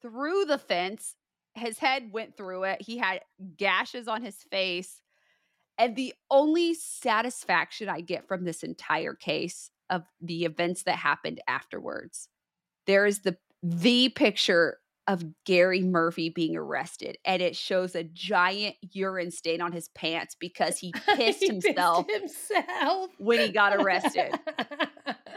through 0.00 0.46
the 0.46 0.58
fence. 0.58 1.14
His 1.54 1.78
head 1.78 2.10
went 2.10 2.36
through 2.36 2.64
it. 2.64 2.82
He 2.82 2.98
had 2.98 3.20
gashes 3.56 4.08
on 4.08 4.22
his 4.22 4.36
face. 4.50 5.00
And 5.78 5.94
the 5.94 6.14
only 6.30 6.74
satisfaction 6.74 7.88
I 7.88 8.00
get 8.00 8.26
from 8.26 8.44
this 8.44 8.62
entire 8.62 9.14
case 9.14 9.70
of 9.90 10.02
the 10.20 10.44
events 10.44 10.84
that 10.84 10.96
happened 10.96 11.40
afterwards, 11.46 12.28
there 12.86 13.06
is 13.06 13.20
the 13.20 13.36
the 13.62 14.08
picture 14.10 14.78
of 15.08 15.24
Gary 15.44 15.82
Murphy 15.82 16.28
being 16.30 16.56
arrested, 16.56 17.18
and 17.24 17.42
it 17.42 17.56
shows 17.56 17.94
a 17.94 18.04
giant 18.04 18.76
urine 18.92 19.30
stain 19.30 19.60
on 19.60 19.72
his 19.72 19.88
pants 19.88 20.36
because 20.38 20.78
he 20.78 20.92
pissed 21.16 21.40
He 21.40 21.46
himself 21.48 22.06
himself 22.08 23.10
when 23.18 23.40
he 23.40 23.48
got 23.50 23.74
arrested. 23.76 24.32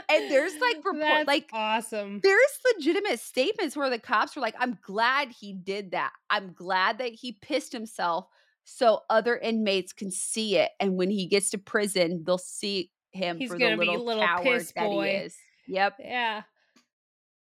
And 0.08 0.30
there's 0.30 0.54
like 0.62 0.78
report 0.78 1.00
That's 1.02 1.28
like 1.28 1.50
awesome. 1.52 2.20
there's 2.22 2.60
legitimate 2.76 3.20
statements 3.20 3.76
where 3.76 3.90
the 3.90 3.98
cops 3.98 4.36
were 4.36 4.42
like, 4.42 4.56
I'm 4.60 4.78
glad 4.84 5.30
he 5.30 5.52
did 5.52 5.92
that. 5.92 6.12
I'm 6.30 6.54
glad 6.54 7.00
that 7.00 7.14
he 7.14 7.32
pissed 7.32 7.74
himself 7.74 8.28
so 8.66 9.02
other 9.10 9.36
inmates 9.36 9.94
can 9.94 10.12
see 10.12 10.58
it. 10.58 10.72
And 10.80 10.96
when 10.96 11.10
he 11.10 11.26
gets 11.26 11.50
to 11.52 11.58
prison, 11.58 12.24
they'll 12.26 12.38
see 12.38 12.92
him 13.12 13.38
He's 13.40 13.50
for 13.50 13.58
the 13.58 13.76
little, 13.76 14.06
little 14.06 14.24
coward 14.24 14.62
that 14.76 14.84
boy. 14.86 15.10
he 15.10 15.16
is. 15.16 15.36
Yep. 15.68 15.94
Yeah. 16.00 16.44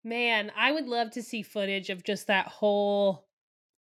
Man, 0.04 0.51
I 0.58 0.72
would 0.72 0.88
love 0.88 1.12
to 1.12 1.24
see 1.24 1.41
footage 1.41 1.89
of 1.89 2.04
just 2.04 2.28
that 2.28 2.47
whole 2.47 3.26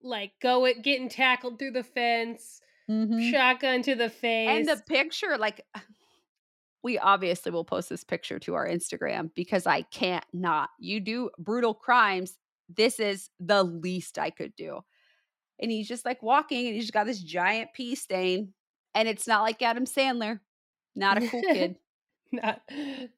like 0.02 0.32
go 0.40 0.64
it 0.66 0.82
getting 0.82 1.08
tackled 1.08 1.58
through 1.58 1.72
the 1.72 1.82
fence, 1.82 2.60
mm-hmm. 2.90 3.30
shotgun 3.30 3.82
to 3.82 3.94
the 3.94 4.08
face. 4.08 4.48
And 4.48 4.68
the 4.68 4.82
picture, 4.86 5.36
like, 5.38 5.64
we 6.82 6.98
obviously 6.98 7.52
will 7.52 7.64
post 7.64 7.88
this 7.88 8.04
picture 8.04 8.38
to 8.40 8.54
our 8.54 8.68
Instagram 8.68 9.30
because 9.34 9.66
I 9.66 9.82
can't 9.82 10.24
not. 10.32 10.70
You 10.78 11.00
do 11.00 11.30
brutal 11.38 11.74
crimes. 11.74 12.38
This 12.68 12.98
is 12.98 13.30
the 13.38 13.62
least 13.62 14.18
I 14.18 14.30
could 14.30 14.54
do. 14.56 14.80
And 15.60 15.70
he's 15.70 15.86
just 15.86 16.04
like 16.04 16.22
walking 16.22 16.66
and 16.66 16.74
he's 16.74 16.90
got 16.90 17.06
this 17.06 17.22
giant 17.22 17.70
pee 17.72 17.94
stain. 17.94 18.52
And 18.94 19.08
it's 19.08 19.28
not 19.28 19.42
like 19.42 19.62
Adam 19.62 19.84
Sandler. 19.84 20.40
Not 20.96 21.22
a 21.22 21.28
cool 21.28 21.42
kid. 21.52 21.76
not 22.32 22.62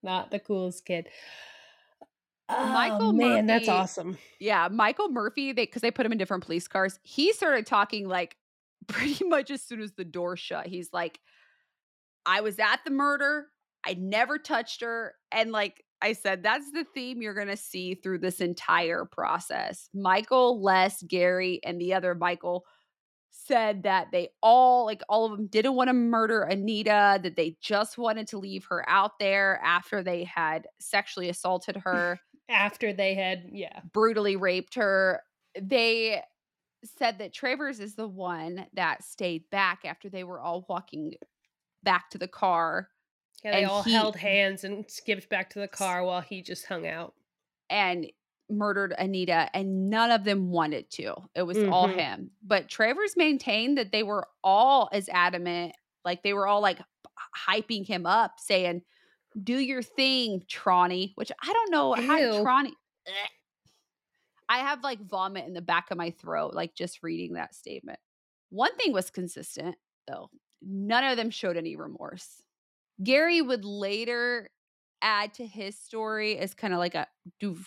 not 0.02 0.30
the 0.30 0.38
coolest 0.38 0.84
kid. 0.84 1.08
Oh, 2.48 2.66
Michael 2.66 3.12
man, 3.12 3.46
that's 3.46 3.68
awesome. 3.68 4.18
Yeah, 4.38 4.68
Michael 4.70 5.08
Murphy, 5.08 5.52
they 5.52 5.64
because 5.64 5.82
they 5.82 5.90
put 5.90 6.04
him 6.04 6.12
in 6.12 6.18
different 6.18 6.44
police 6.44 6.68
cars. 6.68 6.98
He 7.02 7.32
started 7.32 7.66
talking 7.66 8.06
like 8.06 8.36
pretty 8.86 9.24
much 9.24 9.50
as 9.50 9.62
soon 9.62 9.80
as 9.80 9.92
the 9.92 10.04
door 10.04 10.36
shut. 10.36 10.66
He's 10.66 10.90
like, 10.92 11.18
I 12.26 12.42
was 12.42 12.58
at 12.58 12.80
the 12.84 12.90
murder. 12.90 13.46
I 13.86 13.94
never 13.94 14.38
touched 14.38 14.82
her. 14.82 15.14
And 15.32 15.52
like 15.52 15.82
I 16.02 16.12
said, 16.12 16.42
that's 16.42 16.70
the 16.72 16.84
theme 16.94 17.22
you're 17.22 17.34
gonna 17.34 17.56
see 17.56 17.94
through 17.94 18.18
this 18.18 18.40
entire 18.40 19.06
process. 19.06 19.88
Michael, 19.94 20.62
Les, 20.62 21.02
Gary, 21.02 21.60
and 21.64 21.80
the 21.80 21.94
other 21.94 22.14
Michael 22.14 22.64
said 23.30 23.82
that 23.82 24.08
they 24.12 24.28
all 24.42 24.84
like 24.84 25.02
all 25.08 25.26
of 25.26 25.36
them 25.36 25.46
didn't 25.46 25.74
want 25.74 25.88
to 25.88 25.94
murder 25.94 26.42
Anita, 26.42 27.18
that 27.22 27.36
they 27.36 27.56
just 27.62 27.96
wanted 27.96 28.28
to 28.28 28.38
leave 28.38 28.66
her 28.66 28.88
out 28.88 29.12
there 29.18 29.60
after 29.64 30.02
they 30.02 30.24
had 30.24 30.66
sexually 30.78 31.30
assaulted 31.30 31.76
her 31.84 32.20
After 32.48 32.92
they 32.92 33.14
had, 33.14 33.48
yeah. 33.52 33.80
brutally 33.92 34.36
raped 34.36 34.74
her. 34.74 35.22
They 35.60 36.22
said 36.98 37.18
that 37.18 37.32
Travers 37.32 37.80
is 37.80 37.94
the 37.94 38.06
one 38.08 38.66
that 38.74 39.02
stayed 39.02 39.48
back 39.50 39.84
after 39.84 40.08
they 40.10 40.24
were 40.24 40.40
all 40.40 40.66
walking 40.68 41.14
back 41.82 42.10
to 42.10 42.18
the 42.18 42.28
car 42.28 42.88
Yeah, 43.42 43.52
they 43.52 43.62
And 43.62 43.70
all 43.70 43.82
he- 43.82 43.92
held 43.92 44.16
hands 44.16 44.64
and 44.64 44.90
skipped 44.90 45.28
back 45.28 45.50
to 45.50 45.58
the 45.60 45.68
car 45.68 46.02
while 46.04 46.20
he 46.22 46.42
just 46.42 46.66
hung 46.66 46.86
out. 46.86 47.14
and 47.70 48.10
murdered 48.50 48.94
Anita, 48.98 49.48
and 49.54 49.88
none 49.88 50.10
of 50.10 50.22
them 50.24 50.50
wanted 50.50 50.90
to. 50.90 51.14
It 51.34 51.42
was 51.42 51.56
all 51.64 51.88
Mhm. 51.88 51.94
him. 51.98 52.30
But 52.42 52.68
Travers 52.68 53.16
maintained 53.16 53.78
that 53.78 53.90
they 53.90 54.02
were 54.02 54.28
all 54.44 54.90
as 54.92 55.08
adamant, 55.08 55.74
like 56.04 56.22
they 56.22 56.34
were 56.34 56.46
all 56.46 56.60
like 56.60 56.78
hyping 57.34 57.86
him 57.86 58.04
up, 58.04 58.38
saying, 58.38 58.82
Do 59.42 59.58
your 59.58 59.82
thing, 59.82 60.42
Tronny, 60.48 61.12
which 61.16 61.32
I 61.42 61.52
don't 61.52 61.70
know 61.70 61.92
how 61.94 62.18
Tronny. 62.42 62.68
Ugh. 62.68 62.74
Eh. 63.08 63.28
I 64.48 64.58
have 64.58 64.84
like 64.84 65.00
vomit 65.00 65.46
in 65.46 65.54
the 65.54 65.62
back 65.62 65.90
of 65.90 65.96
my 65.96 66.10
throat, 66.10 66.54
like 66.54 66.74
just 66.74 67.02
reading 67.02 67.34
that 67.34 67.54
statement. 67.54 67.98
One 68.50 68.74
thing 68.76 68.92
was 68.92 69.10
consistent, 69.10 69.76
though. 70.06 70.30
None 70.62 71.04
of 71.04 71.16
them 71.16 71.30
showed 71.30 71.56
any 71.56 71.76
remorse. 71.76 72.42
Gary 73.02 73.42
would 73.42 73.64
later 73.64 74.48
add 75.02 75.34
to 75.34 75.46
his 75.46 75.78
story 75.78 76.38
as 76.38 76.54
kind 76.54 76.72
of 76.72 76.78
like 76.78 76.94
a 76.94 77.06
doof 77.42 77.66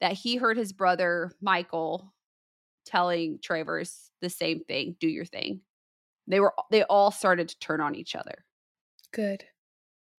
that 0.00 0.12
he 0.12 0.36
heard 0.36 0.56
his 0.56 0.72
brother 0.72 1.32
Michael 1.40 2.12
telling 2.84 3.38
Travers 3.42 4.10
the 4.20 4.28
same 4.28 4.60
thing, 4.60 4.96
do 5.00 5.08
your 5.08 5.24
thing. 5.24 5.60
They 6.26 6.40
were 6.40 6.54
they 6.70 6.82
all 6.84 7.10
started 7.10 7.48
to 7.48 7.58
turn 7.58 7.80
on 7.80 7.94
each 7.94 8.14
other. 8.14 8.44
Good. 9.12 9.44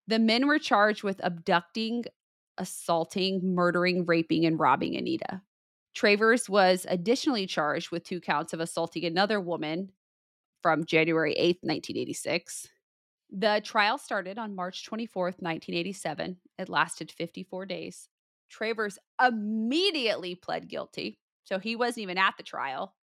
The 0.07 0.19
men 0.19 0.47
were 0.47 0.59
charged 0.59 1.03
with 1.03 1.19
abducting, 1.23 2.05
assaulting, 2.57 3.53
murdering, 3.55 4.05
raping, 4.05 4.45
and 4.45 4.59
robbing 4.59 4.95
Anita. 4.95 5.41
Travers 5.93 6.49
was 6.49 6.85
additionally 6.89 7.47
charged 7.47 7.91
with 7.91 8.03
two 8.03 8.19
counts 8.21 8.53
of 8.53 8.59
assaulting 8.59 9.05
another 9.05 9.39
woman 9.39 9.91
from 10.61 10.85
January 10.85 11.33
8th, 11.33 11.63
1986. 11.63 12.67
The 13.31 13.61
trial 13.63 13.97
started 13.97 14.37
on 14.37 14.55
March 14.55 14.85
24th, 14.89 15.41
1987. 15.41 16.37
It 16.59 16.69
lasted 16.69 17.11
54 17.11 17.65
days. 17.65 18.09
Travers 18.49 18.99
immediately 19.21 20.35
pled 20.35 20.67
guilty, 20.67 21.19
so 21.43 21.59
he 21.59 21.75
wasn't 21.75 22.03
even 22.03 22.17
at 22.17 22.35
the 22.37 22.43
trial. 22.43 22.95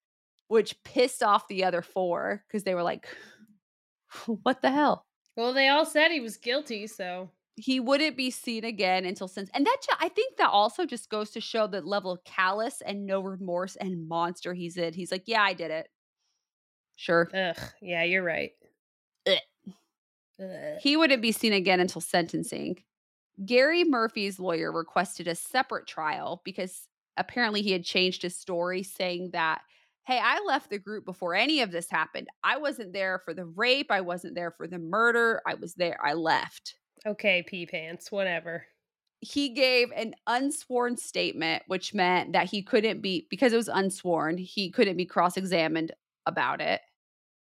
which 0.48 0.76
pissed 0.84 1.24
off 1.24 1.48
the 1.48 1.64
other 1.64 1.82
four 1.82 2.44
because 2.48 2.64
they 2.64 2.76
were 2.76 2.84
like, 2.84 3.08
what 4.44 4.62
the 4.62 4.70
hell? 4.72 5.06
Well, 5.36 5.54
they 5.54 5.70
all 5.70 5.86
said 5.86 6.12
he 6.12 6.20
was 6.20 6.38
guilty, 6.38 6.88
so. 6.88 7.30
He 7.58 7.80
wouldn't 7.80 8.18
be 8.18 8.32
seen 8.32 8.64
again 8.64 9.06
until 9.06 9.28
since 9.28 9.50
and 9.54 9.66
that 9.66 9.78
i 10.00 10.08
think 10.08 10.38
that 10.38 10.50
also 10.50 10.86
just 10.86 11.10
goes 11.10 11.32
to 11.32 11.42
show 11.42 11.68
the 11.68 11.82
level 11.82 12.10
of 12.12 12.24
callous 12.24 12.82
and 12.82 13.06
no 13.06 13.20
remorse 13.20 13.76
and 13.76 14.08
monster 14.08 14.54
he's 14.54 14.78
in. 14.78 14.94
He's 14.94 15.12
like 15.12 15.24
yeah 15.28 15.44
i 15.44 15.54
did 15.54 15.70
it. 15.70 15.90
Sure. 16.96 17.30
Ugh 17.34 17.58
yeah 17.82 18.04
you're 18.04 18.24
right. 18.24 18.52
Ugh. 19.28 19.38
he 20.80 20.98
wouldn't 20.98 21.22
be 21.22 21.32
seen 21.32 21.54
again 21.54 21.80
until 21.80 22.02
sentencing. 22.02 22.82
Gary 23.46 23.84
murphy's 23.84 24.40
lawyer 24.40 24.72
requested 24.72 25.28
a 25.28 25.36
separate 25.36 25.88
trial 25.88 26.42
because 26.46 26.88
apparently 27.18 27.62
he 27.62 27.72
had 27.74 27.84
changed 27.84 28.22
his 28.24 28.36
story 28.36 28.82
saying 28.82 29.32
that 29.34 29.62
hey 30.06 30.20
i 30.22 30.40
left 30.46 30.70
the 30.70 30.80
group 30.80 31.06
before 31.06 31.36
any 31.36 31.62
of 31.62 31.72
this 31.72 31.90
happened 31.90 32.28
i 32.44 32.58
wasn't 32.58 32.92
there 32.94 33.20
for 33.24 33.34
the 33.34 33.46
rape 33.46 33.92
i 33.92 34.02
wasn't 34.02 34.36
there 34.36 34.52
for 34.52 34.68
the 34.68 34.80
murder 34.80 35.42
i 35.48 35.54
was 35.54 35.74
there 35.76 35.98
i 36.04 36.14
left 36.14 36.76
Okay, 37.06 37.44
pee 37.48 37.66
pants, 37.66 38.12
whatever. 38.12 38.66
He 39.22 39.50
gave 39.50 39.92
an 39.92 40.14
unsworn 40.28 40.98
statement, 40.98 41.64
which 41.68 41.94
meant 41.94 42.34
that 42.34 42.50
he 42.50 42.64
couldn't 42.64 43.02
be, 43.02 43.28
because 43.30 43.54
it 43.54 43.58
was 43.58 43.70
unsworn, 43.70 44.38
he 44.38 44.72
couldn't 44.72 44.98
be 44.98 45.06
cross 45.06 45.38
examined 45.38 45.92
about 46.26 46.62
it. 46.62 46.82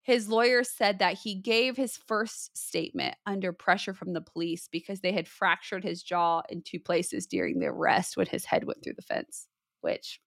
His 0.03 0.29
lawyer 0.29 0.63
said 0.63 0.99
that 0.99 1.19
he 1.19 1.35
gave 1.35 1.77
his 1.77 1.95
first 1.95 2.57
statement 2.57 3.15
under 3.27 3.53
pressure 3.53 3.93
from 3.93 4.13
the 4.13 4.21
police 4.21 4.67
because 4.71 5.01
they 5.01 5.11
had 5.11 5.27
fractured 5.27 5.83
his 5.83 6.01
jaw 6.01 6.41
in 6.49 6.63
two 6.63 6.79
places 6.79 7.27
during 7.27 7.59
the 7.59 7.67
arrest 7.67 8.17
when 8.17 8.25
his 8.25 8.45
head 8.45 8.63
went 8.63 8.83
through 8.83 8.95
the 8.95 9.03
fence, 9.03 9.47
which 9.81 10.19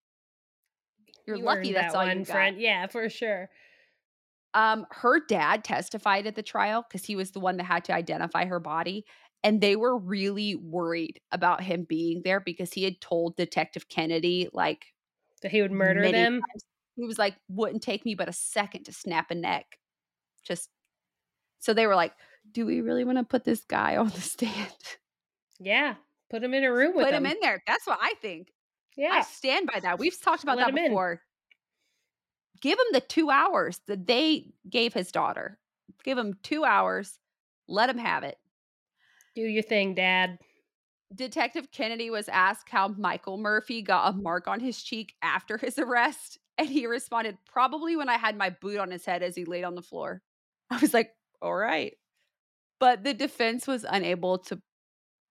you're 1.27 1.37
You 1.37 1.45
lucky 1.45 1.73
that's 1.73 1.93
that 1.93 1.99
all 1.99 2.05
you 2.07 2.25
got. 2.25 2.33
friend. 2.33 2.61
Yeah, 2.61 2.87
for 2.87 3.09
sure. 3.09 3.51
Um, 4.55 4.87
her 4.91 5.21
dad 5.27 5.65
testified 5.65 6.27
at 6.27 6.37
the 6.37 6.43
trial 6.43 6.85
because 6.89 7.05
he 7.05 7.17
was 7.17 7.33
the 7.33 7.41
one 7.41 7.57
that 7.57 7.65
had 7.65 7.85
to 7.87 7.93
identify 7.95 8.45
her 8.45 8.61
body. 8.61 9.05
And 9.43 9.61
they 9.61 9.77
were 9.77 9.99
really 9.99 10.55
worried 10.55 11.21
about 11.33 11.63
him 11.63 11.85
being 11.85 12.23
there 12.25 12.41
because 12.41 12.73
he 12.73 12.85
had 12.85 13.01
told 13.01 13.37
Detective 13.37 13.89
Kennedy, 13.89 14.49
like, 14.53 14.87
That 15.43 15.51
he 15.51 15.61
would 15.61 15.73
murder 15.73 16.11
them. 16.11 16.41
times. 16.41 16.65
He 16.97 17.05
was 17.05 17.19
like, 17.19 17.35
wouldn't 17.49 17.83
take 17.83 18.05
me 18.05 18.15
but 18.15 18.29
a 18.29 18.33
second 18.33 18.85
to 18.85 18.93
snap 18.93 19.31
a 19.31 19.35
neck. 19.35 19.67
Just 20.45 20.71
so 21.59 21.75
they 21.75 21.87
were 21.87 21.97
like, 21.97 22.13
do 22.53 22.65
we 22.65 22.81
really 22.81 23.05
want 23.05 23.19
to 23.19 23.25
put 23.25 23.45
this 23.45 23.65
guy 23.65 23.97
on 23.97 24.09
the 24.09 24.21
stand? 24.21 24.73
Yeah, 25.59 25.97
put 26.31 26.43
him 26.45 26.55
in 26.55 26.65
a 26.65 26.73
room 26.73 26.95
with 26.95 27.05
Put 27.07 27.11
them. 27.13 27.27
him 27.27 27.33
in 27.33 27.39
there. 27.43 27.63
That's 27.67 27.87
what 27.87 27.99
I 28.01 28.15
think. 28.23 28.49
I 28.99 29.23
stand 29.23 29.69
by 29.73 29.81
that. 29.81 29.99
We've 29.99 30.21
talked 30.21 30.43
about 30.43 30.57
Let 30.57 30.67
that 30.67 30.71
him 30.73 30.79
in. 30.79 30.91
before. 30.91 31.21
Give 32.61 32.79
him 32.79 32.87
the 32.93 33.01
two 33.01 33.31
hours 33.31 33.81
that 33.89 34.07
they 34.07 34.53
gave 34.71 34.95
his 34.95 35.11
daughter. 35.13 35.59
Give 36.05 36.17
him 36.17 36.35
two 36.43 36.65
hours. 36.65 37.19
Let 37.69 37.91
him 37.91 37.99
have 37.99 38.23
it. 38.25 38.39
do 39.35 39.43
your 39.43 39.63
thing, 39.63 39.95
Dad. 39.95 40.39
Detective 41.15 41.71
Kennedy 41.71 42.11
was 42.11 42.29
asked 42.29 42.69
how 42.71 42.89
Michael 42.89 43.37
Murphy 43.39 43.83
got 43.83 44.15
a 44.15 44.17
mark 44.17 44.49
on 44.49 44.59
his 44.61 44.83
cheek 44.83 45.15
after 45.23 45.59
his 45.59 45.79
arrest. 45.79 46.39
And 46.59 46.69
he 46.69 46.87
responded, 46.87 47.37
probably 47.47 47.97
when 47.97 48.09
I 48.09 48.17
had 48.17 48.37
my 48.37 48.51
boot 48.51 48.79
on 48.79 48.91
his 48.91 49.05
head 49.05 49.23
as 49.23 49.35
he 49.37 49.45
laid 49.45 49.65
on 49.65 49.75
the 49.75 49.83
floor. 49.83 50.23
I 50.71 50.79
was 50.79 50.95
like, 50.95 51.11
all 51.43 51.55
right. 51.55 51.95
But 52.81 53.03
the 53.05 53.15
defense 53.15 53.67
was 53.67 53.85
unable 53.89 54.39
to 54.39 54.61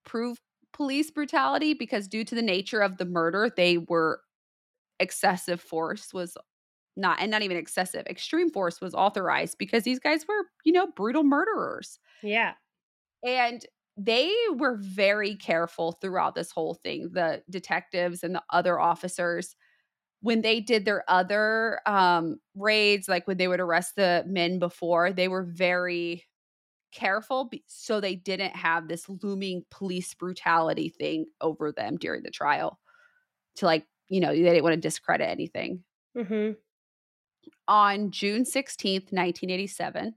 prove 0.05 0.37
police 0.73 1.11
brutality 1.11 1.73
because, 1.73 2.07
due 2.07 2.23
to 2.25 2.35
the 2.35 2.41
nature 2.41 2.81
of 2.81 2.97
the 2.97 3.05
murder, 3.05 3.49
they 3.55 3.77
were 3.77 4.21
excessive 4.99 5.61
force 5.61 6.13
was 6.13 6.37
not, 6.97 7.19
and 7.21 7.31
not 7.31 7.43
even 7.43 7.57
excessive, 7.57 8.05
extreme 8.07 8.51
force 8.51 8.81
was 8.81 8.93
authorized 8.95 9.57
because 9.59 9.83
these 9.83 9.99
guys 9.99 10.27
were, 10.27 10.45
you 10.65 10.73
know, 10.73 10.87
brutal 10.87 11.23
murderers. 11.23 11.99
Yeah, 12.23 12.55
And 13.23 13.65
they 13.95 14.33
were 14.55 14.77
very 14.77 15.35
careful 15.35 15.93
throughout 15.93 16.35
this 16.35 16.51
whole 16.51 16.73
thing, 16.73 17.09
the 17.13 17.43
detectives 17.49 18.23
and 18.23 18.35
the 18.35 18.43
other 18.49 18.79
officers. 18.79 19.55
When 20.21 20.41
they 20.41 20.61
did 20.61 20.85
their 20.85 21.03
other 21.09 21.81
um, 21.87 22.37
raids, 22.55 23.09
like 23.09 23.27
when 23.27 23.37
they 23.37 23.47
would 23.47 23.61
arrest 23.61 23.95
the 23.97 24.23
men 24.27 24.59
before, 24.59 25.13
they 25.13 25.27
were 25.29 25.43
very 25.43 26.25
careful 26.93 27.45
be- 27.45 27.63
so 27.67 27.99
they 27.99 28.15
didn't 28.15 28.55
have 28.55 28.87
this 28.87 29.07
looming 29.09 29.63
police 29.71 30.13
brutality 30.13 30.89
thing 30.89 31.25
over 31.41 31.71
them 31.71 31.97
during 31.97 32.23
the 32.23 32.31
trial 32.31 32.79
to 33.55 33.65
like, 33.65 33.85
you 34.09 34.19
know, 34.19 34.33
they 34.33 34.41
didn't 34.41 34.63
want 34.63 34.73
to 34.73 34.81
discredit 34.81 35.29
anything. 35.29 35.83
Hmm 36.17 36.51
on 37.67 38.11
June 38.11 38.43
16th, 38.43 39.11
1987, 39.11 40.15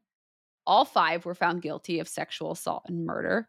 all 0.66 0.84
five 0.84 1.24
were 1.24 1.34
found 1.34 1.62
guilty 1.62 2.00
of 2.00 2.08
sexual 2.08 2.52
assault 2.52 2.82
and 2.86 3.06
murder. 3.06 3.48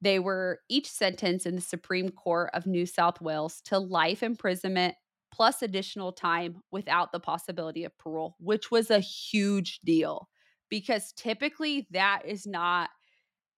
They 0.00 0.18
were 0.18 0.60
each 0.68 0.90
sentenced 0.90 1.46
in 1.46 1.54
the 1.54 1.60
Supreme 1.60 2.10
Court 2.10 2.50
of 2.54 2.66
New 2.66 2.86
South 2.86 3.20
Wales 3.20 3.60
to 3.62 3.78
life 3.78 4.22
imprisonment 4.22 4.94
plus 5.32 5.62
additional 5.62 6.12
time 6.12 6.56
without 6.70 7.12
the 7.12 7.20
possibility 7.20 7.84
of 7.84 7.96
parole, 7.98 8.36
which 8.38 8.70
was 8.70 8.90
a 8.90 9.00
huge 9.00 9.80
deal 9.80 10.28
because 10.68 11.12
typically 11.12 11.86
that 11.90 12.22
is 12.24 12.46
not 12.46 12.90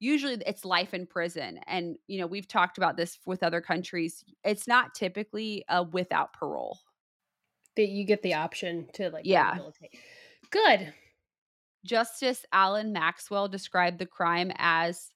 usually 0.00 0.40
it's 0.46 0.64
life 0.64 0.94
in 0.94 1.06
prison 1.06 1.59
and 1.66 1.96
you 2.06 2.20
know 2.20 2.26
we've 2.26 2.46
talked 2.48 2.78
about 2.78 2.96
this 2.96 3.18
with 3.26 3.42
other 3.42 3.61
countries 3.61 4.24
it's 4.44 4.68
not 4.68 4.94
typically 4.94 5.64
a 5.68 5.82
without 5.82 6.32
parole 6.32 6.78
that 7.78 7.88
you 7.88 8.04
get 8.04 8.22
the 8.22 8.34
option 8.34 8.88
to 8.92 9.09
like 9.11 9.24
Yeah. 9.24 9.52
rehabilitate. 9.52 9.94
Good. 10.50 10.92
Justice 11.84 12.44
Alan 12.52 12.92
Maxwell 12.92 13.46
described 13.46 14.00
the 14.00 14.06
crime 14.06 14.50
as, 14.56 15.11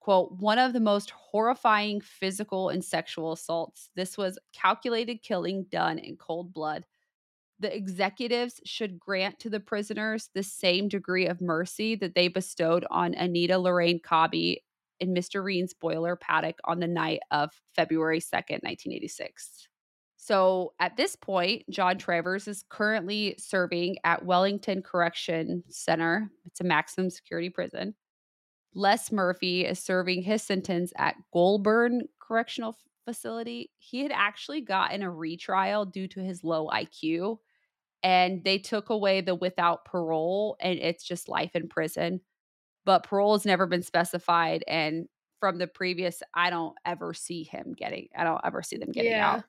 quote, 0.00 0.30
one 0.32 0.58
of 0.58 0.74
the 0.74 0.80
most 0.80 1.10
horrifying 1.10 2.02
physical 2.02 2.68
and 2.68 2.84
sexual 2.84 3.32
assaults. 3.32 3.88
This 3.96 4.18
was 4.18 4.38
calculated 4.52 5.22
killing 5.22 5.64
done 5.70 5.98
in 5.98 6.16
cold 6.16 6.52
blood. 6.52 6.84
The 7.58 7.74
executives 7.74 8.60
should 8.64 9.00
grant 9.00 9.38
to 9.40 9.50
the 9.50 9.60
prisoners 9.60 10.28
the 10.34 10.42
same 10.42 10.88
degree 10.88 11.26
of 11.26 11.40
mercy 11.40 11.94
that 11.96 12.14
they 12.14 12.28
bestowed 12.28 12.84
on 12.90 13.14
Anita 13.14 13.58
Lorraine 13.58 14.00
Cobby 14.00 14.62
in 15.00 15.14
Mr. 15.14 15.42
Reen's 15.42 15.74
boiler 15.74 16.16
paddock 16.16 16.58
on 16.64 16.80
the 16.80 16.86
night 16.86 17.20
of 17.30 17.50
February 17.74 18.20
2nd, 18.20 18.62
1986. 18.62 19.68
So 20.16 20.72
at 20.80 20.96
this 20.96 21.16
point, 21.16 21.62
John 21.70 21.98
Travers 21.98 22.48
is 22.48 22.64
currently 22.68 23.36
serving 23.38 23.96
at 24.04 24.24
Wellington 24.24 24.82
Correction 24.82 25.62
Center. 25.68 26.30
It's 26.46 26.60
a 26.60 26.64
maximum 26.64 27.10
security 27.10 27.48
prison. 27.48 27.94
Les 28.74 29.10
Murphy 29.12 29.64
is 29.64 29.78
serving 29.78 30.22
his 30.22 30.42
sentence 30.42 30.92
at 30.98 31.16
Goulburn 31.32 32.02
Correctional 32.20 32.76
Facility. 33.06 33.70
He 33.78 34.02
had 34.02 34.12
actually 34.12 34.60
gotten 34.62 35.02
a 35.02 35.10
retrial 35.10 35.86
due 35.86 36.08
to 36.08 36.20
his 36.20 36.42
low 36.42 36.68
IQ, 36.68 37.38
and 38.02 38.44
they 38.44 38.58
took 38.58 38.90
away 38.90 39.20
the 39.20 39.34
without 39.34 39.84
parole, 39.84 40.56
and 40.60 40.78
it's 40.78 41.04
just 41.04 41.28
life 41.28 41.54
in 41.56 41.68
prison. 41.68 42.20
But 42.84 43.04
parole 43.04 43.34
has 43.34 43.46
never 43.46 43.66
been 43.66 43.82
specified, 43.82 44.64
and 44.68 45.08
from 45.40 45.58
the 45.58 45.66
previous, 45.68 46.22
I 46.34 46.50
don't 46.50 46.76
ever 46.86 47.14
see 47.14 47.44
him 47.44 47.74
getting. 47.74 48.08
I 48.16 48.24
don't 48.24 48.40
ever 48.44 48.62
see 48.62 48.78
them 48.78 48.92
getting 48.92 49.18
Yeah. 49.18 49.20
out. 49.20 49.44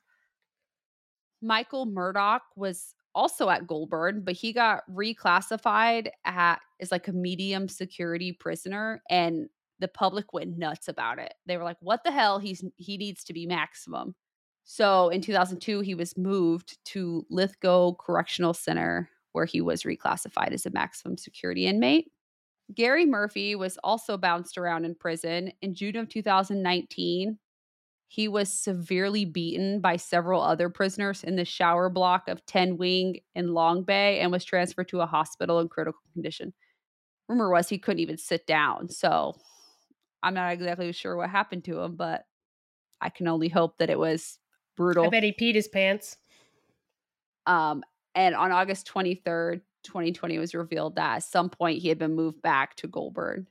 Michael 1.40 1.86
Murdoch 1.86 2.42
was 2.56 2.94
also 3.14 3.48
at 3.48 3.66
Goulburn, 3.66 4.22
but 4.24 4.34
he 4.34 4.52
got 4.52 4.82
reclassified 4.90 6.08
at 6.24 6.60
as 6.80 6.92
like 6.92 7.08
a 7.08 7.12
medium 7.12 7.68
security 7.68 8.32
prisoner 8.32 9.02
and 9.08 9.48
the 9.80 9.88
public 9.88 10.32
went 10.32 10.58
nuts 10.58 10.88
about 10.88 11.18
it. 11.18 11.34
They 11.46 11.56
were 11.56 11.64
like, 11.64 11.76
"What 11.80 12.02
the 12.04 12.10
hell? 12.10 12.38
He's 12.40 12.64
he 12.76 12.96
needs 12.96 13.22
to 13.24 13.32
be 13.32 13.46
maximum." 13.46 14.14
So 14.70 15.08
in 15.08 15.22
2002, 15.22 15.80
he 15.80 15.94
was 15.94 16.18
moved 16.18 16.76
to 16.88 17.24
Lithgow 17.30 17.94
Correctional 17.94 18.52
Center, 18.52 19.08
where 19.32 19.46
he 19.46 19.62
was 19.62 19.84
reclassified 19.84 20.52
as 20.52 20.66
a 20.66 20.70
maximum 20.70 21.16
security 21.16 21.64
inmate. 21.64 22.12
Gary 22.74 23.06
Murphy 23.06 23.54
was 23.54 23.78
also 23.82 24.18
bounced 24.18 24.58
around 24.58 24.84
in 24.84 24.94
prison. 24.94 25.52
In 25.62 25.74
June 25.74 25.96
of 25.96 26.10
2019, 26.10 27.38
he 28.08 28.28
was 28.28 28.52
severely 28.52 29.24
beaten 29.24 29.80
by 29.80 29.96
several 29.96 30.42
other 30.42 30.68
prisoners 30.68 31.24
in 31.24 31.36
the 31.36 31.46
shower 31.46 31.88
block 31.88 32.28
of 32.28 32.44
10 32.44 32.76
Wing 32.76 33.20
in 33.34 33.54
Long 33.54 33.84
Bay 33.84 34.20
and 34.20 34.30
was 34.30 34.44
transferred 34.44 34.88
to 34.88 35.00
a 35.00 35.06
hospital 35.06 35.60
in 35.60 35.68
critical 35.70 36.02
condition. 36.12 36.52
Rumor 37.26 37.50
was 37.50 37.70
he 37.70 37.78
couldn't 37.78 38.00
even 38.00 38.18
sit 38.18 38.46
down. 38.46 38.90
So 38.90 39.32
I'm 40.22 40.34
not 40.34 40.52
exactly 40.52 40.92
sure 40.92 41.16
what 41.16 41.30
happened 41.30 41.64
to 41.64 41.80
him, 41.80 41.96
but 41.96 42.26
I 43.00 43.08
can 43.08 43.28
only 43.28 43.48
hope 43.48 43.78
that 43.78 43.88
it 43.88 43.98
was 43.98 44.38
brutal. 44.78 45.04
I 45.04 45.08
bet 45.10 45.22
he 45.22 45.32
peed 45.32 45.54
his 45.54 45.68
pants. 45.68 46.16
Um, 47.46 47.82
and 48.14 48.34
on 48.34 48.52
August 48.52 48.90
23rd, 48.92 49.60
2020, 49.84 50.34
it 50.34 50.38
was 50.38 50.54
revealed 50.54 50.96
that 50.96 51.16
at 51.16 51.22
some 51.24 51.50
point 51.50 51.82
he 51.82 51.88
had 51.88 51.98
been 51.98 52.14
moved 52.14 52.40
back 52.40 52.76
to 52.76 52.88
Goulburn. 52.88 53.46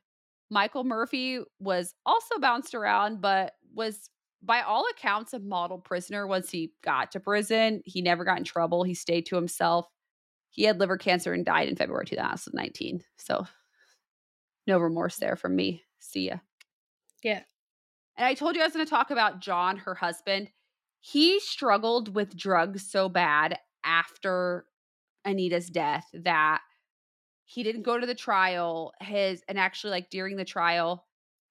Michael 0.50 0.84
Murphy 0.84 1.42
was 1.60 1.94
also 2.06 2.40
bounced 2.40 2.74
around, 2.74 3.22
but 3.22 3.54
was 3.76 4.10
by 4.42 4.62
all 4.62 4.86
accounts 4.92 5.34
a 5.34 5.40
model 5.40 5.78
prisoner 5.78 6.26
once 6.26 6.50
he 6.50 6.74
got 6.84 7.12
to 7.12 7.20
prison. 7.20 7.82
He 7.86 8.02
never 8.02 8.24
got 8.24 8.38
in 8.38 8.44
trouble. 8.44 8.84
He 8.84 8.94
stayed 8.94 9.26
to 9.28 9.36
himself. 9.36 9.88
he 10.50 10.64
had 10.64 10.80
liver 10.80 10.98
cancer 10.98 11.34
and 11.34 11.46
died 11.46 11.68
in 11.68 11.76
February 11.76 12.06
2019. 12.06 13.04
So 13.18 13.46
no 14.66 14.80
remorse 14.80 15.18
there 15.18 15.36
from 15.36 15.56
me. 15.56 15.84
See 16.00 16.28
ya. 16.30 16.38
Yeah. 17.24 17.42
And 18.16 18.26
I 18.26 18.34
told 18.34 18.56
you 18.56 18.62
I 18.62 18.66
was 18.66 18.74
going 18.74 18.86
to 18.86 18.90
talk 18.90 19.12
about 19.12 19.40
John, 19.40 19.78
her 19.78 19.96
husband. 19.96 20.50
He 21.10 21.40
struggled 21.40 22.14
with 22.14 22.36
drugs 22.36 22.86
so 22.90 23.08
bad 23.08 23.58
after 23.86 24.66
Anita's 25.24 25.70
death 25.70 26.06
that 26.14 26.60
he 27.46 27.64
didn't 27.64 27.84
go 27.84 27.98
to 27.98 28.06
the 28.06 28.14
trial. 28.14 28.92
His 29.00 29.42
and 29.48 29.58
actually 29.58 29.92
like 29.92 30.10
during 30.10 30.36
the 30.36 30.44
trial, 30.44 31.06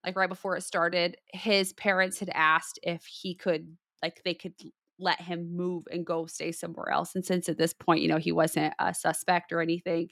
like 0.05 0.15
right 0.15 0.29
before 0.29 0.57
it 0.57 0.63
started, 0.63 1.17
his 1.33 1.73
parents 1.73 2.19
had 2.19 2.29
asked 2.35 2.79
if 2.83 3.07
he 3.07 3.35
could 3.35 3.79
like 4.03 4.21
they 4.25 4.35
could 4.35 4.53
let 4.99 5.23
him 5.23 5.57
move 5.57 5.85
and 5.91 6.05
go 6.05 6.27
stay 6.27 6.53
somewhere 6.53 6.91
else. 6.91 7.15
And 7.15 7.25
since 7.25 7.49
at 7.49 7.57
this 7.57 7.73
point, 7.73 8.03
you 8.03 8.09
know, 8.09 8.19
he 8.19 8.33
wasn't 8.33 8.75
a 8.79 8.93
suspect 8.93 9.53
or 9.53 9.63
anything, 9.63 10.11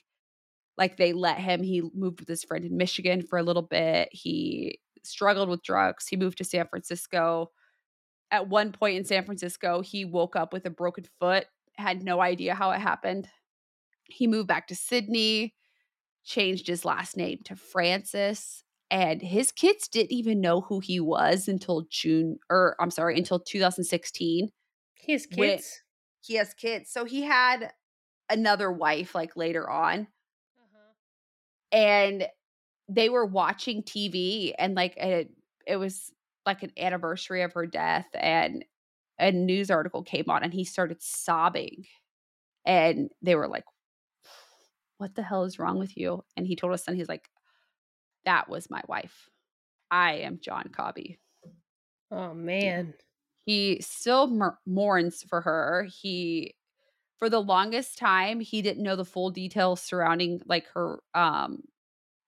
like 0.79 0.97
they 0.97 1.13
let 1.13 1.39
him. 1.39 1.63
He 1.63 1.83
moved 1.95 2.21
with 2.21 2.29
his 2.31 2.45
friend 2.45 2.65
in 2.65 2.79
Michigan 2.79 3.21
for 3.21 3.39
a 3.39 3.43
little 3.43 3.63
bit. 3.63 4.09
He 4.11 4.81
struggled 5.03 5.51
with 5.51 5.63
drugs. 5.63 6.09
He 6.09 6.17
moved 6.17 6.39
to 6.39 6.45
San 6.45 6.67
Francisco. 6.67 7.51
At 8.31 8.49
one 8.49 8.73
point 8.73 8.97
in 8.97 9.05
San 9.05 9.25
Francisco, 9.25 9.81
he 9.81 10.05
woke 10.05 10.35
up 10.35 10.53
with 10.53 10.67
a 10.67 10.71
broken 10.71 11.05
foot, 11.21 11.47
had 11.77 12.03
no 12.03 12.21
idea 12.21 12.55
how 12.55 12.71
it 12.71 12.81
happened. 12.81 13.29
He 14.05 14.27
moved 14.27 14.49
back 14.49 14.67
to 14.69 14.75
Sydney, 14.75 15.55
changed 16.25 16.67
his 16.67 16.85
last 16.85 17.17
name 17.17 17.39
to 17.45 17.57
Francis, 17.57 18.65
and 18.91 19.23
his 19.23 19.53
kids 19.53 19.89
didn't 19.89 20.13
even 20.13 20.41
know 20.41 20.61
who 20.61 20.81
he 20.81 21.01
was 21.01 21.49
until 21.49 21.87
June 21.91 22.39
or 22.51 22.77
I'm 22.81 22.91
sorry, 22.91 23.17
until 23.17 23.41
2016. 23.41 24.51
He 24.95 25.13
has 25.13 25.27
kids. 25.27 25.83
He 26.21 26.35
has 26.35 26.55
kids. 26.55 26.91
So 26.91 27.05
he 27.05 27.23
had 27.23 27.73
another 28.31 28.71
wife 28.73 29.15
like 29.15 29.37
later 29.37 29.69
on. 29.69 30.07
Uh-huh. 30.59 30.93
And 31.73 32.27
they 32.89 33.09
were 33.09 33.27
watching 33.27 33.83
TV 33.83 34.53
and 34.59 34.75
like 34.75 34.97
it, 34.97 35.31
it 35.67 35.77
was 35.77 36.11
like 36.47 36.63
an 36.63 36.73
anniversary 36.79 37.43
of 37.43 37.53
her 37.53 37.67
death 37.67 38.07
and 38.15 38.65
a 39.19 39.33
news 39.33 39.71
article 39.71 40.03
came 40.03 40.25
on 40.29 40.43
and 40.43 40.53
he 40.53 40.65
started 40.65 41.03
sobbing 41.03 41.87
and 42.65 43.11
they 43.23 43.35
were 43.35 43.49
like 43.49 43.65
what 44.99 45.15
the 45.15 45.23
hell 45.23 45.45
is 45.45 45.59
wrong 45.59 45.79
with 45.79 45.97
you? 45.97 46.25
And 46.37 46.47
he 46.47 46.57
told 46.57 46.73
us 46.73 46.87
and 46.87 46.97
he's 46.97 47.09
like 47.09 47.29
that 48.25 48.49
was 48.49 48.71
my 48.71 48.83
wife. 48.89 49.29
I 49.91 50.15
am 50.15 50.39
john 50.43 50.71
Cobby 50.73 51.19
oh 52.11 52.35
man. 52.35 52.95
he 53.45 53.81
still 53.81 54.59
mourns 54.67 55.25
for 55.29 55.41
her. 55.43 55.87
He 56.03 56.55
for 57.19 57.29
the 57.29 57.41
longest 57.41 57.99
time 57.99 58.41
he 58.41 58.63
didn't 58.63 58.83
know 58.83 58.97
the 58.97 59.05
full 59.05 59.31
details 59.31 59.81
surrounding 59.81 60.41
like 60.47 60.67
her 60.75 61.01
um 61.15 61.63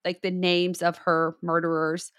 like 0.05 0.23
the 0.23 0.31
names 0.31 0.83
of 0.83 0.99
her 0.99 1.37
murderers. 1.43 2.12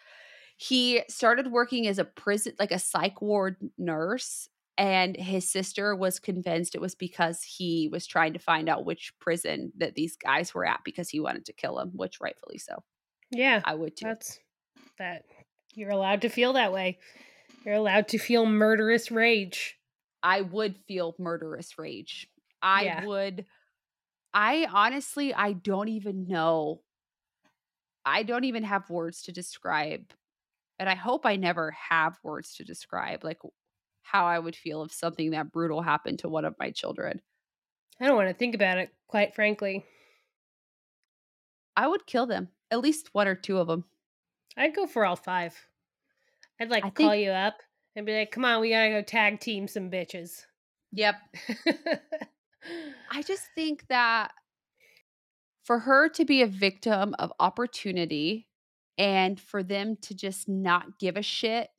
He 0.57 1.03
started 1.07 1.51
working 1.51 1.87
as 1.87 1.99
a 1.99 2.05
prison, 2.05 2.53
like 2.59 2.71
a 2.71 2.79
psych 2.79 3.21
ward 3.21 3.57
nurse, 3.77 4.49
and 4.77 5.15
his 5.15 5.49
sister 5.49 5.95
was 5.95 6.19
convinced 6.19 6.75
it 6.75 6.81
was 6.81 6.95
because 6.95 7.43
he 7.43 7.89
was 7.91 8.05
trying 8.05 8.33
to 8.33 8.39
find 8.39 8.67
out 8.67 8.85
which 8.85 9.13
prison 9.19 9.71
that 9.77 9.95
these 9.95 10.15
guys 10.17 10.53
were 10.53 10.65
at 10.65 10.81
because 10.83 11.09
he 11.09 11.19
wanted 11.19 11.45
to 11.45 11.53
kill 11.53 11.75
them, 11.75 11.91
which 11.93 12.19
rightfully 12.19 12.57
so. 12.57 12.83
Yeah, 13.31 13.61
I 13.65 13.75
would 13.75 13.95
too. 13.95 14.05
That's 14.05 14.39
that. 14.97 15.25
You're 15.75 15.91
allowed 15.91 16.21
to 16.21 16.29
feel 16.29 16.53
that 16.53 16.73
way. 16.73 16.97
You're 17.63 17.75
allowed 17.75 18.07
to 18.09 18.17
feel 18.17 18.45
murderous 18.45 19.11
rage. 19.11 19.77
I 20.23 20.41
would 20.41 20.75
feel 20.87 21.15
murderous 21.19 21.77
rage. 21.77 22.27
I 22.61 22.83
yeah. 22.83 23.05
would. 23.05 23.45
I 24.33 24.67
honestly, 24.71 25.33
I 25.33 25.53
don't 25.53 25.89
even 25.89 26.27
know 26.27 26.81
I 28.07 28.23
don't 28.23 28.45
even 28.45 28.63
have 28.63 28.89
words 28.89 29.23
to 29.23 29.33
describe, 29.33 30.13
and 30.79 30.89
I 30.89 30.95
hope 30.95 31.25
I 31.25 31.35
never 31.35 31.71
have 31.71 32.17
words 32.23 32.55
to 32.55 32.63
describe 32.63 33.23
like 33.23 33.39
how 34.01 34.25
I 34.25 34.39
would 34.39 34.55
feel 34.55 34.83
if 34.83 34.93
something 34.93 35.31
that 35.31 35.51
brutal 35.51 35.81
happened 35.81 36.19
to 36.19 36.29
one 36.29 36.45
of 36.45 36.55
my 36.59 36.71
children. 36.71 37.21
I 37.99 38.05
don't 38.05 38.15
want 38.15 38.29
to 38.29 38.33
think 38.33 38.55
about 38.55 38.77
it, 38.77 38.89
quite 39.07 39.35
frankly. 39.35 39.85
I 41.75 41.87
would 41.87 42.05
kill 42.05 42.25
them, 42.25 42.49
at 42.71 42.79
least 42.79 43.09
one 43.13 43.27
or 43.27 43.35
two 43.35 43.57
of 43.57 43.67
them. 43.67 43.85
I'd 44.55 44.75
go 44.75 44.87
for 44.87 45.05
all 45.05 45.15
five. 45.15 45.55
I'd 46.59 46.69
like 46.69 46.85
I 46.85 46.89
call 46.89 47.11
think... 47.11 47.25
you 47.25 47.31
up 47.31 47.55
and 47.95 48.05
be 48.05 48.17
like, 48.17 48.31
"Come 48.31 48.45
on, 48.45 48.61
we 48.61 48.71
gotta 48.71 48.89
go 48.89 49.01
tag 49.01 49.39
team 49.39 49.67
some 49.67 49.91
bitches." 49.91 50.45
Yep. 50.93 51.15
I 53.11 53.21
just 53.23 53.43
think 53.55 53.85
that 53.89 54.31
for 55.63 55.79
her 55.79 56.09
to 56.09 56.25
be 56.25 56.41
a 56.41 56.47
victim 56.47 57.13
of 57.19 57.33
opportunity 57.39 58.46
and 58.97 59.39
for 59.39 59.63
them 59.63 59.97
to 60.03 60.15
just 60.15 60.47
not 60.47 60.99
give 60.99 61.17
a 61.17 61.21
shit, 61.21 61.69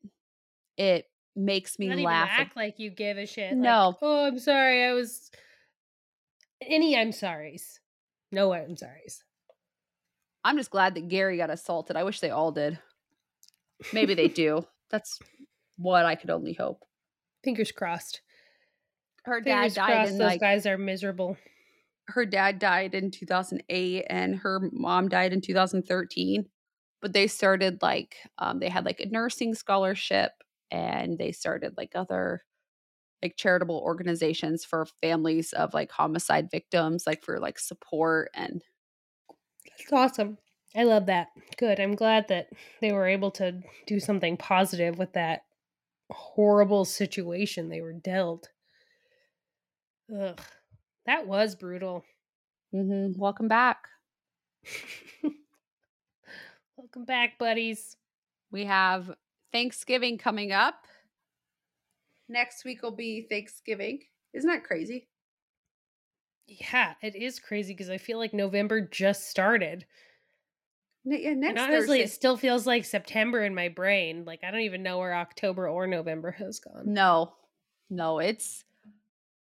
it 0.76 1.06
makes 1.34 1.78
me 1.78 1.92
laugh. 2.04 2.28
act 2.30 2.56
like 2.56 2.78
you 2.78 2.90
give 2.90 3.18
a 3.18 3.26
shit. 3.26 3.56
No. 3.56 3.88
Like, 3.88 3.96
oh, 4.02 4.26
I'm 4.26 4.38
sorry. 4.38 4.84
I 4.84 4.92
was 4.92 5.30
any 6.62 6.96
I'm 6.96 7.12
sorry's. 7.12 7.80
No 8.30 8.52
I'm 8.52 8.76
sorry's. 8.76 9.24
I'm 10.44 10.56
just 10.56 10.70
glad 10.70 10.94
that 10.94 11.08
Gary 11.08 11.36
got 11.36 11.50
assaulted. 11.50 11.96
I 11.96 12.04
wish 12.04 12.20
they 12.20 12.30
all 12.30 12.52
did. 12.52 12.78
Maybe 13.92 14.14
they 14.14 14.28
do. 14.28 14.66
That's 14.90 15.18
what 15.76 16.06
I 16.06 16.14
could 16.14 16.30
only 16.30 16.54
hope. 16.54 16.84
Fingers 17.44 17.72
crossed. 17.72 18.22
Her 19.24 19.42
Fingers 19.42 19.74
dad 19.74 19.80
died. 19.80 19.92
Crossed, 19.92 20.12
those 20.12 20.20
like, 20.20 20.40
guys 20.40 20.66
are 20.66 20.78
miserable 20.78 21.36
her 22.08 22.24
dad 22.24 22.58
died 22.58 22.94
in 22.94 23.10
2008 23.10 24.04
and 24.08 24.36
her 24.36 24.60
mom 24.72 25.08
died 25.08 25.32
in 25.32 25.40
2013 25.40 26.46
but 27.00 27.12
they 27.12 27.26
started 27.26 27.80
like 27.82 28.16
um, 28.38 28.58
they 28.58 28.68
had 28.68 28.84
like 28.84 29.00
a 29.00 29.08
nursing 29.08 29.54
scholarship 29.54 30.32
and 30.70 31.18
they 31.18 31.32
started 31.32 31.74
like 31.76 31.92
other 31.94 32.44
like 33.22 33.36
charitable 33.36 33.80
organizations 33.84 34.64
for 34.64 34.86
families 35.02 35.52
of 35.52 35.74
like 35.74 35.90
homicide 35.90 36.50
victims 36.50 37.04
like 37.06 37.22
for 37.22 37.38
like 37.38 37.58
support 37.58 38.30
and 38.34 38.62
that's 39.78 39.92
awesome 39.92 40.38
i 40.76 40.84
love 40.84 41.06
that 41.06 41.28
good 41.56 41.80
i'm 41.80 41.94
glad 41.94 42.28
that 42.28 42.48
they 42.80 42.92
were 42.92 43.06
able 43.06 43.30
to 43.30 43.60
do 43.86 43.98
something 43.98 44.36
positive 44.36 44.98
with 44.98 45.12
that 45.14 45.40
horrible 46.10 46.84
situation 46.84 47.68
they 47.68 47.80
were 47.80 47.92
dealt 47.92 48.48
ugh 50.16 50.40
that 51.08 51.26
was 51.26 51.54
brutal. 51.54 52.04
Mm-hmm. 52.74 53.18
Welcome 53.18 53.48
back. 53.48 53.88
Welcome 56.88 57.04
back, 57.04 57.36
buddies. 57.38 57.98
We 58.50 58.64
have 58.64 59.10
Thanksgiving 59.52 60.16
coming 60.16 60.52
up. 60.52 60.86
Next 62.30 62.64
week 62.64 62.82
will 62.82 62.96
be 62.96 63.26
Thanksgiving. 63.28 64.04
Isn't 64.32 64.48
that 64.48 64.64
crazy? 64.64 65.06
Yeah, 66.46 66.94
it 67.02 67.14
is 67.14 67.40
crazy 67.40 67.74
because 67.74 67.90
I 67.90 67.98
feel 67.98 68.16
like 68.16 68.32
November 68.32 68.80
just 68.80 69.28
started. 69.28 69.84
Yeah, 71.04 71.34
next 71.34 71.50
and 71.50 71.58
honestly, 71.58 71.98
Thursday. 71.98 72.04
it 72.04 72.10
still 72.10 72.38
feels 72.38 72.66
like 72.66 72.86
September 72.86 73.44
in 73.44 73.54
my 73.54 73.68
brain. 73.68 74.24
Like 74.24 74.42
I 74.42 74.50
don't 74.50 74.60
even 74.60 74.82
know 74.82 74.96
where 74.96 75.14
October 75.14 75.68
or 75.68 75.86
November 75.86 76.30
has 76.30 76.58
gone. 76.58 76.84
No, 76.86 77.34
no, 77.90 78.18
it's 78.18 78.64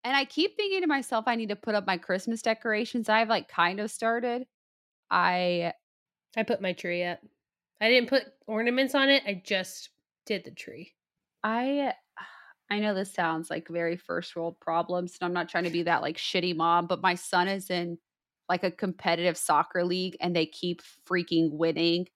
and 0.03 0.15
I 0.15 0.25
keep 0.25 0.55
thinking 0.55 0.81
to 0.81 0.87
myself, 0.87 1.23
I 1.25 1.37
need 1.37 1.49
to 1.49 1.55
put 1.55 1.73
up 1.73 1.87
my 1.87 1.97
Christmas 1.97 2.43
decorations. 2.43 3.09
I've 3.09 3.29
like 3.29 3.47
kind 3.47 3.79
of 3.79 3.89
started. 3.89 4.45
I 5.09 5.73
I 6.37 6.43
put 6.43 6.61
my 6.61 6.73
tree 6.73 7.03
up. 7.03 7.19
I 7.81 7.89
didn't 7.89 8.09
put 8.09 8.25
ornaments 8.47 8.93
on 8.93 9.09
it. 9.09 9.23
I 9.25 9.41
just 9.43 9.89
did 10.25 10.45
the 10.45 10.51
tree. 10.51 10.93
I 11.43 11.93
I 12.69 12.79
know 12.79 12.93
this 12.93 13.13
sounds 13.13 13.49
like 13.49 13.67
very 13.67 13.97
first 13.97 14.33
world 14.33 14.55
problems, 14.61 15.17
and 15.19 15.25
I'm 15.27 15.33
not 15.33 15.49
trying 15.49 15.65
to 15.65 15.69
be 15.71 15.83
that 15.83 16.01
like 16.01 16.15
shitty 16.15 16.55
mom, 16.55 16.87
but 16.87 17.01
my 17.01 17.15
son 17.15 17.49
is 17.49 17.69
in 17.69 17.97
like 18.47 18.63
a 18.63 18.71
competitive 18.71 19.37
soccer 19.37 19.83
league 19.83 20.15
and 20.21 20.35
they 20.35 20.45
keep 20.45 20.81
freaking 21.09 21.51
winning. 21.51 22.07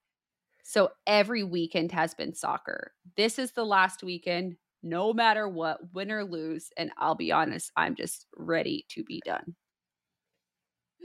So 0.64 0.92
every 1.06 1.44
weekend 1.44 1.92
has 1.92 2.14
been 2.14 2.34
soccer. 2.34 2.94
This 3.18 3.38
is 3.38 3.52
the 3.52 3.66
last 3.66 4.04
weekend 4.04 4.56
no 4.84 5.14
matter 5.14 5.50
what, 5.50 5.80
win 5.94 6.12
or 6.12 6.24
lose. 6.24 6.70
And 6.78 6.92
I'll 6.98 7.16
be 7.16 7.32
honest, 7.32 7.72
I'm 7.76 7.96
just 7.96 8.28
ready 8.38 8.86
to 8.90 9.04
be 9.04 9.22
done. 9.26 9.56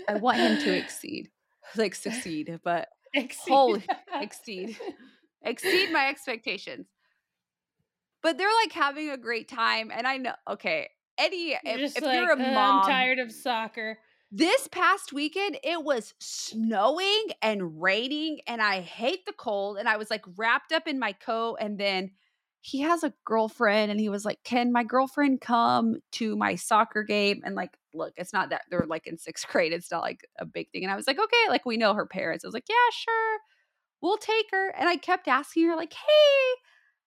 I 0.08 0.14
want 0.14 0.38
him 0.38 0.58
to 0.58 0.76
exceed, 0.76 1.30
like 1.76 1.94
succeed, 1.94 2.60
but 2.62 2.88
exceed. 3.14 3.52
holy 3.52 3.84
exceed, 4.20 4.76
exceed 5.42 5.92
my 5.92 6.08
expectations. 6.08 6.86
But 8.22 8.36
they're 8.36 8.48
like 8.62 8.72
having 8.72 9.10
a 9.10 9.16
great 9.16 9.48
time, 9.48 9.90
and 9.94 10.06
I 10.06 10.18
know. 10.18 10.34
Okay, 10.48 10.88
Eddie, 11.16 11.56
you're 11.64 11.80
if, 11.80 11.96
if 11.96 12.02
like, 12.02 12.14
you're 12.14 12.30
a 12.30 12.34
uh, 12.34 12.36
mom, 12.36 12.80
I'm 12.80 12.88
tired 12.88 13.18
of 13.18 13.32
soccer. 13.32 13.98
This 14.32 14.68
past 14.68 15.12
weekend, 15.12 15.58
it 15.64 15.82
was 15.82 16.14
snowing 16.20 17.30
and 17.42 17.80
raining, 17.80 18.40
and 18.46 18.60
I 18.62 18.80
hate 18.80 19.26
the 19.26 19.32
cold. 19.32 19.78
And 19.78 19.88
I 19.88 19.96
was 19.96 20.10
like 20.10 20.24
wrapped 20.36 20.72
up 20.72 20.86
in 20.86 20.98
my 20.98 21.12
coat, 21.12 21.56
and 21.60 21.78
then 21.78 22.10
he 22.62 22.80
has 22.80 23.02
a 23.02 23.12
girlfriend 23.24 23.90
and 23.90 23.98
he 23.98 24.08
was 24.08 24.24
like, 24.24 24.38
Can 24.44 24.72
my 24.72 24.84
girlfriend 24.84 25.40
come 25.40 25.96
to 26.12 26.36
my 26.36 26.54
soccer 26.56 27.02
game? 27.02 27.40
And 27.44 27.54
like, 27.54 27.76
look, 27.94 28.12
it's 28.16 28.32
not 28.32 28.50
that 28.50 28.62
they're 28.70 28.86
like 28.86 29.06
in 29.06 29.18
sixth 29.18 29.48
grade. 29.50 29.72
It's 29.72 29.90
not 29.90 30.02
like 30.02 30.26
a 30.38 30.44
big 30.44 30.70
thing. 30.70 30.82
And 30.84 30.92
I 30.92 30.96
was 30.96 31.06
like, 31.06 31.18
Okay, 31.18 31.48
like 31.48 31.64
we 31.64 31.76
know 31.76 31.94
her 31.94 32.06
parents. 32.06 32.44
I 32.44 32.48
was 32.48 32.54
like, 32.54 32.68
Yeah, 32.68 32.74
sure. 32.92 33.38
We'll 34.02 34.18
take 34.18 34.46
her. 34.52 34.70
And 34.78 34.88
I 34.88 34.96
kept 34.96 35.28
asking 35.28 35.66
her, 35.68 35.76
like, 35.76 35.92
Hey, 35.92 36.60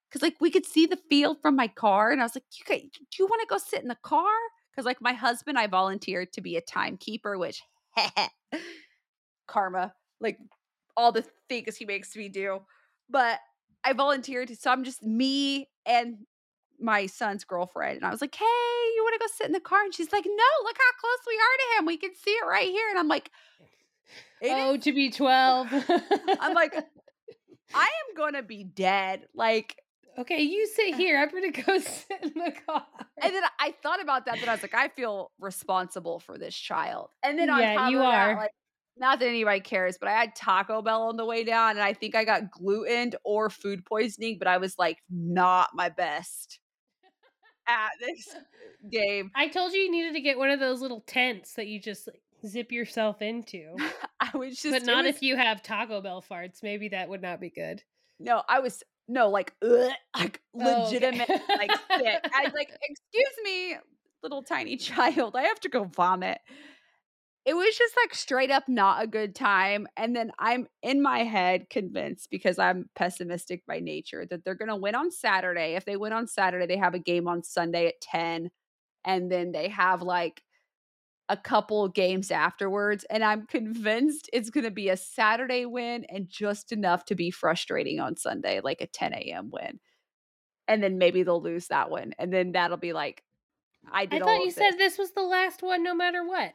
because 0.09 0.21
like 0.23 0.35
we 0.39 0.49
could 0.49 0.65
see 0.65 0.85
the 0.85 0.99
field 1.09 1.37
from 1.41 1.55
my 1.55 1.67
car. 1.67 2.11
And 2.11 2.19
I 2.19 2.25
was 2.25 2.35
like, 2.35 2.45
You 2.51 2.77
do 2.77 2.89
you 3.19 3.25
want 3.27 3.41
to 3.41 3.47
go 3.47 3.57
sit 3.57 3.81
in 3.81 3.89
the 3.89 3.97
car? 4.03 4.33
Because 4.71 4.85
like 4.85 5.01
my 5.01 5.13
husband, 5.13 5.59
I 5.59 5.67
volunteered 5.67 6.33
to 6.33 6.41
be 6.41 6.57
a 6.57 6.61
timekeeper, 6.61 7.37
which 7.37 7.61
karma, 9.47 9.93
like 10.19 10.39
all 10.97 11.11
the 11.11 11.25
things 11.47 11.77
he 11.77 11.85
makes 11.85 12.15
me 12.15 12.27
do. 12.27 12.61
But 13.07 13.39
I 13.83 13.93
volunteered. 13.93 14.57
So 14.59 14.71
I'm 14.71 14.83
just 14.83 15.03
me 15.03 15.69
and 15.85 16.17
my 16.79 17.05
son's 17.05 17.43
girlfriend. 17.43 17.97
And 17.97 18.05
I 18.05 18.09
was 18.09 18.21
like, 18.21 18.35
hey, 18.35 18.45
you 18.45 19.03
want 19.03 19.13
to 19.13 19.19
go 19.27 19.31
sit 19.35 19.47
in 19.47 19.53
the 19.53 19.59
car? 19.59 19.83
And 19.83 19.93
she's 19.93 20.11
like, 20.11 20.25
no, 20.25 20.63
look 20.63 20.77
how 20.77 20.99
close 20.99 21.19
we 21.27 21.35
are 21.35 21.57
to 21.77 21.79
him. 21.79 21.85
We 21.85 21.97
can 21.97 22.11
see 22.15 22.31
it 22.31 22.45
right 22.47 22.69
here. 22.69 22.89
And 22.89 22.99
I'm 22.99 23.07
like, 23.07 23.29
oh, 24.43 24.73
is- 24.75 24.83
to 24.83 24.93
be 24.93 25.09
12. 25.11 25.67
I'm 26.39 26.53
like, 26.53 26.75
I 27.73 27.83
am 28.09 28.15
going 28.17 28.33
to 28.33 28.43
be 28.43 28.63
dead. 28.63 29.27
Like, 29.35 29.77
okay, 30.17 30.41
you 30.41 30.67
sit 30.67 30.95
here. 30.95 31.17
I'm 31.19 31.29
going 31.29 31.51
to 31.51 31.61
go 31.61 31.77
sit 31.79 32.19
in 32.23 32.33
the 32.35 32.53
car. 32.67 32.85
And 33.21 33.33
then 33.33 33.43
I 33.59 33.73
thought 33.83 34.01
about 34.01 34.25
that, 34.25 34.39
but 34.39 34.49
I 34.49 34.53
was 34.53 34.61
like, 34.61 34.73
I 34.75 34.89
feel 34.89 35.31
responsible 35.39 36.19
for 36.19 36.37
this 36.37 36.55
child. 36.55 37.09
And 37.23 37.37
then 37.39 37.49
on 37.49 37.59
yeah, 37.59 37.75
top 37.75 37.91
you 37.91 37.99
of 37.99 38.05
are. 38.05 38.27
that, 38.35 38.37
like, 38.41 38.51
not 38.97 39.19
that 39.19 39.27
anybody 39.27 39.59
cares, 39.59 39.97
but 39.97 40.09
I 40.09 40.13
had 40.13 40.35
Taco 40.35 40.81
Bell 40.81 41.03
on 41.03 41.17
the 41.17 41.25
way 41.25 41.43
down 41.43 41.71
and 41.71 41.81
I 41.81 41.93
think 41.93 42.15
I 42.15 42.23
got 42.23 42.51
gluten 42.51 43.13
or 43.23 43.49
food 43.49 43.85
poisoning, 43.85 44.37
but 44.37 44.47
I 44.47 44.57
was 44.57 44.77
like 44.77 44.99
not 45.09 45.69
my 45.73 45.89
best 45.89 46.59
at 47.67 47.89
this 47.99 48.29
uh, 48.35 48.39
game. 48.91 49.31
I 49.35 49.47
told 49.47 49.73
you 49.73 49.79
you 49.79 49.91
needed 49.91 50.13
to 50.13 50.21
get 50.21 50.37
one 50.37 50.49
of 50.49 50.59
those 50.59 50.81
little 50.81 51.03
tents 51.07 51.53
that 51.53 51.67
you 51.67 51.79
just 51.79 52.07
like, 52.07 52.21
zip 52.45 52.71
yourself 52.71 53.21
into. 53.21 53.75
I 54.19 54.37
was 54.37 54.57
just 54.57 54.73
but 54.73 54.85
not 54.85 55.05
was, 55.05 55.15
if 55.15 55.21
you 55.21 55.37
have 55.37 55.63
Taco 55.63 56.01
Bell 56.01 56.23
farts. 56.27 56.61
Maybe 56.61 56.89
that 56.89 57.09
would 57.09 57.21
not 57.21 57.39
be 57.39 57.49
good. 57.49 57.81
No, 58.19 58.43
I 58.47 58.59
was 58.59 58.83
no 59.07 59.29
like 59.29 59.53
ugh, 59.63 59.91
like 60.15 60.39
legitimate 60.53 61.29
oh, 61.29 61.35
okay. 61.35 61.55
like 61.57 61.71
sick. 61.71 62.31
I 62.33 62.43
was 62.43 62.53
like, 62.53 62.69
excuse 62.81 63.35
me, 63.43 63.75
little 64.21 64.43
tiny 64.43 64.77
child, 64.77 65.35
I 65.35 65.43
have 65.43 65.59
to 65.61 65.69
go 65.69 65.83
vomit 65.83 66.39
it 67.45 67.55
was 67.55 67.77
just 67.77 67.95
like 68.01 68.15
straight 68.15 68.51
up 68.51 68.69
not 68.69 69.03
a 69.03 69.07
good 69.07 69.35
time. 69.35 69.87
And 69.97 70.15
then 70.15 70.31
I'm 70.39 70.67
in 70.81 71.01
my 71.01 71.19
head 71.19 71.69
convinced 71.69 72.29
because 72.31 72.57
I'm 72.57 72.89
pessimistic 72.95 73.65
by 73.65 73.79
nature 73.79 74.25
that 74.29 74.45
they're 74.45 74.55
going 74.55 74.69
to 74.69 74.75
win 74.77 74.95
on 74.95 75.11
Saturday. 75.11 75.75
If 75.75 75.83
they 75.83 75.97
win 75.97 76.13
on 76.13 76.27
Saturday, 76.27 76.67
they 76.67 76.77
have 76.77 76.93
a 76.93 76.99
game 76.99 77.27
on 77.27 77.43
Sunday 77.43 77.87
at 77.87 77.99
10. 78.01 78.49
And 79.03 79.29
then 79.29 79.51
they 79.51 79.67
have 79.67 80.01
like 80.01 80.41
a 81.27 81.35
couple 81.35 81.89
games 81.89 82.31
afterwards. 82.31 83.05
And 83.09 83.25
I'm 83.25 83.45
convinced 83.45 84.29
it's 84.31 84.49
going 84.49 84.63
to 84.63 84.71
be 84.71 84.87
a 84.87 84.95
Saturday 84.95 85.65
win 85.65 86.05
and 86.07 86.29
just 86.29 86.71
enough 86.71 87.03
to 87.05 87.15
be 87.15 87.29
frustrating 87.29 87.99
on 87.99 88.15
Sunday, 88.15 88.61
like 88.63 88.79
a 88.79 88.87
10 88.87 89.13
a.m. 89.13 89.49
win. 89.51 89.81
And 90.69 90.81
then 90.81 90.97
maybe 90.97 91.23
they'll 91.23 91.41
lose 91.41 91.67
that 91.67 91.89
one. 91.89 92.13
And 92.17 92.31
then 92.31 92.53
that'll 92.53 92.77
be 92.77 92.93
like, 92.93 93.21
I 93.91 94.05
did 94.05 94.21
I 94.21 94.25
thought 94.25 94.45
you 94.45 94.51
said 94.51 94.77
this 94.77 94.97
was 94.97 95.11
the 95.11 95.23
last 95.23 95.61
one 95.61 95.83
no 95.83 95.93
matter 95.93 96.25
what. 96.25 96.53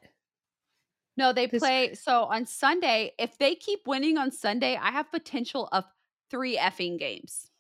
No, 1.18 1.32
they 1.32 1.48
play. 1.48 1.94
So 1.94 2.26
on 2.26 2.46
Sunday, 2.46 3.10
if 3.18 3.36
they 3.38 3.56
keep 3.56 3.88
winning 3.88 4.16
on 4.16 4.30
Sunday, 4.30 4.78
I 4.80 4.92
have 4.92 5.10
potential 5.10 5.68
of 5.72 5.84
three 6.30 6.56
effing 6.56 6.96
games. 6.96 7.50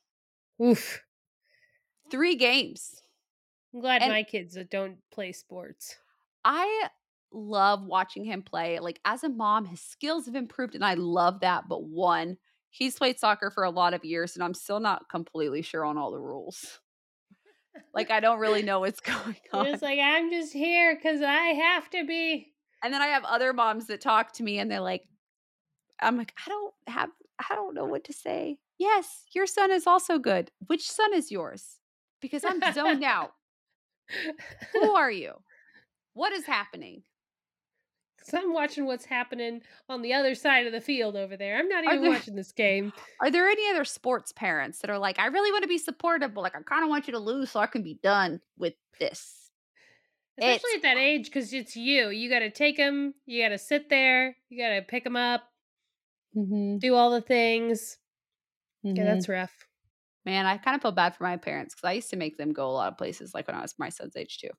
Oof. 0.62 1.02
Three 2.08 2.36
games. 2.36 3.02
I'm 3.74 3.80
glad 3.80 4.02
and 4.02 4.12
my 4.12 4.22
kids 4.22 4.56
uh, 4.56 4.62
don't 4.70 4.98
play 5.10 5.32
sports. 5.32 5.96
I 6.44 6.88
love 7.32 7.84
watching 7.84 8.24
him 8.24 8.42
play. 8.42 8.78
Like 8.78 9.00
as 9.04 9.24
a 9.24 9.28
mom, 9.28 9.66
his 9.66 9.80
skills 9.80 10.26
have 10.26 10.36
improved 10.36 10.76
and 10.76 10.84
I 10.84 10.94
love 10.94 11.40
that. 11.40 11.64
But 11.68 11.82
one, 11.82 12.38
he's 12.70 12.96
played 12.96 13.18
soccer 13.18 13.50
for 13.50 13.64
a 13.64 13.70
lot 13.70 13.92
of 13.92 14.04
years 14.04 14.36
and 14.36 14.44
I'm 14.44 14.54
still 14.54 14.78
not 14.78 15.08
completely 15.10 15.62
sure 15.62 15.84
on 15.84 15.98
all 15.98 16.12
the 16.12 16.20
rules. 16.20 16.78
like 17.92 18.12
I 18.12 18.20
don't 18.20 18.38
really 18.38 18.62
know 18.68 18.78
what's 18.78 19.00
going 19.00 19.36
on. 19.52 19.66
It's 19.66 19.82
like 19.82 19.98
I'm 19.98 20.30
just 20.30 20.52
here 20.52 20.94
because 20.94 21.22
I 21.22 21.46
have 21.54 21.90
to 21.90 22.06
be. 22.06 22.52
And 22.82 22.92
then 22.92 23.02
I 23.02 23.08
have 23.08 23.24
other 23.24 23.52
moms 23.52 23.86
that 23.86 24.00
talk 24.00 24.32
to 24.34 24.42
me 24.42 24.58
and 24.58 24.70
they're 24.70 24.80
like, 24.80 25.04
I'm 26.00 26.16
like, 26.16 26.32
I 26.46 26.48
don't 26.48 26.74
have, 26.86 27.10
I 27.50 27.54
don't 27.54 27.74
know 27.74 27.84
what 27.84 28.04
to 28.04 28.12
say. 28.12 28.58
Yes, 28.78 29.24
your 29.34 29.46
son 29.46 29.72
is 29.72 29.86
also 29.86 30.18
good. 30.18 30.50
Which 30.66 30.88
son 30.88 31.12
is 31.12 31.32
yours? 31.32 31.78
Because 32.20 32.44
I'm 32.44 32.60
zoned 32.72 33.04
out. 33.04 33.32
Who 34.72 34.92
are 34.94 35.10
you? 35.10 35.32
What 36.14 36.32
is 36.32 36.46
happening? 36.46 37.02
Because 38.16 38.34
I'm 38.34 38.52
watching 38.52 38.86
what's 38.86 39.04
happening 39.04 39.62
on 39.88 40.02
the 40.02 40.12
other 40.14 40.34
side 40.34 40.66
of 40.66 40.72
the 40.72 40.80
field 40.80 41.16
over 41.16 41.36
there. 41.36 41.58
I'm 41.58 41.68
not 41.68 41.84
even 41.84 42.02
there, 42.02 42.10
watching 42.10 42.34
this 42.34 42.52
game. 42.52 42.92
Are 43.20 43.30
there 43.30 43.48
any 43.48 43.70
other 43.70 43.84
sports 43.84 44.32
parents 44.32 44.80
that 44.80 44.90
are 44.90 44.98
like, 44.98 45.18
I 45.18 45.26
really 45.26 45.52
want 45.52 45.62
to 45.62 45.68
be 45.68 45.78
supportive, 45.78 46.34
but 46.34 46.42
like, 46.42 46.56
I 46.56 46.62
kind 46.62 46.82
of 46.82 46.90
want 46.90 47.06
you 47.06 47.12
to 47.12 47.18
lose 47.18 47.50
so 47.50 47.60
I 47.60 47.66
can 47.66 47.82
be 47.82 47.98
done 48.02 48.40
with 48.58 48.74
this? 48.98 49.47
Especially 50.38 50.76
at 50.76 50.82
that 50.82 50.98
age, 50.98 51.26
because 51.26 51.52
it's 51.52 51.76
you. 51.76 52.10
You 52.10 52.30
got 52.30 52.40
to 52.40 52.50
take 52.50 52.76
them. 52.76 53.14
You 53.26 53.42
got 53.42 53.50
to 53.50 53.58
sit 53.58 53.88
there. 53.88 54.36
You 54.48 54.62
got 54.62 54.74
to 54.74 54.82
pick 54.82 55.04
them 55.04 55.16
up. 55.16 55.42
Mm-hmm. 56.36 56.78
Do 56.78 56.94
all 56.94 57.10
the 57.10 57.20
things. 57.20 57.98
Mm-hmm. 58.84 58.96
Yeah, 58.96 59.04
that's 59.04 59.28
rough. 59.28 59.66
Man, 60.24 60.46
I 60.46 60.58
kind 60.58 60.74
of 60.76 60.82
feel 60.82 60.92
bad 60.92 61.16
for 61.16 61.24
my 61.24 61.36
parents 61.36 61.74
because 61.74 61.88
I 61.88 61.92
used 61.92 62.10
to 62.10 62.16
make 62.16 62.36
them 62.36 62.52
go 62.52 62.68
a 62.68 62.72
lot 62.72 62.92
of 62.92 62.98
places, 62.98 63.34
like 63.34 63.46
when 63.46 63.56
I 63.56 63.62
was 63.62 63.74
my 63.78 63.88
son's 63.88 64.16
age 64.16 64.38
too. 64.38 64.50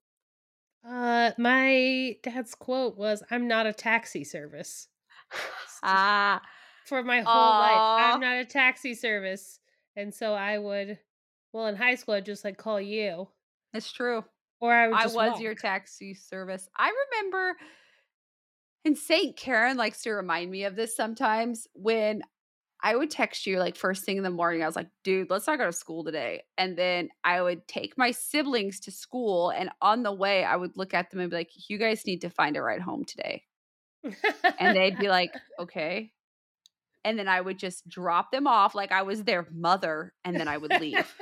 Uh, 0.88 1.32
my 1.38 2.15
dad's 2.23 2.55
quote 2.55 2.97
was, 2.97 3.21
"I'm 3.30 3.47
not 3.47 3.67
a 3.67 3.73
taxi 3.73 4.23
service." 4.23 4.88
ah, 5.84 6.41
for 6.86 7.03
my 7.03 7.21
whole 7.21 7.34
Aww. 7.34 7.59
life, 7.59 8.13
I'm 8.13 8.19
not 8.19 8.38
a 8.38 8.45
taxi 8.45 8.95
service, 8.95 9.59
and 9.95 10.13
so 10.13 10.34
I 10.34 10.57
would, 10.57 10.99
well, 11.53 11.67
in 11.67 11.75
high 11.75 11.95
school, 11.95 12.15
I'd 12.15 12.25
just 12.25 12.43
like 12.43 12.57
call 12.57 12.80
you. 12.82 13.27
It's 13.73 13.91
true. 13.91 14.23
Or 14.62 14.74
I, 14.74 14.89
I 14.89 15.05
was 15.05 15.16
walk. 15.16 15.39
your 15.39 15.55
taxi 15.55 16.14
service. 16.14 16.68
I 16.78 16.91
remember 17.12 17.55
and 18.86 18.97
St. 18.97 19.36
Karen 19.36 19.78
likes 19.78 20.03
to 20.03 20.12
remind 20.12 20.49
me 20.49 20.64
of 20.64 20.76
this 20.76 20.95
sometimes 20.95 21.68
when 21.74 22.22
I 22.82 22.95
would 22.95 23.12
text 23.12 23.45
you 23.45 23.60
like 23.60 23.76
first 23.76 24.05
thing 24.05 24.18
in 24.18 24.24
the 24.24 24.30
morning. 24.30 24.64
I 24.64 24.66
was 24.66 24.76
like, 24.76 24.88
dude, 25.03 25.30
let's 25.30 25.47
not 25.47 25.60
go 25.60 25.66
to 25.66 25.74
school 25.74 26.05
today. 26.05 26.43
And 26.57 26.78
then 26.78 27.10
I 27.24 27.41
would 27.41 27.68
take 27.68 27.97
my 27.97 28.12
siblings 28.12 28.80
to 28.82 28.91
school. 28.91 29.49
And 29.49 29.70
on 29.82 30.03
the 30.03 30.14
way, 30.14 30.45
I 30.45 30.55
would 30.55 30.78
look 30.78 30.93
at 30.93 31.12
them 31.12 31.20
and 31.20 31.30
be 31.30 31.36
like, 31.36 31.51
you 31.68 31.78
guys 31.78 32.05
need 32.05 32.22
to 32.22 32.30
find 32.30 32.55
a 32.55 32.62
ride 32.62 32.82
home 32.82 33.03
today. 33.03 33.43
and 34.60 34.78
they'd 34.78 34.97
be 34.97 35.10
like, 35.10 35.34
okay. 35.60 36.12
And 37.03 37.20
then 37.20 37.28
I 37.28 37.41
would 37.41 37.60
just 37.60 37.88
drop 37.88 38.32
them 38.32 38.47
off 38.47 38.76
like 38.76 38.93
I 38.93 39.01
was 39.01 39.24
their 39.24 39.45
mother. 39.51 40.14
And 40.24 40.38
then 40.38 40.47
I 40.47 40.57
would 40.57 40.80
leave. 40.80 41.14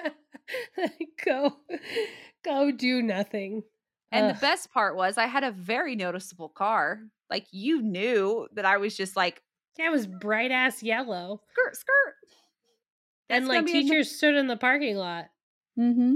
go, 1.26 1.58
go 2.44 2.72
do 2.72 3.02
nothing. 3.02 3.64
And 4.12 4.26
Ugh. 4.26 4.36
the 4.36 4.42
best 4.42 4.72
part 4.72 4.96
was 4.96 5.18
I 5.18 5.26
had 5.26 5.44
a 5.44 5.52
very 5.52 5.96
noticeable 5.96 6.50
car. 6.50 7.00
Like 7.30 7.48
you 7.52 7.82
knew 7.82 8.48
that 8.54 8.66
I 8.66 8.78
was 8.78 8.96
just 8.96 9.16
like 9.16 9.42
Yeah, 9.78 9.88
it 9.88 9.92
was 9.92 10.08
bright 10.08 10.52
ass 10.52 10.82
yellow. 10.82 11.42
Skirt, 11.52 11.76
skirt. 11.76 12.16
That's 13.30 13.40
and 13.40 13.48
like 13.48 13.66
teachers 13.66 14.16
stood 14.16 14.36
in 14.36 14.48
the 14.48 14.56
parking 14.56 14.96
lot. 14.96 15.26
Mm-hmm. 15.78 16.16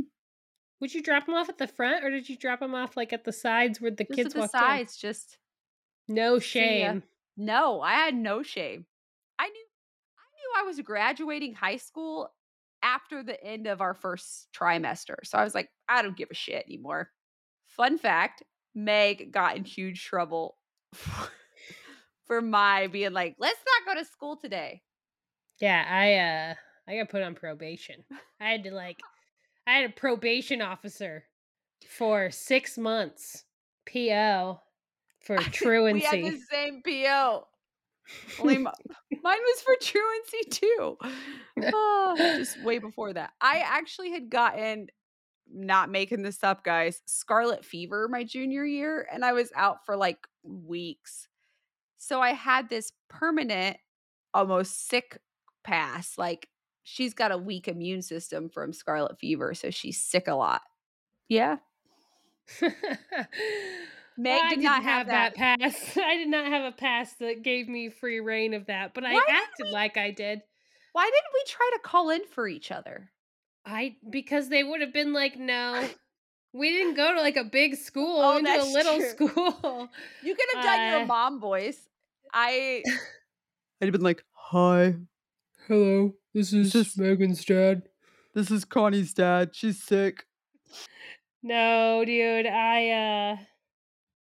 Would 0.80 0.94
you 0.94 1.04
drop 1.04 1.26
them 1.26 1.36
off 1.36 1.50
at 1.50 1.58
the 1.58 1.68
front 1.68 2.04
or 2.04 2.10
did 2.10 2.30
you 2.30 2.38
drop 2.38 2.62
them 2.62 2.74
off 2.74 2.98
like 2.98 3.14
at 3.14 3.26
the 3.26 3.34
sides 3.34 3.80
where 3.80 3.92
the 3.92 4.06
just 4.06 4.16
kids 4.16 4.36
at 4.36 4.42
the 4.42 4.48
sides, 4.48 4.96
in? 4.96 5.10
just 5.10 5.38
no 6.08 6.40
shame. 6.40 7.04
No, 7.38 7.82
I 7.82 7.94
had 7.94 8.16
no 8.16 8.44
shame. 8.44 8.86
I 9.38 9.48
knew 9.48 9.66
I 10.18 10.62
knew 10.62 10.64
I 10.64 10.68
was 10.68 10.80
graduating 10.80 11.56
high 11.56 11.78
school 11.78 12.32
after 12.84 13.24
the 13.24 13.42
end 13.44 13.68
of 13.68 13.82
our 13.82 13.94
first 13.94 14.48
trimester. 14.56 15.16
So 15.24 15.38
I 15.38 15.44
was 15.44 15.56
like, 15.56 15.70
I 15.88 16.02
don't 16.02 16.18
give 16.18 16.30
a 16.32 16.36
shit 16.36 16.66
anymore. 16.66 17.10
Fun 17.68 17.98
fact 17.98 18.44
Meg 18.74 19.32
got 19.32 19.58
in 19.58 19.64
huge 19.64 20.04
trouble 20.04 20.58
for 22.26 22.42
my 22.42 22.88
being 22.88 23.14
like, 23.14 23.36
let's 23.40 23.60
not 23.86 23.94
go 23.94 24.00
to 24.00 24.06
school 24.06 24.38
today. 24.38 24.82
Yeah, 25.60 25.86
I 25.88 26.16
uh 26.16 26.54
I 26.88 26.98
got 26.98 27.10
put 27.10 27.22
on 27.22 27.36
probation. 27.36 28.04
I 28.40 28.50
had 28.50 28.64
to 28.64 28.72
like 28.72 29.00
I 29.68 29.74
had 29.74 29.90
a 29.90 29.94
probation 29.94 30.62
officer 30.62 31.26
for 31.88 32.32
six 32.32 32.78
months. 32.78 33.44
PO 33.92 34.60
for 35.22 35.38
truancy. 35.38 36.08
we 36.12 36.24
had 36.24 36.34
the 36.34 36.40
same 36.50 36.82
PO. 36.84 37.48
Only 38.40 38.58
mine 38.58 38.74
was 39.24 39.62
for 39.62 39.76
truancy 39.82 40.50
too. 40.50 40.98
Oh, 41.74 42.16
just 42.38 42.64
way 42.64 42.80
before 42.80 43.14
that. 43.14 43.32
I 43.42 43.64
actually 43.66 44.12
had 44.12 44.30
gotten 44.30 44.88
not 45.54 45.90
making 45.90 46.22
this 46.24 46.44
up, 46.44 46.64
guys, 46.64 47.02
scarlet 47.06 47.66
fever 47.66 48.08
my 48.08 48.24
junior 48.24 48.66
year, 48.66 49.08
and 49.12 49.26
I 49.26 49.34
was 49.34 49.52
out 49.56 49.86
for 49.86 49.98
like 49.98 50.20
weeks. 50.44 51.28
So 51.98 52.22
I 52.22 52.34
had 52.34 52.70
this 52.70 52.92
permanent, 53.10 53.78
almost 54.34 54.88
sick 54.88 55.20
pass. 55.64 56.18
Like 56.18 56.48
she's 56.84 57.14
got 57.14 57.32
a 57.32 57.38
weak 57.38 57.68
immune 57.68 58.02
system 58.02 58.50
from 58.50 58.74
scarlet 58.74 59.20
fever, 59.20 59.54
so 59.54 59.70
she's 59.70 60.02
sick 60.02 60.28
a 60.28 60.36
lot. 60.36 60.62
Yeah. 61.28 61.58
Meg 64.18 64.42
I 64.42 64.50
did 64.50 64.56
didn't 64.62 64.72
have 64.72 64.84
have 64.84 65.08
that 65.08 65.36
pass. 65.36 65.98
I 65.98 66.16
did 66.18 66.28
not 66.28 66.46
have 66.48 66.66
a 66.74 66.76
pass 66.76 67.14
that 67.16 67.44
gave 67.44 67.68
me 67.68 67.90
free 67.90 68.20
reign 68.20 68.54
of 68.54 68.68
that, 68.68 68.94
but 68.94 69.04
I 69.04 69.14
Why 69.14 69.22
didn't 69.26 69.36
acted 69.36 69.68
like 69.72 69.98
I 69.98 70.12
did. 70.12 70.42
Why 70.94 71.06
didn't 71.06 71.34
we 71.34 71.44
try 71.48 71.70
to 71.74 71.80
call 71.80 72.10
in 72.10 72.26
for 72.26 72.48
each 72.48 72.72
other? 72.72 73.12
I 73.66 73.96
because 74.10 74.50
they 74.50 74.64
would 74.64 74.82
have 74.82 74.94
been 74.94 75.14
like, 75.14 75.38
no, 75.38 75.88
we 76.54 76.70
didn't 76.72 76.96
go 76.96 77.14
to 77.14 77.22
like 77.22 77.38
a 77.38 77.44
big 77.46 77.76
school. 77.76 78.20
Oh, 78.22 78.36
we 78.38 78.44
went 78.44 78.62
to 78.62 78.64
a 78.64 78.74
little 78.74 78.98
true. 78.98 79.10
school. 79.10 79.90
You 80.24 80.36
could 80.36 80.46
have 80.56 80.64
done 80.64 80.86
your 80.88 81.02
Uh, 81.02 81.06
mom 81.06 81.40
voice. 81.40 81.88
I 82.34 82.84
I'd 83.82 83.86
have 83.88 83.92
been 83.92 84.02
like, 84.02 84.24
"Hi, 84.32 84.96
Hello, 85.68 86.14
this 86.34 86.54
is 86.54 86.72
just 86.72 86.98
Megan's 86.98 87.44
dad. 87.46 87.84
this 88.34 88.52
is 88.52 88.66
Connie's 88.66 89.14
dad. 89.14 89.56
She's 89.56 89.82
sick." 89.82 90.26
No, 91.44 92.04
dude, 92.06 92.46
I 92.46 92.90
uh 92.90 93.38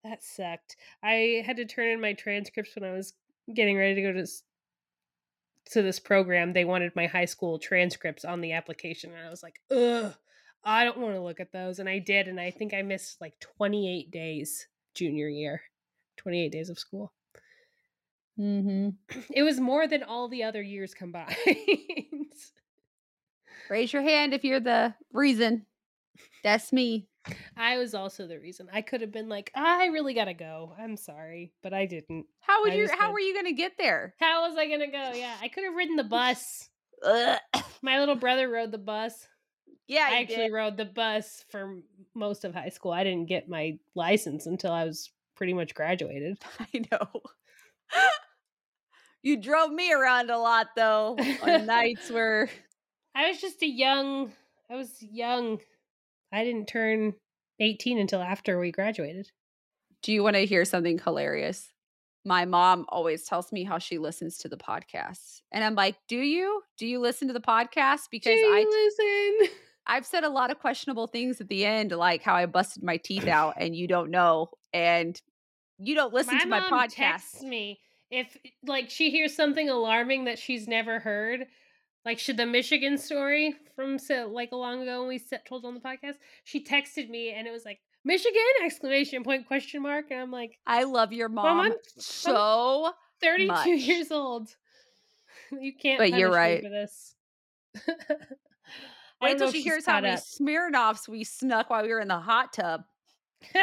that 0.03 0.23
sucked. 0.23 0.75
I 1.03 1.43
had 1.45 1.57
to 1.57 1.65
turn 1.65 1.89
in 1.89 2.01
my 2.01 2.13
transcripts 2.13 2.75
when 2.75 2.89
I 2.89 2.93
was 2.93 3.13
getting 3.53 3.77
ready 3.77 3.95
to 3.95 4.01
go 4.01 4.13
to 4.13 4.27
to 5.71 5.81
this 5.81 5.99
program. 5.99 6.53
They 6.53 6.65
wanted 6.65 6.95
my 6.95 7.07
high 7.07 7.25
school 7.25 7.59
transcripts 7.59 8.25
on 8.25 8.41
the 8.41 8.53
application 8.53 9.11
and 9.13 9.25
I 9.25 9.29
was 9.29 9.43
like, 9.43 9.59
"Ugh, 9.69 10.13
I 10.63 10.83
don't 10.83 10.99
want 10.99 11.15
to 11.15 11.21
look 11.21 11.39
at 11.39 11.51
those." 11.51 11.79
And 11.79 11.87
I 11.87 11.99
did 11.99 12.27
and 12.27 12.39
I 12.39 12.51
think 12.51 12.73
I 12.73 12.81
missed 12.81 13.21
like 13.21 13.39
28 13.39 14.11
days 14.11 14.67
junior 14.93 15.27
year. 15.27 15.61
28 16.17 16.51
days 16.51 16.69
of 16.69 16.79
school. 16.79 17.13
Mm-hmm. 18.39 18.89
It 19.33 19.43
was 19.43 19.59
more 19.59 19.87
than 19.87 20.03
all 20.03 20.27
the 20.27 20.43
other 20.43 20.61
years 20.61 20.93
combined. 20.93 21.35
Raise 23.69 23.93
your 23.93 24.01
hand 24.01 24.33
if 24.33 24.43
you're 24.43 24.59
the 24.59 24.93
reason. 25.13 25.65
That's 26.43 26.73
me. 26.73 27.07
I 27.55 27.77
was 27.77 27.93
also 27.93 28.27
the 28.27 28.39
reason. 28.39 28.67
I 28.73 28.81
could 28.81 29.01
have 29.01 29.11
been 29.11 29.29
like, 29.29 29.51
I 29.53 29.87
really 29.87 30.13
gotta 30.13 30.33
go. 30.33 30.73
I'm 30.79 30.97
sorry, 30.97 31.53
but 31.61 31.73
I 31.73 31.85
didn't. 31.85 32.25
How 32.39 32.61
would 32.61 32.73
I 32.73 32.75
you? 32.75 32.89
How 32.89 33.07
did. 33.07 33.13
were 33.13 33.19
you 33.19 33.35
gonna 33.35 33.53
get 33.53 33.73
there? 33.77 34.15
How 34.19 34.47
was 34.47 34.57
I 34.57 34.67
gonna 34.67 34.91
go? 34.91 35.11
Yeah, 35.13 35.35
I 35.41 35.47
could 35.47 35.63
have 35.63 35.75
ridden 35.75 35.95
the 35.95 36.03
bus. 36.03 36.69
My 37.81 37.99
little 37.99 38.15
brother 38.15 38.49
rode 38.49 38.71
the 38.71 38.77
bus. 38.77 39.27
Yeah, 39.87 40.07
I 40.09 40.21
actually 40.21 40.47
did. 40.47 40.53
rode 40.53 40.77
the 40.77 40.85
bus 40.85 41.43
for 41.49 41.79
most 42.15 42.45
of 42.45 42.53
high 42.53 42.69
school. 42.69 42.91
I 42.91 43.03
didn't 43.03 43.27
get 43.27 43.49
my 43.49 43.77
license 43.93 44.45
until 44.45 44.71
I 44.71 44.85
was 44.85 45.11
pretty 45.35 45.53
much 45.53 45.75
graduated. 45.75 46.37
I 46.59 46.83
know. 46.91 47.21
you 49.21 49.37
drove 49.37 49.71
me 49.71 49.91
around 49.91 50.29
a 50.29 50.37
lot 50.37 50.67
though 50.75 51.17
on 51.43 51.65
nights 51.65 52.09
where 52.09 52.49
I 53.13 53.27
was 53.27 53.41
just 53.41 53.61
a 53.63 53.67
young. 53.67 54.31
I 54.69 54.75
was 54.75 54.95
young. 55.01 55.59
I 56.31 56.43
didn't 56.43 56.67
turn 56.67 57.13
18 57.59 57.97
until 57.97 58.21
after 58.21 58.59
we 58.59 58.71
graduated. 58.71 59.29
Do 60.01 60.11
you 60.11 60.23
want 60.23 60.35
to 60.35 60.45
hear 60.45 60.65
something 60.65 60.99
hilarious? 60.99 61.69
My 62.23 62.45
mom 62.45 62.85
always 62.89 63.23
tells 63.23 63.51
me 63.51 63.63
how 63.63 63.79
she 63.79 63.97
listens 63.97 64.37
to 64.39 64.49
the 64.49 64.57
podcast. 64.57 65.41
And 65.51 65.63
I'm 65.63 65.75
like, 65.75 65.95
"Do 66.07 66.17
you? 66.17 66.61
Do 66.77 66.85
you 66.85 66.99
listen 66.99 67.27
to 67.27 67.33
the 67.33 67.39
podcast 67.39 68.01
because 68.11 68.39
I 68.39 69.39
listen. 69.39 69.55
I've 69.87 70.05
said 70.05 70.23
a 70.23 70.29
lot 70.29 70.51
of 70.51 70.59
questionable 70.59 71.07
things 71.07 71.41
at 71.41 71.49
the 71.49 71.65
end 71.65 71.91
like 71.91 72.21
how 72.21 72.35
I 72.35 72.45
busted 72.45 72.83
my 72.83 72.97
teeth 72.97 73.27
out 73.27 73.55
and 73.57 73.75
you 73.75 73.87
don't 73.87 74.11
know 74.11 74.51
and 74.73 75.19
you 75.79 75.95
don't 75.95 76.13
listen 76.13 76.39
to 76.39 76.47
my 76.47 76.59
mom 76.59 76.71
podcast. 76.71 76.93
texts 76.93 77.43
me 77.43 77.79
if 78.11 78.37
like 78.65 78.89
she 78.89 79.09
hears 79.09 79.35
something 79.35 79.69
alarming 79.69 80.25
that 80.25 80.37
she's 80.37 80.67
never 80.67 80.99
heard. 80.99 81.47
Like 82.05 82.17
should 82.19 82.37
the 82.37 82.45
Michigan 82.45 82.97
story 82.97 83.55
from 83.75 83.99
so 83.99 84.27
like 84.31 84.51
a 84.51 84.55
long 84.55 84.81
ago 84.81 84.99
when 85.01 85.09
we 85.09 85.17
set, 85.19 85.45
told 85.45 85.65
on 85.65 85.73
the 85.75 85.79
podcast. 85.79 86.15
She 86.43 86.63
texted 86.63 87.09
me 87.09 87.31
and 87.31 87.47
it 87.47 87.51
was 87.51 87.63
like 87.65 87.79
Michigan 88.03 88.41
exclamation 88.65 89.23
point 89.23 89.45
question 89.47 89.83
mark 89.83 90.05
and 90.09 90.19
I'm 90.19 90.31
like 90.31 90.57
I 90.65 90.83
love 90.85 91.13
your 91.13 91.29
Mom, 91.29 91.45
mom 91.45 91.59
I'm- 91.67 91.73
so 91.97 92.91
32 93.21 93.47
Much. 93.47 93.67
years 93.67 94.11
old. 94.11 94.49
You 95.59 95.73
can't. 95.75 95.99
But 95.99 96.13
you're 96.13 96.31
right. 96.31 96.63
For 96.63 96.69
this. 96.69 97.13
Wait 99.21 99.37
till 99.37 99.51
she 99.51 99.61
hears 99.61 99.85
how 99.85 99.99
many 99.99 100.13
up. 100.13 100.19
Smirnoffs 100.21 101.09
we 101.09 101.25
snuck 101.25 101.69
while 101.69 101.83
we 101.83 101.89
were 101.89 101.99
in 101.99 102.07
the 102.07 102.19
hot 102.19 102.53
tub. 102.53 102.85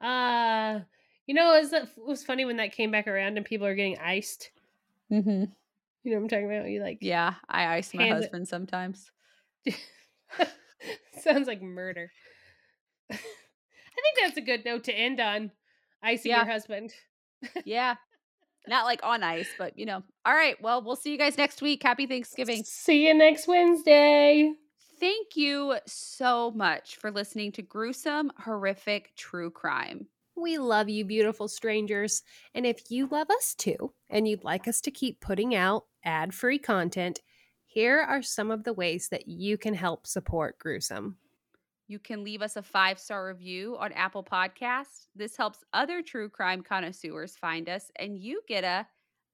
uh, 0.00 0.80
you 1.26 1.34
know, 1.34 1.54
it 1.54 1.60
was, 1.60 1.72
it 1.74 1.88
was 1.98 2.24
funny 2.24 2.44
when 2.46 2.56
that 2.56 2.72
came 2.72 2.90
back 2.90 3.06
around 3.06 3.36
and 3.36 3.44
people 3.44 3.66
are 3.66 3.74
getting 3.74 3.98
iced. 3.98 4.50
Mm-hmm. 5.12 5.44
You 6.02 6.12
know 6.12 6.16
what 6.18 6.22
I'm 6.24 6.28
talking 6.28 6.46
about? 6.46 6.68
You 6.70 6.82
like, 6.82 6.98
Yeah, 7.00 7.34
I 7.48 7.76
ice 7.76 7.92
my 7.94 8.02
Hand 8.04 8.14
it- 8.18 8.22
husband 8.22 8.48
sometimes. 8.48 9.10
sounds 11.20 11.46
like 11.46 11.60
murder. 11.62 12.10
I 13.12 13.16
think 13.16 14.16
that's 14.22 14.36
a 14.36 14.40
good 14.40 14.64
note 14.64 14.84
to 14.84 14.92
end 14.92 15.20
on. 15.20 15.50
Icing 16.02 16.30
Yeah. 16.30 16.44
your 16.44 16.52
husband. 16.52 16.92
Yeah. 17.64 17.96
Not 18.68 18.84
like 18.84 19.00
on 19.02 19.22
ice, 19.22 19.48
but 19.58 19.78
you 19.78 19.86
know. 19.86 20.02
All 20.24 20.34
right. 20.34 20.56
Well, 20.62 20.82
we'll 20.82 20.96
see 20.96 21.10
you 21.12 21.18
guys 21.18 21.36
next 21.38 21.60
week. 21.62 21.82
Happy 21.82 22.06
Thanksgiving. 22.06 22.62
See 22.64 23.06
you 23.06 23.14
next 23.14 23.46
Wednesday. 23.48 24.52
Thank 24.98 25.28
you 25.34 25.76
so 25.86 26.50
much 26.50 26.96
for 26.96 27.10
listening 27.10 27.52
to 27.52 27.62
Gruesome, 27.62 28.30
Horrific 28.38 29.14
True 29.16 29.50
Crime. 29.50 30.06
We 30.40 30.56
love 30.56 30.88
you, 30.88 31.04
beautiful 31.04 31.48
strangers. 31.48 32.22
And 32.54 32.64
if 32.64 32.90
you 32.90 33.06
love 33.08 33.28
us 33.30 33.54
too, 33.54 33.92
and 34.08 34.26
you'd 34.26 34.44
like 34.44 34.66
us 34.66 34.80
to 34.82 34.90
keep 34.90 35.20
putting 35.20 35.54
out 35.54 35.84
ad 36.02 36.32
free 36.32 36.58
content, 36.58 37.20
here 37.66 38.00
are 38.00 38.22
some 38.22 38.50
of 38.50 38.64
the 38.64 38.72
ways 38.72 39.08
that 39.10 39.28
you 39.28 39.58
can 39.58 39.74
help 39.74 40.06
support 40.06 40.58
Gruesome. 40.58 41.18
You 41.88 41.98
can 41.98 42.24
leave 42.24 42.40
us 42.40 42.56
a 42.56 42.62
five 42.62 42.98
star 42.98 43.26
review 43.26 43.76
on 43.78 43.92
Apple 43.92 44.24
Podcasts. 44.24 45.08
This 45.14 45.36
helps 45.36 45.64
other 45.72 46.02
true 46.02 46.28
crime 46.28 46.62
connoisseurs 46.62 47.36
find 47.36 47.68
us, 47.68 47.90
and 47.96 48.18
you 48.18 48.40
get 48.48 48.64
a 48.64 48.86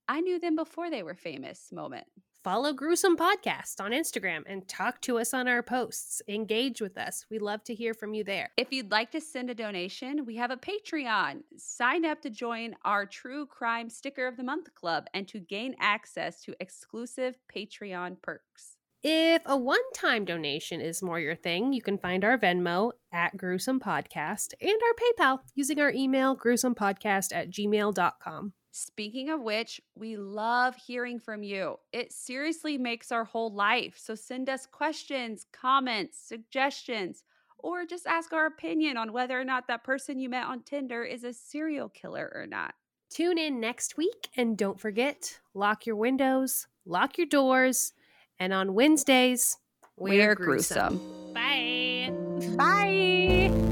I 0.08 0.20
knew 0.20 0.38
them 0.38 0.56
before 0.56 0.90
they 0.90 1.02
were 1.02 1.14
famous 1.14 1.70
moment. 1.72 2.06
Follow 2.46 2.72
Gruesome 2.72 3.16
Podcast 3.16 3.80
on 3.80 3.90
Instagram 3.90 4.44
and 4.46 4.68
talk 4.68 5.00
to 5.00 5.18
us 5.18 5.34
on 5.34 5.48
our 5.48 5.64
posts. 5.64 6.22
Engage 6.28 6.80
with 6.80 6.96
us. 6.96 7.26
We 7.28 7.40
love 7.40 7.64
to 7.64 7.74
hear 7.74 7.92
from 7.92 8.14
you 8.14 8.22
there. 8.22 8.50
If 8.56 8.70
you'd 8.70 8.92
like 8.92 9.10
to 9.10 9.20
send 9.20 9.50
a 9.50 9.54
donation, 9.56 10.24
we 10.24 10.36
have 10.36 10.52
a 10.52 10.56
Patreon. 10.56 11.40
Sign 11.56 12.04
up 12.04 12.22
to 12.22 12.30
join 12.30 12.76
our 12.84 13.04
True 13.04 13.46
Crime 13.46 13.90
Sticker 13.90 14.28
of 14.28 14.36
the 14.36 14.44
Month 14.44 14.72
Club 14.76 15.06
and 15.12 15.26
to 15.26 15.40
gain 15.40 15.74
access 15.80 16.40
to 16.42 16.54
exclusive 16.60 17.34
Patreon 17.52 18.22
perks. 18.22 18.76
If 19.02 19.42
a 19.44 19.56
one 19.56 19.92
time 19.92 20.24
donation 20.24 20.80
is 20.80 21.02
more 21.02 21.18
your 21.18 21.34
thing, 21.34 21.72
you 21.72 21.82
can 21.82 21.98
find 21.98 22.24
our 22.24 22.38
Venmo 22.38 22.92
at 23.12 23.36
Gruesome 23.36 23.80
Podcast 23.80 24.54
and 24.60 24.70
our 24.70 25.26
PayPal 25.26 25.40
using 25.56 25.80
our 25.80 25.90
email 25.90 26.36
gruesomepodcast 26.36 27.34
at 27.34 27.50
gmail.com. 27.50 28.52
Speaking 28.78 29.30
of 29.30 29.40
which, 29.40 29.80
we 29.94 30.18
love 30.18 30.76
hearing 30.76 31.18
from 31.18 31.42
you. 31.42 31.78
It 31.94 32.12
seriously 32.12 32.76
makes 32.76 33.10
our 33.10 33.24
whole 33.24 33.50
life. 33.50 33.94
So 33.96 34.14
send 34.14 34.50
us 34.50 34.66
questions, 34.66 35.46
comments, 35.50 36.18
suggestions, 36.18 37.24
or 37.58 37.86
just 37.86 38.06
ask 38.06 38.34
our 38.34 38.44
opinion 38.44 38.98
on 38.98 39.14
whether 39.14 39.40
or 39.40 39.44
not 39.44 39.66
that 39.68 39.82
person 39.82 40.18
you 40.18 40.28
met 40.28 40.44
on 40.44 40.60
Tinder 40.60 41.04
is 41.04 41.24
a 41.24 41.32
serial 41.32 41.88
killer 41.88 42.30
or 42.34 42.46
not. 42.46 42.74
Tune 43.08 43.38
in 43.38 43.60
next 43.60 43.96
week 43.96 44.28
and 44.36 44.58
don't 44.58 44.78
forget 44.78 45.40
lock 45.54 45.86
your 45.86 45.96
windows, 45.96 46.66
lock 46.84 47.16
your 47.16 47.28
doors, 47.28 47.94
and 48.38 48.52
on 48.52 48.74
Wednesdays, 48.74 49.56
We're, 49.96 50.34
gruesome. 50.34 51.00
Bye. 51.32 52.12
Bye. 52.58 53.65